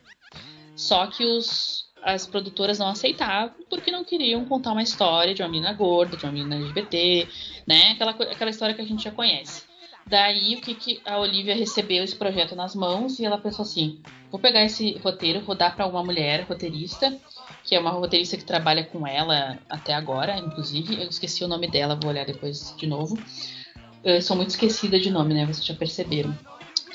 [0.78, 5.50] Só que os, as produtoras não aceitavam porque não queriam contar uma história de uma
[5.50, 7.28] menina gorda, de uma menina LGBT,
[7.66, 7.92] né?
[7.94, 9.64] Aquela, aquela história que a gente já conhece.
[10.06, 14.00] Daí o que, que a Olivia recebeu esse projeto nas mãos e ela pensou assim:
[14.32, 17.18] vou pegar esse roteiro, vou dar para uma mulher roteirista,
[17.64, 21.02] que é uma roteirista que trabalha com ela até agora, inclusive.
[21.02, 23.18] Eu esqueci o nome dela, vou olhar depois de novo.
[24.04, 25.46] Eu sou muito esquecida de nome, né?
[25.46, 26.38] Vocês já perceberam.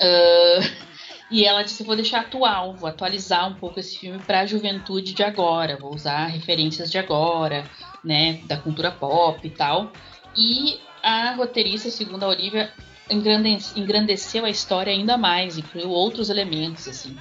[0.01, 0.92] Ah,
[1.33, 5.15] e ela disse: vou deixar atual, vou atualizar um pouco esse filme para a juventude
[5.15, 7.67] de agora, vou usar referências de agora,
[8.03, 8.39] né?
[8.45, 9.91] Da cultura pop e tal.
[10.37, 12.71] E a roteirista, segundo a Olivia,
[13.09, 17.17] engrande- engrandeceu a história ainda mais, incluiu outros elementos, assim.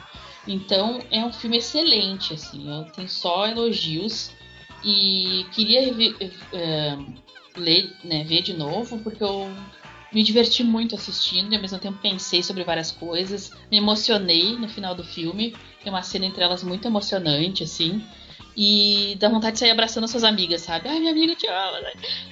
[0.47, 2.71] Então é um filme excelente, assim.
[2.71, 4.31] Eu tenho só elogios
[4.85, 5.91] e queria
[6.53, 6.99] eh,
[7.57, 9.51] ler, né, ver de novo, porque eu
[10.13, 14.69] me diverti muito assistindo e ao mesmo tempo pensei sobre várias coisas, me emocionei no
[14.69, 18.05] final do filme, tem uma cena entre elas muito emocionante, assim,
[18.57, 20.89] e dá vontade de sair abraçando suas amigas, sabe?
[20.89, 21.81] Ai, minha amiga te ama,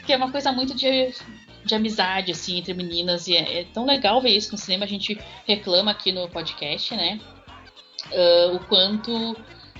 [0.04, 1.14] que é uma coisa muito de,
[1.64, 4.88] de amizade, assim, entre meninas, e é, é tão legal ver isso no cinema, a
[4.88, 7.18] gente reclama aqui no podcast, né?
[8.12, 9.36] Ah, o quanto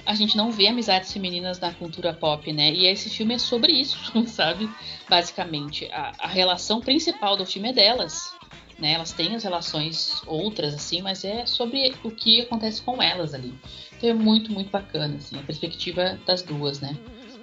[0.07, 2.73] a gente não vê amizades femininas na cultura pop, né?
[2.73, 3.99] E esse filme é sobre isso,
[4.29, 4.69] sabe?
[5.09, 8.33] Basicamente, a, a relação principal do filme é delas,
[8.79, 8.93] né?
[8.93, 13.55] Elas têm as relações outras, assim, mas é sobre o que acontece com elas ali.
[13.97, 16.97] Então é muito, muito bacana, assim, a perspectiva das duas, né?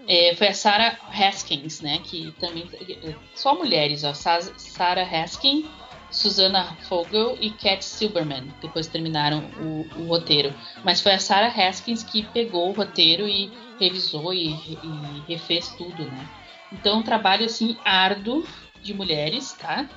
[0.08, 2.00] É, foi a Sarah Haskins, né?
[2.00, 2.70] Que também.
[3.36, 4.14] Só mulheres, ó.
[4.14, 5.66] Sa- Sarah Haskins,
[6.18, 8.52] Susana Fogel e Cat Silberman.
[8.60, 10.54] Depois terminaram o, o roteiro.
[10.84, 16.06] Mas foi a Sarah Haskins que pegou o roteiro e revisou e, e refez tudo,
[16.06, 16.30] né?
[16.72, 18.44] Então, um trabalho assim árduo
[18.82, 19.88] de mulheres, tá?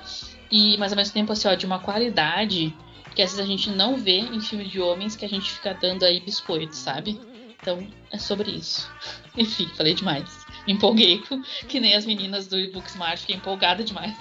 [0.51, 2.73] E mas ao mesmo tempo assim, ó, de uma qualidade
[3.15, 5.73] que às vezes a gente não vê em filme de homens que a gente fica
[5.73, 7.19] dando aí biscoito, sabe?
[7.59, 8.89] Então, é sobre isso.
[9.35, 10.45] Enfim, falei demais.
[10.67, 11.21] Empolguei,
[11.67, 14.15] que nem as meninas do Booksmart, fiquei empolgada demais.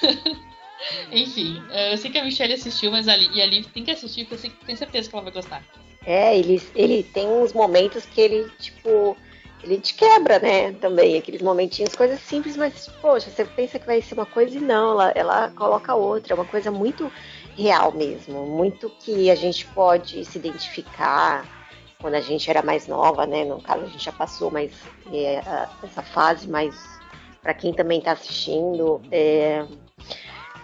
[1.12, 3.84] Enfim, eh, eu sei que a Michelle assistiu, mas a Li, e a Liv tem
[3.84, 5.62] que assistir, porque eu tenho certeza que ela vai gostar.
[6.06, 9.16] É, ele, ele tem uns momentos que ele, tipo,
[9.62, 10.72] ele te quebra, né?
[10.72, 14.60] Também, aqueles momentinhos, coisas simples, mas, poxa, você pensa que vai ser uma coisa e
[14.60, 16.32] não, ela, ela coloca outra.
[16.32, 17.12] É uma coisa muito
[17.56, 21.46] real mesmo, muito que a gente pode se identificar
[22.00, 23.44] quando a gente era mais nova, né?
[23.44, 24.72] No caso, a gente já passou, mas
[25.12, 25.42] é,
[25.82, 26.74] essa fase, mas
[27.42, 29.66] para quem também está assistindo, é,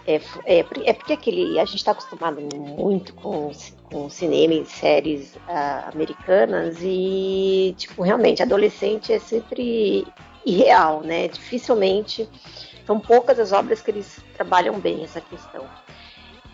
[0.07, 3.51] é, é, é porque aquele, a gente está acostumado muito com,
[3.91, 10.07] com cinema e séries ah, americanas e, tipo, realmente, adolescente é sempre
[10.45, 11.27] irreal, né?
[11.27, 12.27] Dificilmente,
[12.85, 15.65] são poucas as obras que eles trabalham bem essa questão.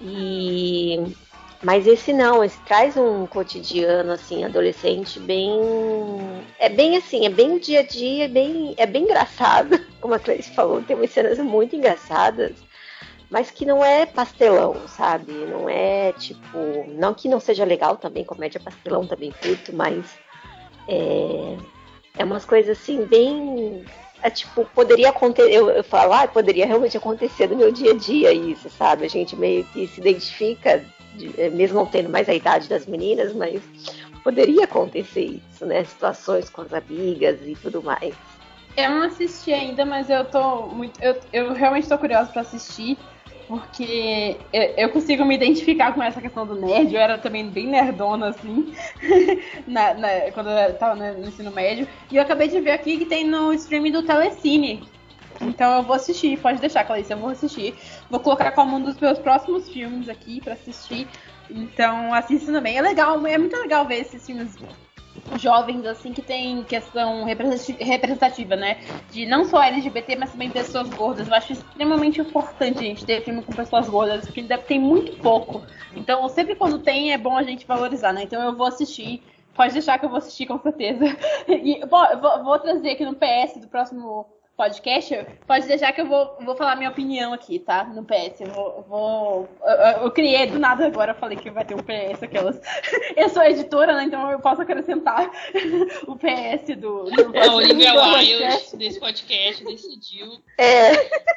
[0.02, 1.16] E
[1.62, 5.50] mas esse não, esse traz um cotidiano assim, adolescente bem
[6.60, 9.80] é bem assim, é bem dia a dia, é bem é bem engraçado.
[10.02, 12.52] como a Clarice falou, tem umas cenas muito engraçadas,
[13.34, 15.34] mas que não é pastelão, sabe?
[15.34, 16.86] Não é tipo.
[16.90, 20.06] Não que não seja legal também, comédia pastelão também curto, mas
[20.88, 21.58] é,
[22.20, 23.84] é umas coisas assim, bem.
[24.22, 25.52] É, tipo, poderia acontecer.
[25.52, 29.04] Eu, eu falo, ah, poderia realmente acontecer no meu dia a dia isso, sabe?
[29.06, 30.86] A gente meio que se identifica,
[31.16, 33.64] de, é, mesmo não tendo mais a idade das meninas, mas
[34.24, 35.84] poderia acontecer isso, né?
[35.84, 38.14] Situações com as amigas e tudo mais.
[38.78, 41.02] Eu não assisti ainda, mas eu tô muito.
[41.02, 42.96] Eu, eu realmente tô curiosa pra assistir.
[43.48, 46.94] Porque eu, eu consigo me identificar com essa questão do nerd.
[46.94, 48.74] Eu era também bem nerdona, assim,
[49.68, 51.88] na, na, quando eu tava no ensino médio.
[52.12, 54.84] E eu acabei de ver aqui que tem no streaming do Telecine.
[55.42, 57.76] Então eu vou assistir, pode deixar, Clarice, eu vou assistir.
[58.10, 61.08] Vou colocar como um dos meus próximos filmes aqui pra assistir.
[61.50, 62.78] Então assista também.
[62.78, 64.56] É legal, é muito legal ver esses filmes
[65.38, 68.78] jovens, assim, que tem questão representativa, né?
[69.12, 71.28] De não só LGBT, mas também pessoas gordas.
[71.28, 75.64] Eu acho extremamente importante a gente ter filme com pessoas gordas, porque tem muito pouco.
[75.96, 78.24] Então, sempre quando tem, é bom a gente valorizar, né?
[78.24, 79.24] Então eu vou assistir.
[79.56, 81.06] Pode deixar que eu vou assistir com certeza.
[81.48, 86.08] E, bom, vou, vou trazer aqui no PS do próximo podcast, pode deixar que eu
[86.08, 87.84] vou, vou falar minha opinião aqui, tá?
[87.84, 88.42] No PS.
[88.42, 88.86] Eu vou.
[88.88, 92.62] vou eu, eu, criei do nada agora, eu falei que vai ter um PS, aquelas.
[93.16, 94.04] Eu sou editora, né?
[94.04, 95.30] Então eu posso acrescentar
[96.08, 97.06] o PS do.
[97.06, 100.40] do a Olivia Wilde desse podcast decidiu.
[100.58, 100.94] É.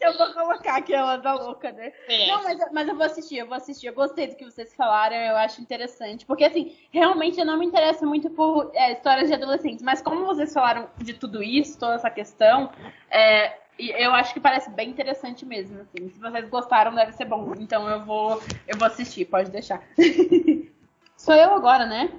[0.00, 1.90] eu vou colocar aquela da louca, né?
[2.06, 2.28] PS.
[2.28, 3.86] Não, mas, mas eu vou assistir, eu vou assistir.
[3.86, 6.26] Eu gostei do que vocês falaram, eu acho interessante.
[6.26, 10.24] Porque, assim, realmente eu não me interesso muito por é, histórias de adolescentes, mas como
[10.24, 12.70] vocês falaram de tudo isso, toda essa questão,
[13.10, 15.80] é, eu acho que parece bem interessante mesmo.
[15.80, 16.08] Assim.
[16.10, 17.52] Se vocês gostaram, deve ser bom.
[17.58, 19.82] Então eu vou, eu vou assistir, pode deixar.
[21.16, 22.10] Sou eu agora, né?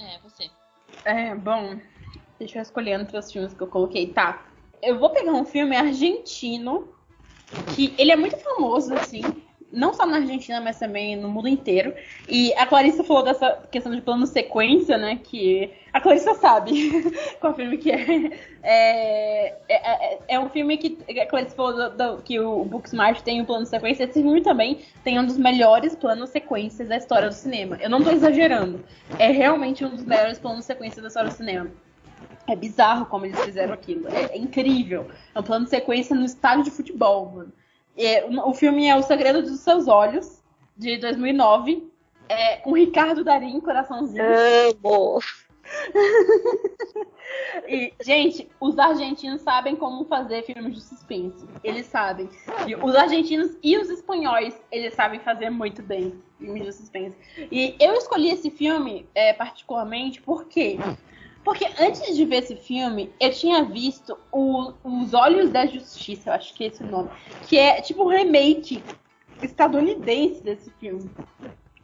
[0.00, 0.50] É, você.
[1.04, 1.78] É, bom.
[2.38, 4.12] Deixa eu escolher entre os filmes que eu coloquei.
[4.12, 4.44] Tá.
[4.80, 6.92] Eu vou pegar um filme argentino
[7.74, 11.94] que ele é muito famoso, assim não só na Argentina, mas também no mundo inteiro.
[12.28, 15.20] E a Clarissa falou dessa questão de plano sequência, né?
[15.22, 18.30] Que a Clarissa sabe qual filme que é.
[18.62, 23.20] É, é, é, é um filme que a Clarissa falou do, do, que o Booksmart
[23.20, 24.04] tem um plano sequência.
[24.04, 27.76] Esse filme também tem um dos melhores planos sequências da história do cinema.
[27.80, 28.84] Eu não tô exagerando.
[29.18, 31.70] É realmente um dos melhores planos sequências da história do cinema.
[32.46, 34.08] É bizarro como eles fizeram aquilo.
[34.08, 35.08] É, é incrível.
[35.34, 37.52] É um plano sequência no estádio de futebol, mano.
[37.98, 40.40] É, o filme é O Segredo dos Seus Olhos,
[40.76, 41.90] de 2009,
[42.28, 44.24] é, com Ricardo Darim, coraçãozinho.
[44.24, 45.18] Amo!
[47.68, 51.44] e, gente, os argentinos sabem como fazer filmes de suspense.
[51.64, 52.30] Eles sabem.
[52.66, 57.16] E os argentinos e os espanhóis, eles sabem fazer muito bem filmes de suspense.
[57.50, 60.78] E eu escolhi esse filme é, particularmente porque
[61.48, 66.34] porque antes de ver esse filme, eu tinha visto o, Os Olhos da Justiça, eu
[66.34, 67.08] acho que é esse o nome.
[67.48, 68.84] Que é tipo um remake
[69.42, 71.10] estadunidense desse filme.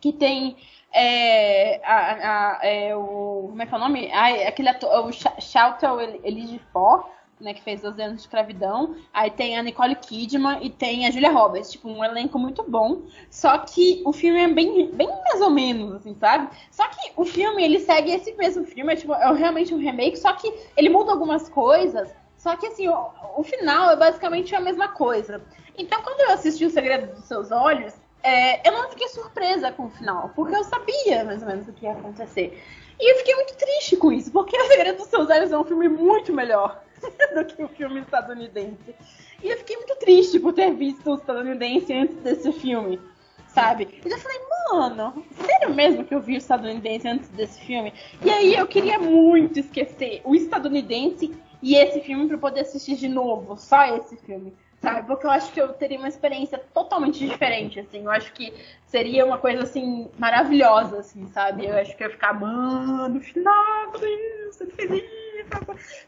[0.02, 0.54] Que tem
[0.92, 3.46] é, a, a, é, o.
[3.48, 4.12] Como é que é o nome?
[4.12, 7.08] Ah, aquele ator, o Shelton Elijiofor
[7.44, 8.96] né, que fez 12 anos de escravidão.
[9.12, 13.02] Aí tem a Nicole Kidman e tem a Julia Roberts, tipo, um elenco muito bom.
[13.30, 16.48] Só que o filme é bem, bem mais ou menos, assim, sabe?
[16.70, 20.16] Só que o filme, ele segue esse mesmo filme, é, tipo, é realmente um remake,
[20.16, 22.12] só que ele muda algumas coisas.
[22.38, 25.42] Só que, assim, o, o final é basicamente a mesma coisa.
[25.76, 29.84] Então, quando eu assisti O Segredo dos Seus Olhos, é, eu não fiquei surpresa com
[29.84, 32.58] o final, porque eu sabia mais ou menos o que ia acontecer.
[32.98, 35.64] E eu fiquei muito triste com isso, porque O Segredo dos Seus Olhos é um
[35.64, 36.82] filme muito melhor.
[37.34, 38.94] do que o filme estadunidense.
[39.42, 43.00] E eu fiquei muito triste por ter visto o estadunidense antes desse filme,
[43.48, 44.00] sabe?
[44.04, 44.38] E eu falei,
[44.70, 47.92] mano, sério mesmo que eu vi o estadunidense antes desse filme?
[48.24, 53.08] E aí eu queria muito esquecer o estadunidense e esse filme para poder assistir de
[53.08, 54.54] novo, só esse filme.
[54.80, 55.06] Sabe?
[55.06, 58.04] Porque eu acho que eu teria uma experiência totalmente diferente, assim.
[58.04, 58.52] Eu acho que
[58.86, 61.64] seria uma coisa, assim, maravilhosa, assim, sabe?
[61.64, 64.66] Eu acho que eu ia ficar, mano, final, isso,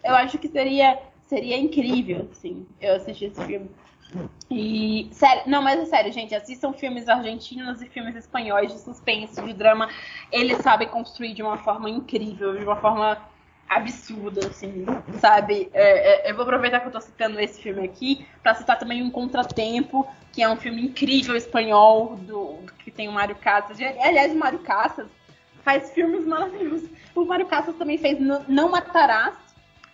[0.02, 3.70] eu acho que seria, seria incrível, assim, eu assistir esse filme.
[4.50, 9.40] E, sério, não, mas é sério, gente, assistam filmes argentinos e filmes espanhóis de suspense,
[9.42, 9.88] de drama.
[10.30, 13.18] Eles sabem construir de uma forma incrível, de uma forma
[13.68, 14.86] absurda, assim,
[15.20, 15.68] sabe?
[15.74, 19.02] É, é, eu vou aproveitar que eu tô citando esse filme aqui para citar também
[19.02, 23.78] Um Contratempo, que é um filme incrível espanhol, do, que tem o Mário Casas.
[23.80, 25.08] Aliás, o Mário Casas
[25.66, 26.88] faz filmes maravilhosos.
[27.12, 29.34] O Mário Casas também fez Não Matarás,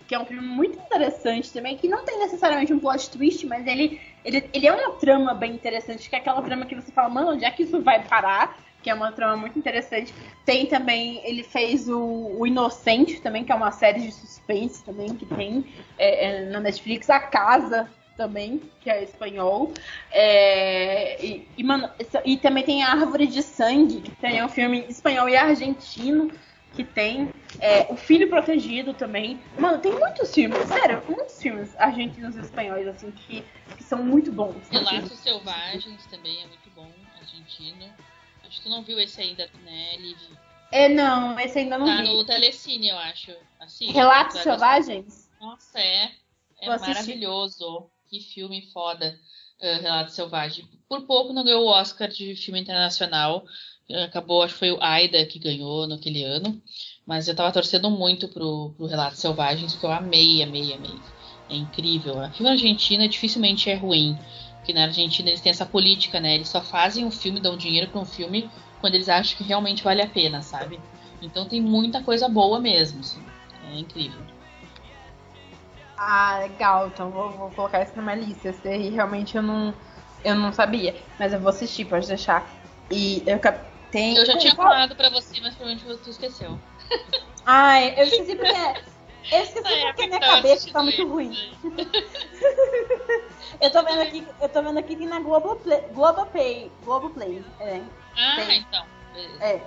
[0.07, 3.66] que é um filme muito interessante também, que não tem necessariamente um plot twist, mas
[3.66, 7.09] ele, ele, ele é uma trama bem interessante, que é aquela trama que você fala,
[7.09, 8.55] mano, onde é que isso vai parar?
[8.82, 10.12] que é uma trama muito interessante.
[10.44, 12.01] Tem também, ele fez o,
[12.36, 15.65] o Inocente também, que é uma série de suspense também que tem
[15.97, 17.09] é, é, na Netflix.
[17.09, 19.73] A Casa também, que é espanhol.
[20.11, 21.91] É, e, e, mano,
[22.25, 26.31] e também tem a Árvore de Sangue, que tem um filme espanhol e argentino
[26.75, 27.31] que tem.
[27.61, 29.41] É, o Filho Protegido também.
[29.59, 33.45] Mano, tem muitos filmes, sério, muitos filmes argentinos e espanhóis, assim, que,
[33.77, 34.69] que são muito bons.
[34.71, 36.91] Relatos Selvagens também é muito bom,
[37.21, 37.93] argentino.
[38.45, 40.19] Acho que tu não viu esse ainda, né, Liv?
[40.71, 42.09] É, não, esse ainda não tá vi.
[42.09, 43.33] no Telecine, eu acho.
[43.61, 45.31] Assiste, Relatos Selvagens?
[45.39, 46.11] Nossa, é.
[46.61, 47.21] É Vou assistir.
[48.13, 49.19] Que filme foda.
[49.59, 50.69] uh, Relato Selvagem.
[50.87, 53.43] Por pouco não ganhou o Oscar de filme internacional.
[53.89, 56.61] Uh, Acabou, acho que foi o Aida que ganhou naquele ano.
[57.07, 60.95] Mas eu tava torcendo muito pro, pro Relatos Selvagens, porque eu amei, amei, amei.
[61.49, 62.21] É incrível.
[62.21, 64.15] A filme argentino dificilmente é ruim.
[64.57, 66.35] Porque na Argentina eles têm essa política, né?
[66.35, 69.83] Eles só fazem um filme, dão dinheiro pra um filme quando eles acham que realmente
[69.83, 70.79] vale a pena, sabe?
[71.23, 73.01] Então tem muita coisa boa mesmo.
[73.01, 73.25] assim.
[73.73, 74.32] É incrível.
[76.05, 76.89] Ah, legal.
[76.89, 78.49] Então vou, vou colocar isso na minha lista.
[78.49, 79.73] Esse aí realmente eu não,
[80.24, 81.01] eu não sabia.
[81.19, 82.45] Mas eu vou assistir, pode deixar.
[82.91, 83.39] E eu
[83.93, 84.16] tem.
[84.16, 86.59] Eu já tinha falado pra você, mas provavelmente tu esqueceu.
[87.47, 88.93] Ai, eu esqueci porque.
[89.31, 91.33] Eu esqueci época porque minha cabeça tá muito ruim.
[93.61, 95.83] Eu tô vendo aqui, eu tô vendo aqui que na Globoplay.
[95.93, 96.73] Globoplay.
[96.85, 97.45] Globoplay.
[97.61, 97.81] É.
[98.16, 98.59] Ah, Tem.
[98.59, 98.85] então.
[99.12, 99.45] beleza.
[99.45, 99.62] É,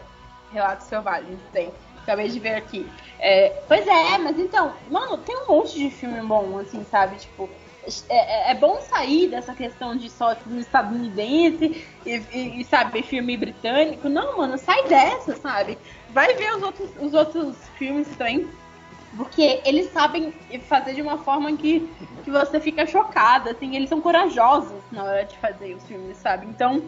[0.51, 1.71] Relatos Selvagens, tem.
[2.05, 2.87] Acabei de ver aqui.
[3.19, 7.17] É, pois é, mas então, mano, tem um monte de filme bom, assim, sabe?
[7.17, 7.49] Tipo,
[8.09, 13.01] é, é- é bom sair dessa questão de só filme estadunidense e, e- e, sabe,
[13.01, 14.07] filme britânico.
[14.07, 15.79] Não, mano, sai dessa, sabe?
[16.11, 18.47] Vai ver os outros, os outros filmes também.
[19.17, 20.31] Porque eles sabem
[20.67, 21.79] fazer de uma forma que,
[22.23, 26.45] que você fica chocada, assim, eles são corajosos na hora de fazer os filmes, sabe?
[26.47, 26.83] Então,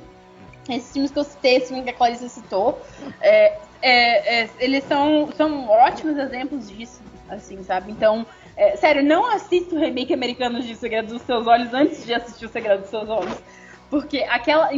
[0.69, 2.81] esses filmes que eu citei, esse filme que a Clarice citou,
[3.21, 7.91] é, é, é, eles são, são ótimos exemplos disso, assim, sabe?
[7.91, 8.25] Então,
[8.55, 12.45] é, sério, não assista o remake americano de Segredo dos Seus Olhos antes de assistir
[12.45, 13.37] o Segredo dos Seus Olhos.
[13.89, 14.69] Porque aquela.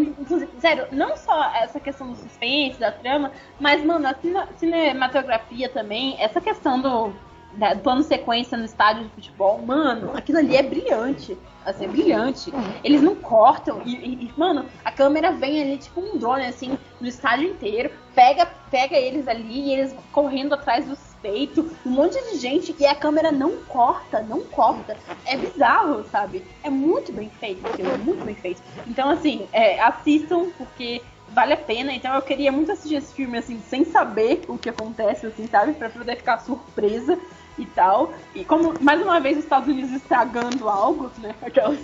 [0.59, 6.15] Sério, não só essa questão do suspense, da trama, mas, mano, a cine- cinematografia também,
[6.19, 7.11] essa questão do,
[7.53, 11.37] da- do plano sequência no estádio de futebol, mano, aquilo ali é brilhante.
[11.65, 12.51] Assim, é brilhante.
[12.83, 13.81] Eles não cortam.
[13.85, 18.45] E, e- mano, a câmera vem ali, tipo um drone, assim, no estádio inteiro, pega,
[18.71, 22.95] pega eles ali e eles correndo atrás do suspeito, um monte de gente, e a
[22.95, 24.97] câmera não corta, não corta.
[25.25, 26.43] É bizarro, sabe?
[26.63, 28.61] É muito bem feito é muito bem feito.
[28.87, 31.93] Então, assim, é, assistam, porque vale a pena.
[31.93, 35.73] Então eu queria muito assistir esse filme, assim, sem saber o que acontece, assim, sabe?
[35.73, 37.17] Pra poder ficar surpresa
[37.59, 38.13] e tal.
[38.33, 41.35] E como, mais uma vez, os Estados Unidos estragando algo, né?
[41.41, 41.79] Aquelas...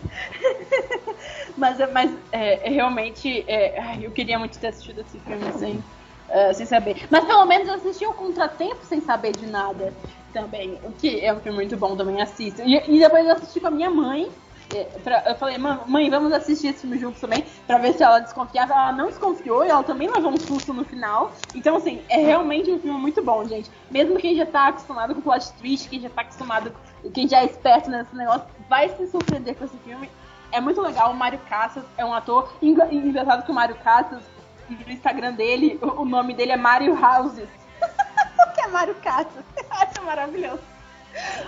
[1.57, 5.83] mas mas é, é realmente, é, eu queria muito ter assistido esse filme sem,
[6.29, 7.05] é, sem saber.
[7.09, 9.93] Mas pelo menos eu assisti o Contratempo sem saber de nada
[10.33, 10.79] também.
[10.83, 12.61] O que é um filme muito bom, também assisto.
[12.61, 14.29] E, e depois eu assisti com a minha mãe.
[14.77, 18.03] É, pra- eu falei, "Mã- mãe, vamos assistir esse filme juntos também, pra ver se
[18.03, 18.73] ela desconfiava.
[18.73, 21.31] Ela não desconfiou e ela também levou um susto no final.
[21.53, 23.69] Então, assim, é realmente um filme muito bom, gente.
[23.89, 26.73] Mesmo quem já tá acostumado com plot twist, quem já tá acostumado,
[27.13, 30.09] quem já é esperto nesse negócio, vai se surpreender com esse filme.
[30.51, 31.11] É muito legal.
[31.11, 32.53] O Mário Casas é um ator.
[32.61, 34.23] engra- Engraçado que o Mário Casas,
[34.69, 37.47] no Instagram dele, o nome dele é Mário Houses.
[37.47, 37.81] o
[38.55, 39.43] que é Mário Casas?
[39.57, 40.59] Eu acho maravilhoso.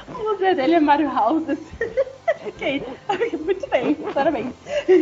[0.07, 1.59] O museu dele é Mario Houses.
[2.45, 2.83] ok,
[3.39, 4.53] muito bem, parabéns.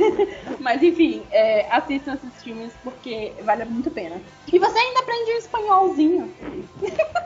[0.60, 4.22] Mas enfim, é, assistam esses filmes porque vale muito a pena.
[4.52, 6.36] E você ainda aprende um espanholzinho.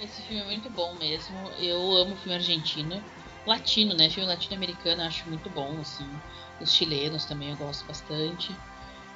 [0.00, 1.36] Esse filme é muito bom mesmo.
[1.58, 3.02] Eu amo filme argentino.
[3.46, 4.10] Latino, né?
[4.10, 6.06] Filme latino-americano eu acho muito bom, assim.
[6.60, 8.54] Os chilenos também eu gosto bastante.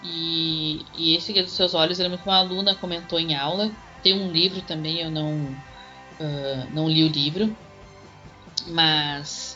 [0.03, 3.71] E, e esse Guia dos Seus Olhos, eu lembro que uma aluna comentou em aula.
[4.03, 5.55] Tem um livro também, eu não,
[6.21, 7.55] ah, não li o livro.
[8.67, 9.48] Mas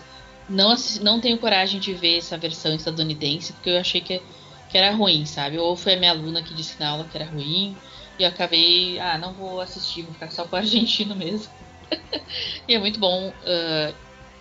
[0.48, 4.20] não, não tenho coragem de ver essa versão estadunidense, porque eu achei que,
[4.69, 5.59] que era ruim, sabe?
[5.59, 7.77] Ou foi a minha aluna que disse na aula que era ruim,
[8.19, 11.52] e eu acabei, ah, não vou assistir, vou ficar só com o argentino mesmo.
[12.69, 13.35] e é muito bom.
[13.44, 13.94] ah,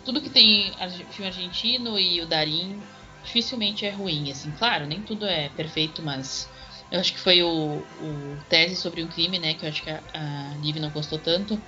[0.04, 0.74] tudo que tem
[1.12, 2.82] filme argentino e o Darim
[3.22, 4.52] dificilmente é ruim, assim.
[4.52, 6.50] Claro, nem tudo é perfeito, mas
[6.90, 9.54] eu acho que foi o, o tese sobre um crime, né?
[9.54, 11.62] Que eu acho que a, a Liv não gostou tanto,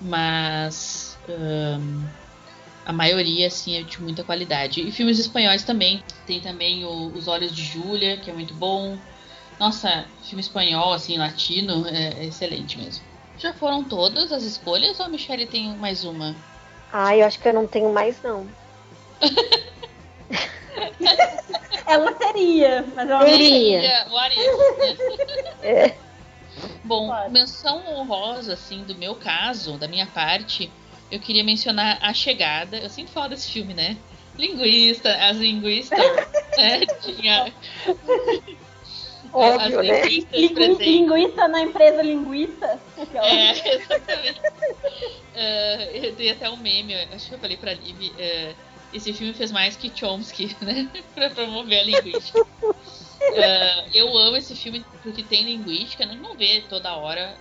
[0.00, 2.08] mas ahn,
[2.90, 4.80] a maioria, assim, é de muita qualidade.
[4.80, 6.02] E filmes espanhóis também.
[6.26, 8.98] Tem também o Os Olhos de Júlia, que é muito bom.
[9.60, 13.04] Nossa, filme espanhol, assim, latino, é, é excelente mesmo.
[13.38, 16.34] Já foram todas as escolhas ou a Michelle tem mais uma?
[16.92, 18.48] Ah, eu acho que eu não tenho mais, não.
[21.86, 23.82] ela seria, mas ela não Seria.
[23.82, 24.50] É, what if?
[25.62, 25.94] É.
[26.82, 27.30] Bom, Claro.
[27.30, 30.72] menção honrosa, assim, do meu caso, da minha parte,
[31.10, 32.76] eu queria mencionar A Chegada.
[32.78, 33.96] Eu sempre falo desse filme, né?
[34.38, 35.98] Linguista, as linguistas,
[36.56, 36.86] né?
[37.02, 37.52] Tinha.
[39.32, 40.02] Óbvio, né?
[40.02, 40.86] linguistas Lingu- presentes.
[40.86, 42.80] linguiça na empresa linguiça.
[42.98, 44.40] Aquela- É, exatamente.
[45.34, 48.12] É, eu dei até um meme, acho que eu falei pra Liv.
[48.18, 48.54] é,
[48.92, 50.88] esse filme fez mais que Chomsky, né?
[51.14, 52.44] pra promover a linguística.
[53.34, 56.18] É, eu amo esse filme porque tem linguística, né?
[56.20, 57.36] não vê toda hora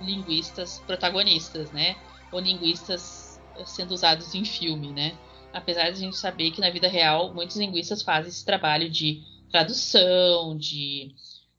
[0.00, 1.94] linguistas protagonistas, né?
[2.32, 5.18] Ou linguistas sendo usados em filme, né?
[5.52, 9.22] Apesar de a gente saber que na vida real muitos linguistas fazem esse trabalho de
[9.50, 11.14] tradução, de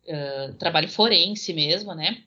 [0.08, 2.24] eh, trabalho forense mesmo, né?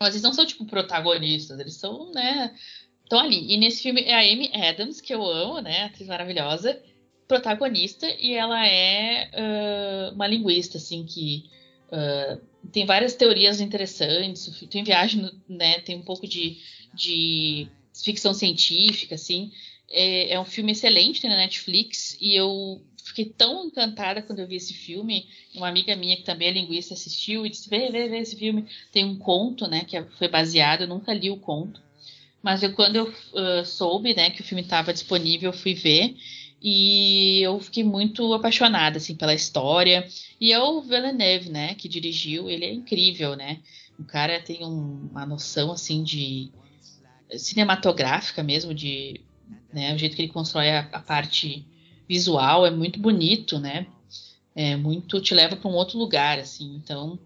[0.00, 2.54] Mas eles não são, tipo, protagonistas, eles são, né?
[3.02, 3.52] Estão ali.
[3.52, 5.84] E nesse filme é a Amy Adams, que eu amo, né?
[5.84, 6.80] Atriz maravilhosa,
[7.26, 11.50] protagonista, e ela é ah, uma linguista, assim, que
[11.90, 12.38] ah,
[12.72, 15.80] tem várias teorias interessantes, tem viagem, né?
[15.80, 16.58] Tem um pouco de,
[16.98, 19.50] de ficção científica, assim.
[19.90, 24.46] É, é um filme excelente, tem na Netflix, e eu fiquei tão encantada quando eu
[24.46, 25.26] vi esse filme.
[25.54, 28.66] Uma amiga minha, que também é linguista, assistiu e disse: vê, vê, vê esse filme.
[28.92, 31.80] Tem um conto, né, que foi baseado, eu nunca li o conto.
[32.42, 36.16] Mas eu, quando eu ah, soube, né, que o filme estava disponível, eu fui ver.
[36.60, 40.06] E eu fiquei muito apaixonada, assim, pela história.
[40.40, 42.50] E é o Villeneuve, né, que dirigiu.
[42.50, 43.60] Ele é incrível, né?
[43.98, 46.50] O cara tem um- uma noção, assim, de
[47.36, 49.20] cinematográfica mesmo, de
[49.72, 51.66] né, o jeito que ele constrói a, a parte
[52.08, 53.86] visual é muito bonito, né?
[54.54, 56.80] É muito te leva para um outro lugar, assim.
[56.82, 57.18] Então,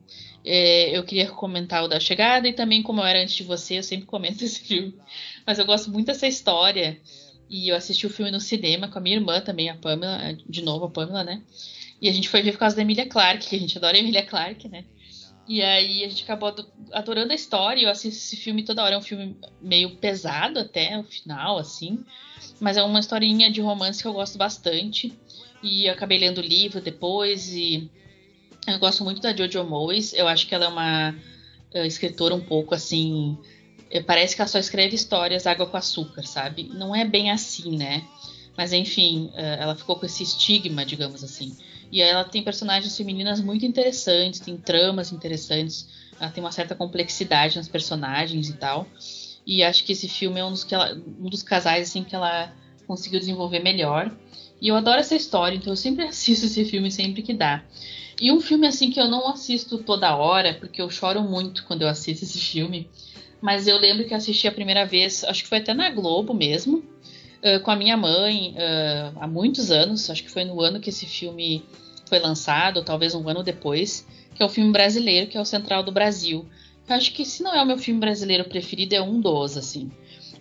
[0.44, 3.78] é, eu queria comentar o da chegada e também como eu era antes de você,
[3.78, 4.94] eu sempre comento esse filme.
[5.46, 7.00] Mas eu gosto muito dessa história
[7.48, 10.62] e eu assisti o filme no cinema com a minha irmã também, a Pamela, de
[10.62, 11.42] novo a Pamela, né?
[12.00, 14.00] E a gente foi ver por causa da Emilia Clarke, que a gente adora a
[14.00, 14.84] Emilia Clarke, né?
[15.46, 17.82] E aí a gente acabou ado- adorando a história.
[17.82, 18.94] Eu assisto esse filme toda hora.
[18.94, 21.98] É um filme meio pesado até o final, assim.
[22.60, 25.12] Mas é uma historinha de romance que eu gosto bastante.
[25.62, 27.52] E acabei lendo o livro depois.
[27.52, 27.90] E
[28.66, 30.12] eu gosto muito da Jojo Moyes.
[30.12, 31.14] Eu acho que ela é uma
[31.74, 33.36] eh, escritora um pouco assim.
[33.90, 36.70] eh, Parece que ela só escreve histórias água com açúcar, sabe?
[36.72, 38.04] Não é bem assim, né?
[38.56, 41.56] Mas enfim, eh, ela ficou com esse estigma, digamos assim.
[41.92, 45.86] E ela tem personagens femininas muito interessantes, tem tramas interessantes,
[46.18, 48.88] ela tem uma certa complexidade nas personagens e tal.
[49.46, 52.14] E acho que esse filme é um dos, que ela- um dos casais assim que
[52.14, 52.50] ela
[52.86, 54.10] conseguiu desenvolver melhor.
[54.58, 57.62] E eu adoro essa história, então eu sempre assisto esse filme sempre que dá.
[58.18, 61.82] E um filme assim que eu não assisto toda hora, porque eu choro muito quando
[61.82, 62.88] eu assisto esse filme.
[63.40, 66.84] Mas eu lembro que assisti a primeira vez, acho que foi até na Globo mesmo,
[67.42, 70.08] eh, com a minha mãe, eh, há muitos anos.
[70.08, 71.64] Acho que foi no ano que esse filme
[72.12, 75.82] foi lançado, talvez um ano depois, que é o filme brasileiro, que é o Central
[75.82, 76.44] do Brasil.
[76.86, 79.90] Eu acho que se não é o meu filme brasileiro preferido, é um dos, assim.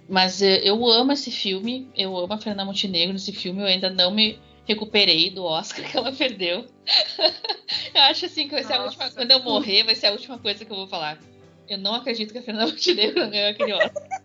[0.10, 3.90] Mas eh, eu amo esse filme, eu amo a Fernanda Montenegro nesse filme, eu ainda
[3.90, 6.66] não me recuperei do Oscar que ela perdeu.
[7.96, 9.10] eu acho assim que vai ser a última.
[9.10, 11.20] Quando eu morrer, vai ser a última coisa que eu vou falar.
[11.70, 14.22] Eu não acredito que a Fernanda Montenegro ganhou aquele Oscar.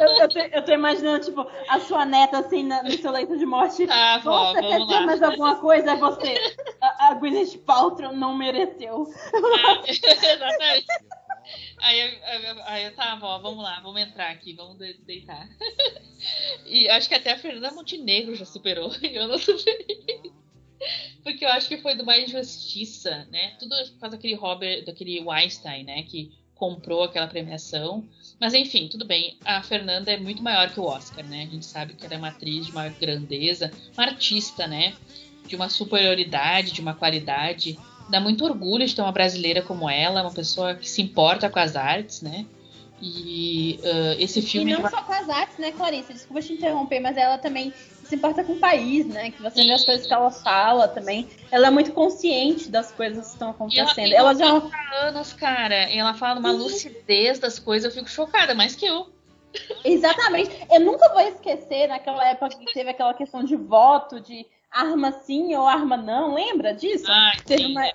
[0.00, 3.86] Eu, eu, tô, imaginando, tipo, a sua neta assim na- no seu leito de morte.
[3.86, 5.06] Tá, vó, Nossa, quer vamos dizer lá.
[5.06, 5.90] mais alguma coisa?
[5.92, 6.34] É você.
[6.80, 9.06] A, a Gwyneth Paltrow não mereceu.
[9.88, 10.86] Exatamente.
[11.78, 12.18] Aí, eu-
[12.64, 15.48] aí, eu- eu, tá, vó, vamos lá, vamos entrar aqui, vamos de- deitar.
[16.66, 20.32] E acho que até a Fernanda Montenegro já superou, e eu não superei.
[21.22, 23.56] Porque eu acho que foi de uma injustiça, né?
[23.58, 26.02] Tudo por causa daquele Robert, daquele Weinstein, né?
[26.04, 28.04] Que comprou aquela premiação.
[28.38, 29.38] Mas enfim, tudo bem.
[29.44, 31.44] A Fernanda é muito maior que o Oscar, né?
[31.48, 34.92] A gente sabe que ela é uma atriz de uma grandeza, uma artista, né?
[35.46, 37.78] De uma superioridade, de uma qualidade.
[38.10, 41.58] Dá muito orgulho de ter uma brasileira como ela, uma pessoa que se importa com
[41.58, 42.44] as artes, né?
[43.00, 44.72] E ah, esse E filme.
[44.72, 46.12] não só com as artes, né, Clarice?
[46.12, 47.72] Desculpa te interromper, mas ela também
[48.10, 49.30] se importa com o país, né?
[49.30, 51.28] Que você vê as coisas que ela fala também.
[51.50, 53.94] Ela é muito consciente das coisas que estão E ela acontecendo.
[53.94, 54.48] tem Ela já.
[54.52, 55.88] 90 anos, cara.
[55.88, 59.08] E ela fala uma lucidez das coisas, eu fico chocada, mais que eu.
[59.84, 60.50] Exatamente.
[60.70, 65.54] Eu nunca vou esquecer naquela época que teve aquela questão de voto, de arma sim
[65.54, 66.34] ou arma não.
[66.34, 67.06] Lembra disso?
[67.08, 67.90] Ai, Teve sim, uma-.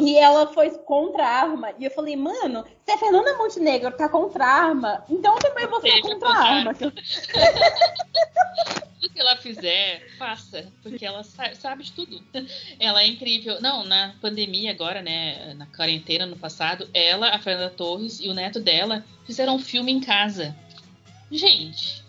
[0.00, 1.72] E ela foi contra a arma.
[1.78, 5.66] E eu falei, mano, se a Fernanda Montenegro tá contra a arma, então eu também
[5.66, 6.74] vou ser contra a arma.
[9.00, 10.72] Tudo que ela fizer, faça.
[10.82, 12.20] Porque ela sa- sabe de tudo.
[12.80, 13.60] Ela é incrível.
[13.60, 15.54] Não, na pandemia agora, né?
[15.54, 19.92] Na quarentena no passado, ela, a Fernanda Torres e o neto dela fizeram um filme
[19.92, 20.56] em casa.
[21.30, 22.02] Gente,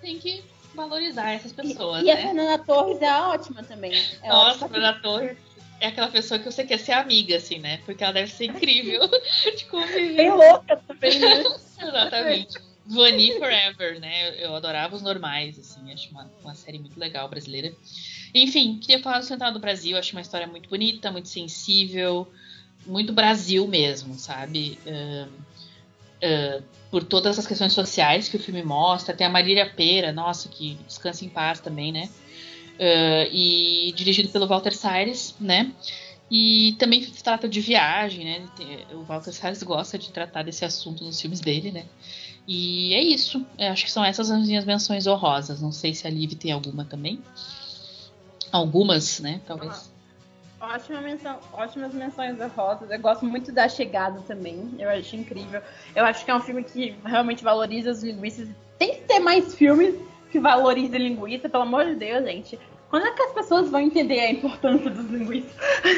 [0.00, 0.44] tem que
[0.78, 2.22] valorizar essas pessoas, E a né?
[2.22, 3.92] Fernanda Torres é ótima também.
[4.22, 4.68] É Nossa, a.
[4.68, 5.36] Fernanda Torres
[5.80, 7.78] é aquela pessoa que você quer ser amiga, assim, né?
[7.84, 9.00] Porque ela deve ser incrível
[9.56, 10.16] de conviver.
[10.16, 11.44] Bem louca também, né?
[11.80, 12.58] Exatamente.
[12.86, 14.42] Vani Forever, né?
[14.42, 17.72] Eu adorava os normais, assim, acho uma, uma série muito legal brasileira.
[18.34, 22.26] Enfim, queria falar do Central do Brasil, acho uma história muito bonita, muito sensível,
[22.86, 24.80] muito Brasil mesmo, sabe?
[26.22, 29.14] Uh, por todas as questões sociais que o filme mostra.
[29.14, 32.08] Tem a Marília Pera, nossa, que descansa em paz também, né?
[32.78, 35.72] Uh, e dirigido pelo Walter Salles, né?
[36.30, 38.48] E também trata de viagem, né?
[38.92, 41.86] O Walter Salles gosta de tratar desse assunto nos filmes dele, né?
[42.46, 43.44] E é isso.
[43.58, 45.60] Eu acho que são essas as minhas menções honrosas.
[45.60, 47.22] Não sei se a Liv tem alguma também.
[48.52, 49.40] Algumas, né?
[49.46, 49.90] Talvez.
[50.60, 52.90] Ótima menção, ótimas menções honrosas.
[52.90, 54.74] Eu gosto muito da chegada também.
[54.78, 55.62] Eu acho incrível.
[55.94, 58.48] Eu acho que é um filme que realmente valoriza os linguistas.
[58.76, 59.94] Tem que ter mais filmes
[60.30, 62.58] que valorizem linguista, pelo amor de Deus, gente.
[62.90, 65.54] Quando é que as pessoas vão entender a importância dos linguistas?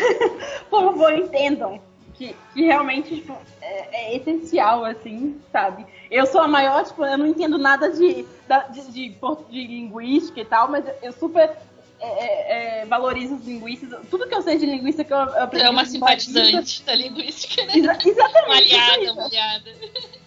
[0.69, 1.81] Por favor, entendam
[2.21, 5.87] que, que realmente tipo, é, é, essencial, assim, sabe?
[6.11, 8.27] Eu sou a maior, tipo, eu não entendo nada de,
[8.73, 9.17] de, de,
[9.49, 11.57] de linguística e tal, mas eu super
[12.01, 14.01] é, é, é, valorizo os linguistas.
[14.11, 15.67] Tudo que eu sei de linguística que eu, aprendi.
[15.67, 17.77] É uma simpatizante da linguística, né?
[17.77, 18.47] Exa exatamente.
[18.47, 19.75] Uma aliada, uma aliada.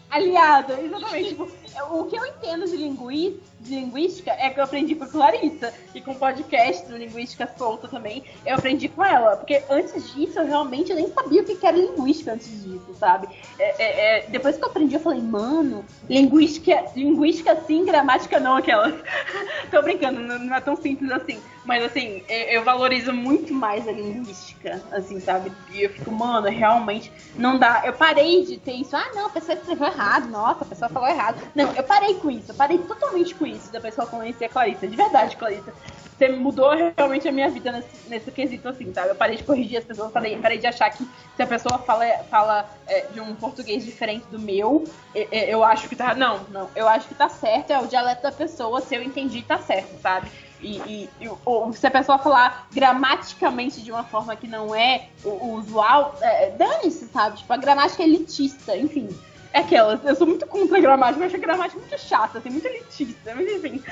[0.09, 1.29] Aliada, exatamente.
[1.29, 1.51] Tipo,
[1.89, 5.73] o que eu entendo de, lingui de linguística é que eu aprendi com a Clarissa
[5.95, 8.23] e com o podcast do Linguística Solta também.
[8.45, 12.33] Eu aprendi com ela, porque antes disso eu realmente nem sabia o que era linguística
[12.33, 13.27] antes disso, sabe?
[13.57, 18.57] É, é, é, depois que eu aprendi, eu falei, mano, linguística, linguística sim, gramática não,
[18.57, 18.93] aquelas.
[19.71, 21.39] Tô brincando, não, não, é tão simples assim.
[21.65, 25.49] Mas assim, eu valorizo muito mais a linguística, assim, sabe?
[25.71, 27.83] E eu fico, mano, realmente não dá.
[27.85, 28.93] Eu parei de ter isso.
[28.97, 31.41] Ah, não, a pessoa escreveu errado, nossa, a pessoa falou errado.
[31.55, 34.87] Não, eu parei com isso, eu parei totalmente com isso que eu conheci a Clarissa.
[34.87, 35.73] De verdade, Clarissa.
[36.17, 39.09] Você mudou realmente a minha vida nesse, nesse quesito, assim, sabe?
[39.09, 41.03] Eu parei de corrigir as pessoas, parei, parei de achar que
[41.35, 44.83] se a pessoa fala, fala é, de um português diferente do meu,
[45.15, 46.13] eu, eu acho que tá.
[46.13, 46.69] Não, não.
[46.75, 49.99] Eu acho que tá certo, é o dialeto da pessoa, se eu entendi, tá certo,
[50.01, 50.31] sabe?
[50.61, 55.07] E, e, e ou, se a pessoa falar gramaticamente de uma forma que não é
[55.23, 57.37] o, o usual, é, dane-se, sabe?
[57.37, 59.09] Tipo, a gramática é elitista, enfim.
[59.53, 62.49] É aquelas, eu sou muito contra a gramática, eu acho a gramática muito chata, assim,
[62.49, 63.83] muito elitista, mas enfim.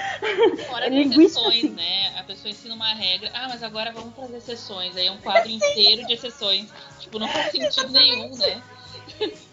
[0.68, 1.70] Fora as exceções, assim.
[1.70, 2.20] né?
[2.20, 5.52] A pessoa ensina uma regra, ah, mas agora vamos fazer exceções, aí é um quadro
[5.52, 6.68] inteiro de exceções.
[7.00, 8.62] Tipo, não faz sentido nenhum, né?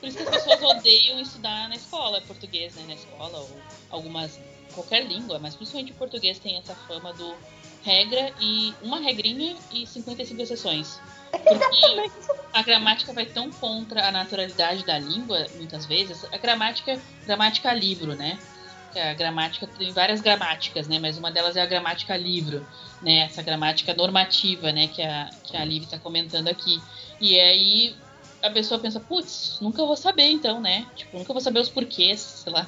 [0.01, 2.85] Por isso que as pessoas odeiam estudar na escola, português, né?
[2.87, 3.51] Na escola, ou
[3.91, 4.41] algumas.
[4.75, 7.35] qualquer língua, mas principalmente o português tem essa fama do
[7.83, 11.01] regra e uma regrinha e 55 exceções.
[11.31, 12.11] Porque
[12.53, 16.25] a gramática vai tão contra a naturalidade da língua, muitas vezes.
[16.33, 18.39] A gramática, gramática livro, né?
[18.97, 20.99] A gramática tem várias gramáticas, né?
[20.99, 22.67] Mas uma delas é a gramática livro,
[23.03, 23.21] né?
[23.21, 24.89] Essa gramática normativa, né?
[24.89, 26.81] Que a, que a Liv está comentando aqui.
[27.21, 27.97] E aí
[28.43, 30.87] a pessoa pensa, putz, nunca vou saber então, né?
[30.95, 32.67] Tipo, nunca vou saber os porquês, sei lá.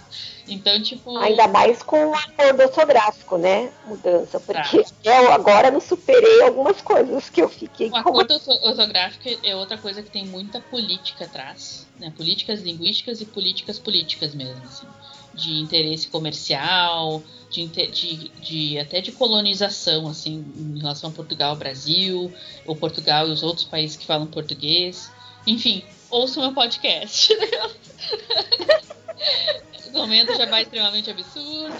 [0.48, 1.16] Então, tipo.
[1.18, 3.70] Ainda mais com o acordo ortográfico, né?
[3.86, 4.40] Mudança.
[4.40, 4.90] Porque tá.
[5.04, 7.88] eu agora não superei algumas coisas que eu fiquei.
[7.88, 12.12] O acordo ortográfico é outra coisa que tem muita política atrás, né?
[12.16, 14.86] Políticas linguísticas e políticas políticas mesmo, assim.
[15.32, 22.32] De interesse comercial, de, de, de, até de colonização, assim, em relação a Portugal, Brasil,
[22.66, 25.10] ou Portugal e os outros países que falam português.
[25.46, 27.34] Enfim, ouça o meu podcast.
[29.92, 31.74] Comenta já vai extremamente absurdo.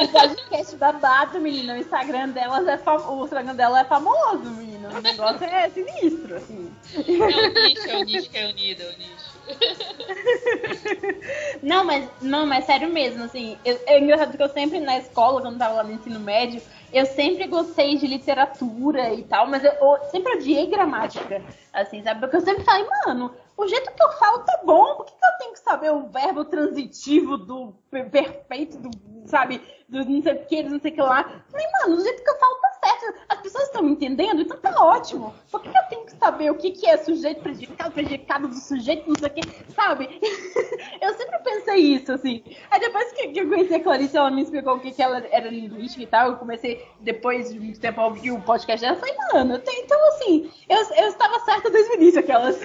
[0.00, 1.74] O podcast babado, menina.
[1.74, 2.96] O Instagram delas é fam...
[3.10, 4.88] o Instagram dela é famoso, menina.
[4.88, 6.72] O negócio é sinistro, assim.
[6.96, 9.31] É o nicho, é o nicho que é unido, é o nicho.
[11.62, 15.40] Não, mas não, mas sério mesmo, assim, eu, é engraçado que eu sempre na escola,
[15.40, 16.60] quando tava lá no ensino médio,
[16.92, 21.42] eu sempre gostei de literatura e tal, mas eu, eu sempre odiei gramática,
[21.72, 22.20] assim, sabe?
[22.20, 25.24] Porque eu sempre falei, mano, o jeito que eu falo tá bom, por que, que
[25.24, 28.90] eu tenho que saber o verbo transitivo do perfeito, do,
[29.26, 31.42] sabe, do não sei o que, não sei o que lá?
[31.50, 34.56] Falei, mano, o jeito que eu falo tá certo, as pessoas estão me entendendo, então
[34.56, 35.34] tá ótimo.
[35.50, 39.06] Por que, eu tenho que saber o que, que é sujeito, predicado, predicado do sujeito,
[39.06, 40.08] não sei o que, sabe?
[41.02, 42.42] eu sempre pensei isso, assim.
[42.70, 45.50] Aí depois que, eu conheci a Clarice, ela me explicou o que, que ela era
[45.50, 49.14] linguística e tal, eu comecei, depois de muito tempo, a ouvir o podcast dela, falei,
[49.34, 52.58] mano, tenho, então assim, eu, eu estava certa desde o início, aquelas.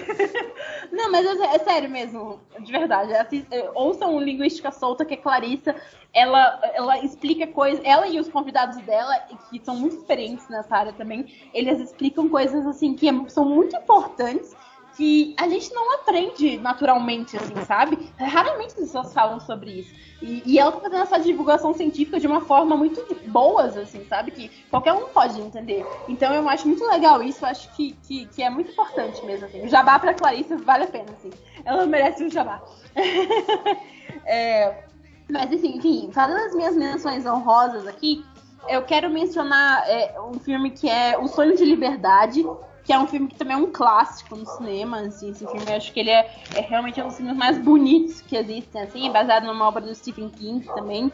[0.90, 3.12] não, mas é, é, sério mesmo, de verdade.
[3.14, 3.44] Assim,
[3.74, 5.74] ouçam Linguística Solta, que é Clarissa,
[6.12, 9.14] ela, ela explica coisas, ela e os convidados dela,
[9.50, 14.56] que são muito experientes nessa área também, eles explicam coisas assim que são muito importantes
[14.98, 18.10] que a gente não aprende naturalmente, assim, sabe?
[18.18, 19.94] Raramente as pessoas falam sobre isso.
[20.20, 24.32] E, e ela tá fazendo essa divulgação científica de uma forma muito boas, assim, sabe?
[24.32, 25.86] Que qualquer um pode entender.
[26.08, 29.46] Então eu acho muito legal isso, eu acho que, que, que é muito importante mesmo,
[29.46, 29.64] assim.
[29.64, 31.30] O jabá pra Clarice vale a pena, assim.
[31.64, 32.60] Ela merece um jabá.
[34.26, 34.87] é,
[35.30, 38.24] mas, assim, enfim, fazendo as minhas menções honrosas aqui,
[38.68, 42.44] eu quero mencionar é, um filme que é O Sonho de Liberdade,
[42.84, 45.76] que é um filme que também é um clássico no cinema, assim, esse filme eu
[45.76, 49.10] acho que ele é, é realmente um dos filmes mais bonitos que existem, assim, é
[49.10, 51.12] baseado numa obra do Stephen King também.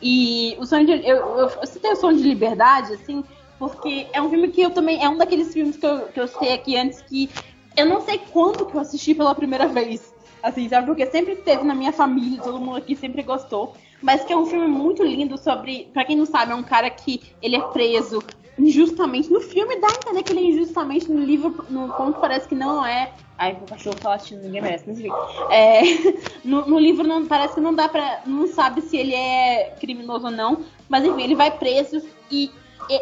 [0.00, 3.24] E o sonho de, eu, eu, eu citei o Sonho de Liberdade, assim,
[3.58, 6.28] porque é um filme que eu também, é um daqueles filmes que eu, que eu
[6.28, 7.30] sei aqui antes que
[7.76, 11.64] eu não sei quando que eu assisti pela primeira vez, assim, sabe, porque sempre esteve
[11.64, 15.36] na minha família, todo mundo aqui sempre gostou, mas que é um filme muito lindo
[15.38, 18.22] sobre, para quem não sabe, é um cara que ele é preso
[18.58, 19.30] injustamente.
[19.30, 22.54] No filme dá a entender que ele é injustamente, no livro, no conto parece que
[22.54, 23.12] não é.
[23.38, 25.10] Ai, o cachorro tá latindo, ninguém merece, mas enfim.
[25.50, 25.82] É,
[26.42, 28.22] no, no, livro não, parece que não dá pra.
[28.26, 30.64] não sabe se ele é criminoso ou não.
[30.88, 32.50] Mas enfim, ele vai preso e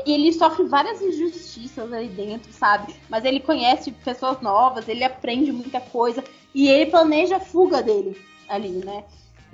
[0.06, 2.94] ele sofre várias injustiças ali dentro, sabe?
[3.08, 6.22] Mas ele conhece pessoas novas, ele aprende muita coisa.
[6.54, 8.16] E ele planeja a fuga dele
[8.48, 9.04] ali, né?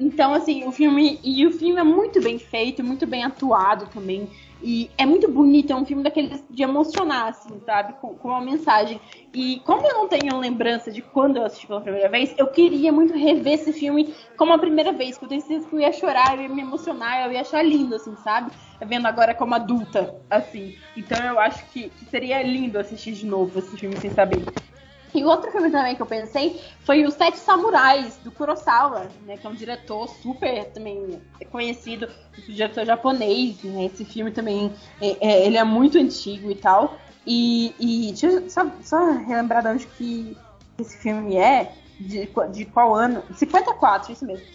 [0.01, 1.21] Então, assim, o filme.
[1.23, 4.31] E o filme é muito bem feito, muito bem atuado também.
[4.63, 7.93] E é muito bonito, é um filme daqueles de emocionar, assim, sabe?
[8.01, 8.99] Com, com uma mensagem.
[9.33, 12.91] E como eu não tenho lembrança de quando eu assisti pela primeira vez, eu queria
[12.91, 15.93] muito rever esse filme como a primeira vez, que eu tenho certeza que eu ia
[15.93, 18.51] chorar, eu ia me emocionar, eu ia achar lindo, assim, sabe?
[18.87, 20.77] Vendo agora como adulta, assim.
[20.97, 24.51] Então eu acho que, que seria lindo assistir de novo esse filme sem saber.
[25.15, 29.47] E outro filme também que eu pensei foi Os Sete Samurais, do Kurosawa, né, que
[29.47, 31.21] é um diretor super também
[31.51, 32.09] conhecido,
[32.49, 36.97] um diretor japonês, né, esse filme também, é, é, ele é muito antigo e tal.
[37.27, 40.37] E, e deixa eu só, só relembrar de onde que
[40.79, 43.23] esse filme é, de, de qual ano?
[43.35, 44.47] 54, isso mesmo.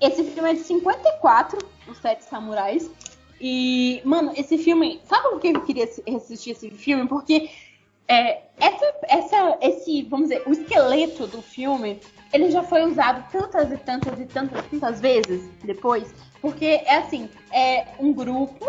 [0.00, 1.58] Esse filme é de 54,
[1.88, 2.90] Os Sete Samurais.
[3.40, 5.00] E, mano, esse filme.
[5.04, 7.06] Sabe por que eu queria assistir esse filme?
[7.06, 7.50] Porque
[8.08, 12.00] é, essa, essa, esse, vamos dizer, o esqueleto do filme,
[12.32, 17.28] ele já foi usado tantas e tantas e tantas, tantas vezes depois, porque é assim,
[17.52, 18.66] é um grupo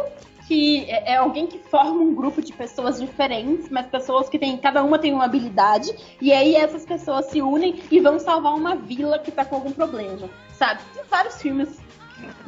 [0.48, 4.58] que é, é alguém que forma um grupo de pessoas diferentes, mas pessoas que tem,
[4.58, 8.76] cada uma tem uma habilidade, e aí essas pessoas se unem e vão salvar uma
[8.76, 10.82] vila que tá com algum problema, sabe?
[10.94, 11.87] Tem vários filmes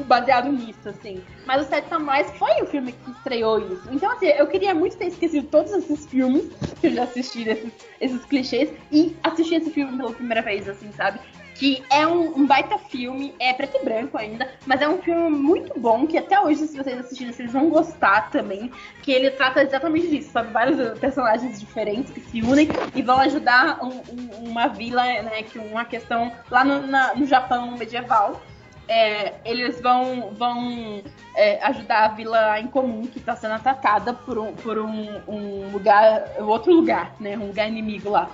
[0.03, 1.21] baseado nisso, assim.
[1.45, 3.87] Mas o Sete Samurais foi o filme que estreou isso.
[3.91, 7.71] Então, assim, eu queria muito ter esquecido todos esses filmes que eu já assisti, desses,
[7.99, 11.19] esses clichês, e assistir esse filme pela primeira vez, assim, sabe?
[11.55, 15.29] Que é um, um, baita filme, é preto e branco ainda, mas é um filme
[15.29, 18.71] muito bom, que até hoje, se vocês assistirem, vocês vão gostar também.
[19.01, 20.53] Que ele trata exatamente disso, sabe?
[20.53, 25.43] Vários personagens diferentes que se unem e vão ajudar um, um, uma vila, né?
[25.43, 28.41] Que uma questão lá no, na, no Japão medieval
[28.89, 31.03] é, eles vão, vão
[31.35, 35.71] é, ajudar a vila em comum que está sendo atacada por, um, por um, um
[35.71, 37.37] lugar, outro lugar, né?
[37.37, 38.29] Um lugar inimigo lá.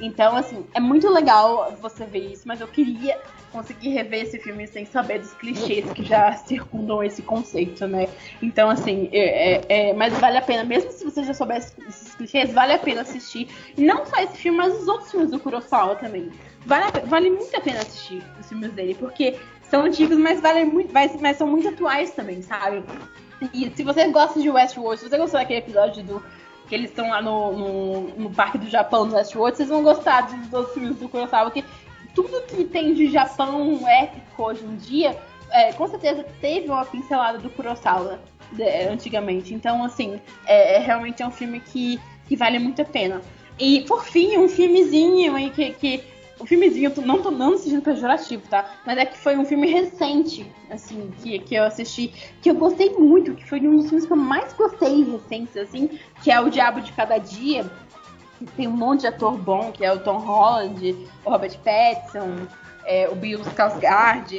[0.00, 3.20] Então, assim, é muito legal você ver isso, mas eu queria
[3.52, 8.08] conseguir rever esse filme sem saber dos clichês que já circundam esse conceito, né?
[8.42, 12.14] Então, assim, é, é, é, mas vale a pena, mesmo se você já soubesse esses
[12.16, 13.48] clichês, vale a pena assistir.
[13.78, 16.32] Não só esse filme, mas os outros filmes do Kurosawa também.
[16.66, 19.38] Vale, vale muito a pena assistir os filmes dele, porque
[19.72, 22.84] são antigos, mas valem muito, mas, mas são muito atuais também, sabe?
[23.54, 26.22] E se você gosta de Westworld, se você gostou daquele episódio do
[26.68, 30.26] que eles estão lá no, no, no, parque do Japão, no Westworld, vocês vão gostar
[30.26, 31.66] dos outros filmes do Kurosawa, porque
[32.14, 35.18] tudo que tem de Japão épico hoje em dia,
[35.50, 38.20] é, com certeza teve uma pincelada do Kurosawa
[38.52, 39.54] de, antigamente.
[39.54, 43.22] Então, assim, é, é, realmente é um filme que, que vale muito a pena.
[43.58, 46.04] E, por fim, um filmezinho aí que, que
[46.42, 48.68] o filmezinho, não tô não sentindo pejorativo, tá?
[48.84, 52.12] Mas é que foi um filme recente, assim, que, que eu assisti,
[52.42, 55.88] que eu gostei muito, que foi um dos filmes que eu mais gostei recentes, assim,
[56.20, 57.64] que é O Diabo de Cada Dia.
[58.56, 62.48] Tem um monte de ator bom, que é o Tom Holland, o Robert Pattinson,
[62.84, 64.32] é, o Bill Skarsgård,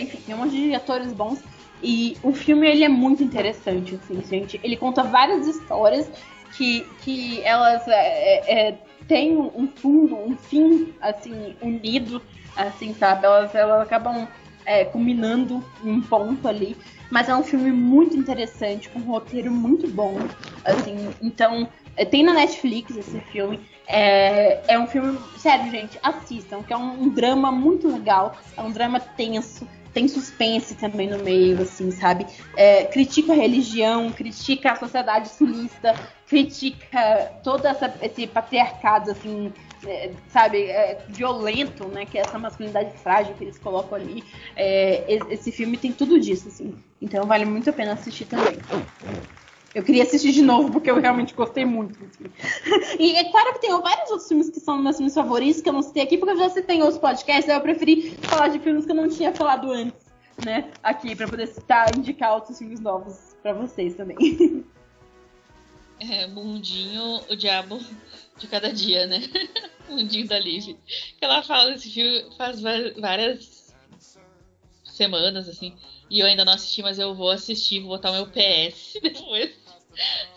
[0.00, 1.40] enfim, tem um monte de atores bons.
[1.82, 4.58] E o filme, ele é muito interessante, assim, gente.
[4.64, 6.10] Ele conta várias histórias
[6.56, 8.78] que, que elas é, é,
[9.08, 12.22] tem um fundo, um fim, assim, unido,
[12.54, 13.24] assim, sabe?
[13.24, 14.28] Elas, elas acabam
[14.66, 16.76] é, culminando em um ponto ali.
[17.10, 20.18] Mas é um filme muito interessante, com um roteiro muito bom,
[20.62, 21.08] assim.
[21.22, 21.66] Então,
[21.96, 23.58] é, tem na Netflix esse filme.
[23.86, 28.60] É, é um filme, sério, gente, assistam, que é um, um drama muito legal, é
[28.60, 32.26] um drama tenso, tem suspense também no meio, assim, sabe?
[32.54, 35.94] É, critica a religião, critica a sociedade sulista,
[36.28, 39.52] critica todo essa, esse patriarcado, assim,
[39.86, 42.04] é, sabe, é, violento, né?
[42.04, 44.22] Que é essa masculinidade frágil que eles colocam ali.
[44.54, 46.74] É, esse filme tem tudo disso, assim.
[47.00, 48.58] Então vale muito a pena assistir também.
[49.74, 52.32] Eu queria assistir de novo, porque eu realmente gostei muito filme.
[52.98, 55.72] e é claro que tem vários outros filmes que são meus filmes favoritos, que eu
[55.72, 58.84] não citei aqui, porque eu já citei outros podcasts, aí eu preferi falar de filmes
[58.84, 60.06] que eu não tinha falado antes,
[60.44, 60.70] né?
[60.82, 64.16] Aqui, pra poder citar, indicar outros filmes novos pra vocês também.
[66.00, 67.80] É, Mundinho, o diabo
[68.38, 69.20] de cada dia, né?
[69.88, 70.76] Mundinho da Liv.
[71.18, 73.74] Que ela fala desse filme faz várias
[74.84, 75.74] semanas, assim.
[76.10, 79.52] E eu ainda não assisti, mas eu vou assistir, vou botar o meu PS depois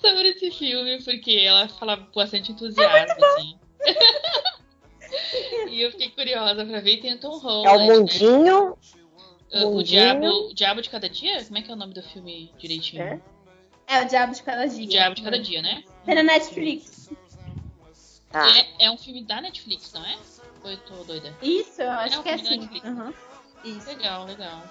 [0.01, 3.59] sobre esse filme, porque ela fala com bastante entusiasmo, assim.
[5.69, 7.67] e eu fiquei curiosa pra ver e tem o Tom Holland.
[7.67, 8.69] É o Mundinho.
[9.51, 9.65] Né?
[9.65, 11.43] O, o Diabo, o Diabo de Cada Dia?
[11.43, 13.03] Como é que é o nome do filme direitinho?
[13.03, 13.21] É?
[13.91, 14.85] É o Diabo de Cada Dia.
[14.85, 15.83] O Diabo de Cada Dia, né?
[16.07, 17.09] É na Netflix.
[18.31, 18.47] Tá.
[18.57, 20.17] É, é, um filme da Netflix, não é?
[20.63, 21.35] Ou eu tô doida?
[21.41, 22.73] Isso, eu acho é um que é filme da assim.
[22.73, 22.87] Netflix.
[22.87, 23.13] Uhum.
[23.65, 23.87] Isso.
[23.89, 24.63] Legal, legal.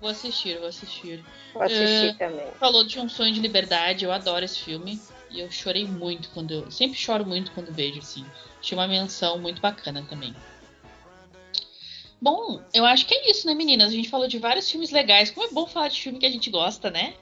[0.00, 1.24] Vou assistir, vou assistir.
[1.52, 2.50] Vou assistir É, também.
[2.58, 5.00] Falou de um sonho de liberdade, eu adoro esse filme.
[5.30, 6.68] E eu chorei muito quando eu.
[6.68, 8.26] Sempre choro muito quando vejo, assim.
[8.60, 10.34] Tinha uma menção muito bacana também.
[12.20, 13.92] Bom, eu acho que é isso, né, meninas?
[13.92, 15.30] A gente falou de vários filmes legais.
[15.30, 17.14] Como é bom falar de filme que a gente gosta, né?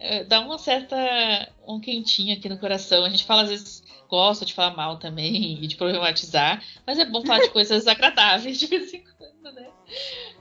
[0.00, 0.96] É, dá uma certa.
[1.68, 3.04] um quentinho aqui no coração.
[3.04, 6.64] A gente fala, às vezes, gosta de falar mal também e de problematizar.
[6.86, 9.68] Mas é bom falar de coisas agradáveis de vez em quando, né?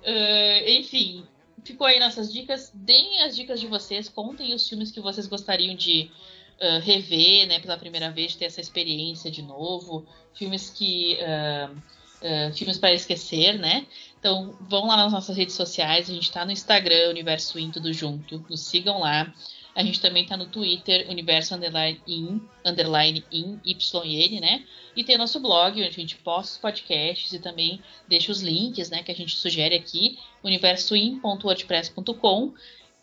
[0.06, 1.26] Ah, enfim,
[1.64, 2.72] ficou aí nossas dicas.
[2.74, 6.10] Deem as dicas de vocês, contem os filmes que vocês gostariam de
[6.62, 10.08] ah, rever, né, pela primeira vez, ter essa experiência de novo.
[10.34, 11.20] Filmes que.
[11.22, 11.70] ah,
[12.56, 13.86] filmes para esquecer, né?
[14.20, 17.92] Então vão lá nas nossas redes sociais, a gente tá no Instagram, Universo In, tudo
[17.94, 18.46] junto.
[18.50, 19.34] Nos sigam lá.
[19.76, 24.66] A gente também tá no Twitter, Universo Underline In, underline in, YN, né?
[24.96, 28.90] E tem nosso blog, onde a gente posta os podcasts e também deixa os links,
[28.90, 32.54] né, que a gente sugere aqui, universoin.wordpress.com.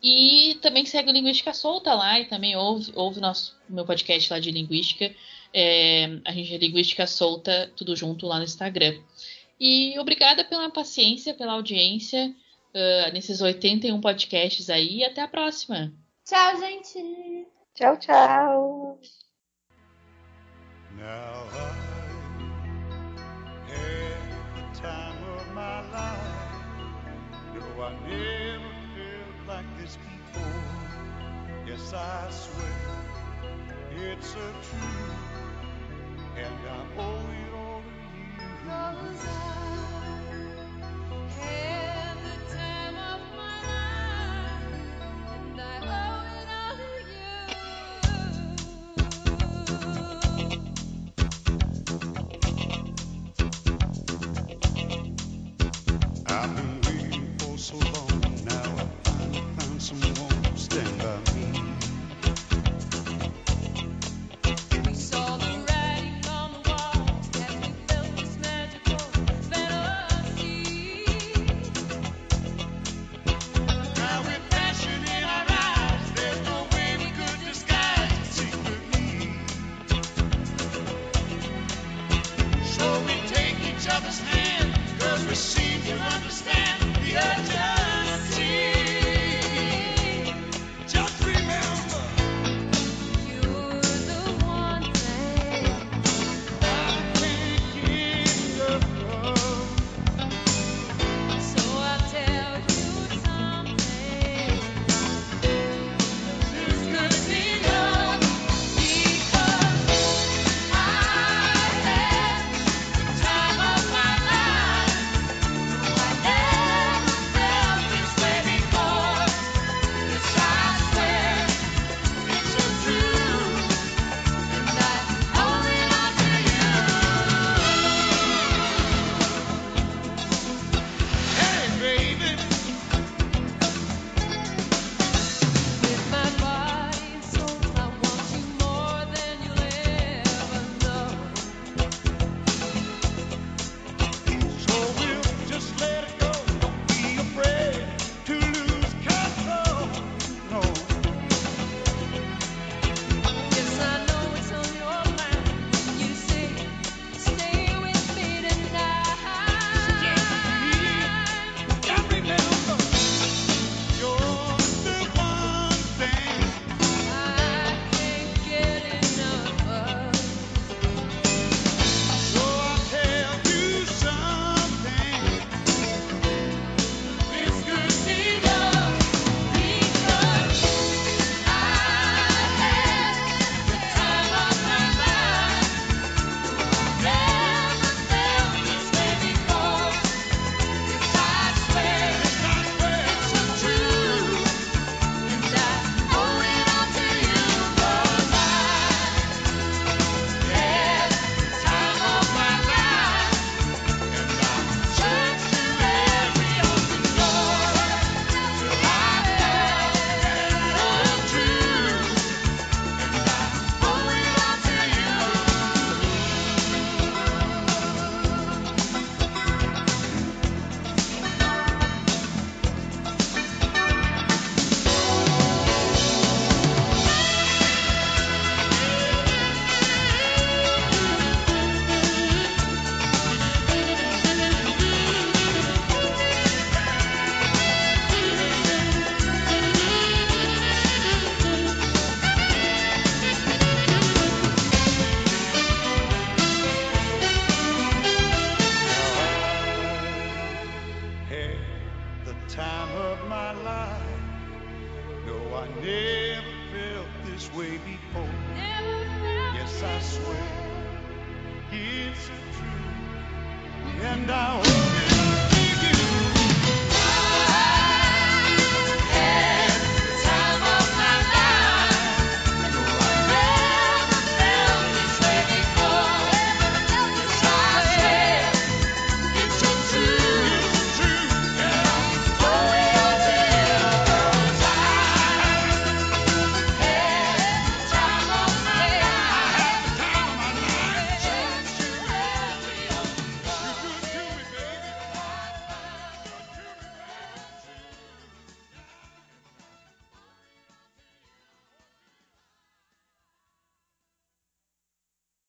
[0.03, 4.39] E também segue o Linguística Solta lá e também ouve, ouve nosso meu podcast lá
[4.39, 5.15] de Linguística.
[5.53, 9.01] É, a gente é Linguística Solta, tudo junto lá no Instagram.
[9.59, 12.35] E obrigada pela paciência, pela audiência
[12.75, 14.99] ah, nesses 81 podcasts aí.
[14.99, 15.93] E até a próxima!
[16.27, 17.47] Tchau, gente!
[17.75, 19.01] Tchau, tchau.
[20.97, 21.71] Now I
[23.69, 26.47] had the time of my life.
[27.55, 30.63] No, I never felt like this before.
[31.67, 32.97] Yes, I swear
[34.11, 35.26] it's a truth,
[36.39, 38.71] and I owe it all to you.
[38.71, 39.17] I've